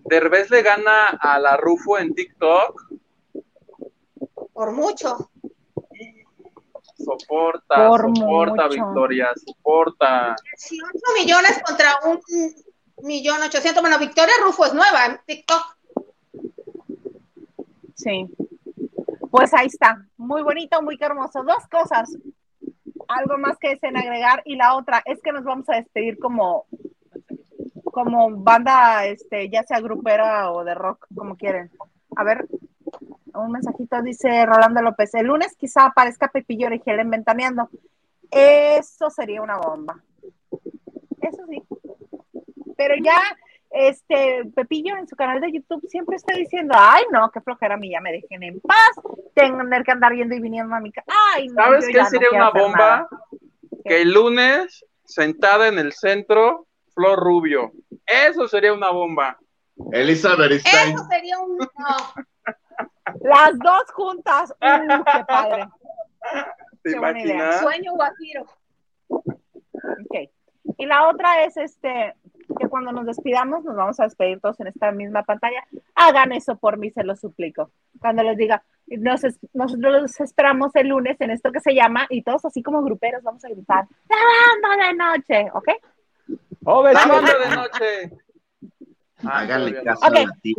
[0.05, 2.81] Derbez le gana a la Rufo en TikTok.
[4.53, 5.29] Por mucho.
[6.97, 8.69] Soporta, Por soporta, mucho.
[8.69, 10.35] Victoria, soporta.
[10.69, 12.19] 18 millones contra un
[13.03, 13.81] millón ochocientos.
[13.81, 15.77] Bueno, Victoria Rufo es nueva en TikTok.
[17.95, 18.29] Sí.
[19.29, 20.05] Pues ahí está.
[20.17, 21.43] Muy bonito, muy hermoso.
[21.43, 22.17] Dos cosas.
[23.07, 24.41] Algo más que deseen agregar.
[24.45, 26.65] Y la otra es que nos vamos a despedir como
[27.95, 31.71] como banda, este, ya sea grupera o de rock, como quieren.
[32.17, 32.45] A ver,
[33.35, 35.13] un mensajito dice Rolando López.
[35.15, 37.69] El lunes quizá aparezca Pepillo Origel en Ventaneando.
[38.31, 40.01] Eso sería una bomba.
[41.21, 41.63] Eso sí.
[42.77, 43.17] Pero ya,
[43.71, 47.77] este, Pepillo en su canal de YouTube siempre está diciendo, ay no, qué flojera a
[47.77, 48.91] mí, ya me dejen en paz,
[49.33, 51.07] tener que andar yendo y viniendo a mi casa.
[51.33, 52.77] Ay, no, ¿Sabes qué no sería una bomba?
[52.77, 53.07] nada.
[53.83, 57.71] Que el lunes, sentada en el centro, Flor Rubio.
[58.05, 59.37] Eso sería una bomba.
[59.91, 60.93] Elisa Beristain.
[60.93, 61.57] Eso sería un.
[61.57, 61.67] No.
[63.21, 64.51] Las dos juntas.
[64.61, 65.67] Uh, qué padre.
[66.83, 67.59] ¿Te Qué buena idea.
[67.59, 68.45] Sueño guajiro.
[69.09, 70.29] Ok.
[70.77, 72.15] Y la otra es este
[72.59, 75.63] que cuando nos despidamos, nos vamos a despedir todos en esta misma pantalla.
[75.95, 77.71] Hagan eso por mí, se lo suplico.
[77.99, 82.05] Cuando les diga, nos, es- nosotros los esperamos el lunes en esto que se llama,
[82.09, 85.67] y todos así como gruperos vamos a gritar, lavando de noche, ¿ok?
[86.65, 86.83] Oh.
[86.83, 88.11] Lavando de noche.
[89.27, 90.05] Háganle caso Ok.
[90.05, 90.55] a la tía.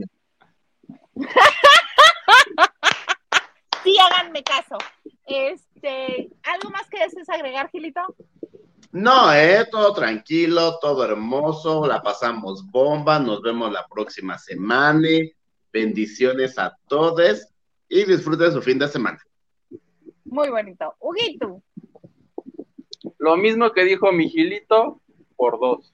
[3.86, 4.78] Sí, háganme caso.
[5.26, 8.00] Este, ¿algo más que desees agregar, Gilito?
[8.90, 15.08] No, eh, todo tranquilo, todo hermoso, la pasamos bomba, nos vemos la próxima semana.
[15.72, 17.46] Bendiciones a todos
[17.88, 19.20] y disfruten su fin de semana.
[20.24, 20.94] Muy bonito.
[20.98, 21.62] Huguito.
[23.18, 25.00] Lo mismo que dijo mi Gilito,
[25.36, 25.92] por dos.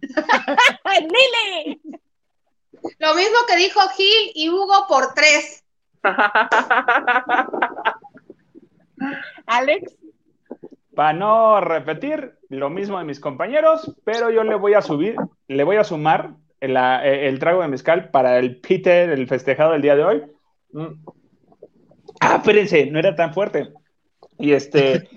[1.00, 1.80] Lili.
[2.98, 5.64] Lo mismo que dijo Gil y Hugo por tres.
[9.46, 9.96] Alex.
[10.94, 15.64] Para no repetir lo mismo de mis compañeros, pero yo le voy a subir, le
[15.64, 19.94] voy a sumar el, el trago de mezcal para el pite del festejado del día
[19.96, 20.22] de hoy.
[20.72, 21.04] Mm.
[22.20, 23.72] Ah, espérense, no era tan fuerte.
[24.38, 25.08] Y este.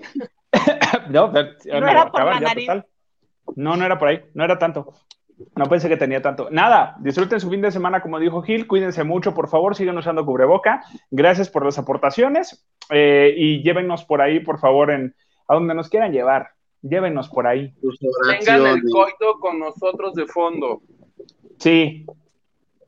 [1.08, 2.66] no, pero- No me era lo por la ya, nariz.
[2.66, 2.86] total.
[3.56, 4.92] No, no era por ahí, no era tanto.
[5.56, 6.48] No pensé que tenía tanto.
[6.50, 8.66] Nada, disfruten su fin de semana, como dijo Gil.
[8.66, 10.82] Cuídense mucho, por favor, sigan usando cubreboca.
[11.10, 15.14] Gracias por las aportaciones eh, y llévennos por ahí, por favor, en
[15.48, 16.50] a donde nos quieran llevar.
[16.82, 17.74] Llévenos por ahí.
[18.38, 20.82] Tengan el coito con nosotros de fondo.
[21.58, 22.06] Sí.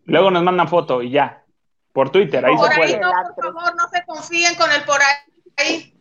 [0.04, 1.44] Luego nos mandan foto y ya.
[1.92, 3.00] Por Twitter, ahí Por se ahí puede.
[3.00, 4.98] no, por favor, no se confíen con el por
[5.58, 5.92] ahí.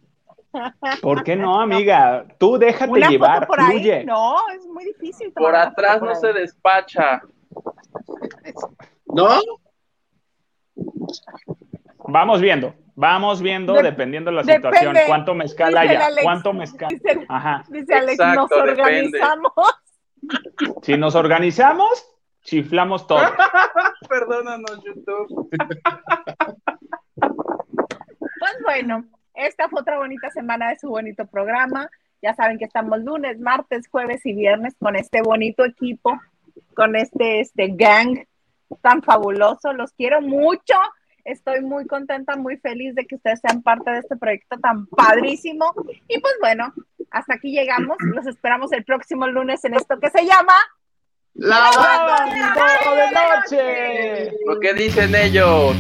[1.02, 2.26] ¿Por qué no, amiga?
[2.38, 3.72] Tú déjate Una llevar, foto por ahí.
[3.80, 4.03] fluye.
[4.06, 5.32] No, es muy difícil.
[5.34, 7.22] Por atrás no se despacha.
[9.06, 9.28] ¿No?
[12.07, 16.23] Vamos viendo, vamos viendo, Dep- dependiendo de la depende, situación, cuánto mezcal haya, Alex.
[16.23, 16.90] cuánto mezcal.
[16.90, 17.64] Dice, Ajá.
[17.69, 18.82] dice Alex, Exacto, nos depende.
[18.82, 19.52] organizamos.
[20.84, 22.06] Si nos organizamos,
[22.44, 23.19] chiflamos todo.
[24.10, 25.49] Perdónanos, YouTube.
[27.15, 31.89] Pues bueno, esta fue otra bonita semana de su bonito programa.
[32.21, 36.19] Ya saben que estamos lunes, martes, jueves y viernes con este bonito equipo,
[36.75, 38.25] con este, este gang
[38.81, 39.73] tan fabuloso.
[39.73, 40.75] Los quiero mucho.
[41.23, 45.73] Estoy muy contenta, muy feliz de que ustedes sean parte de este proyecto tan padrísimo.
[46.07, 46.73] Y pues bueno,
[47.11, 47.97] hasta aquí llegamos.
[47.99, 50.53] Los esperamos el próximo lunes en esto que se llama
[51.33, 54.31] La ¡Lavando de noche!
[54.45, 55.75] Lo que dicen ellos.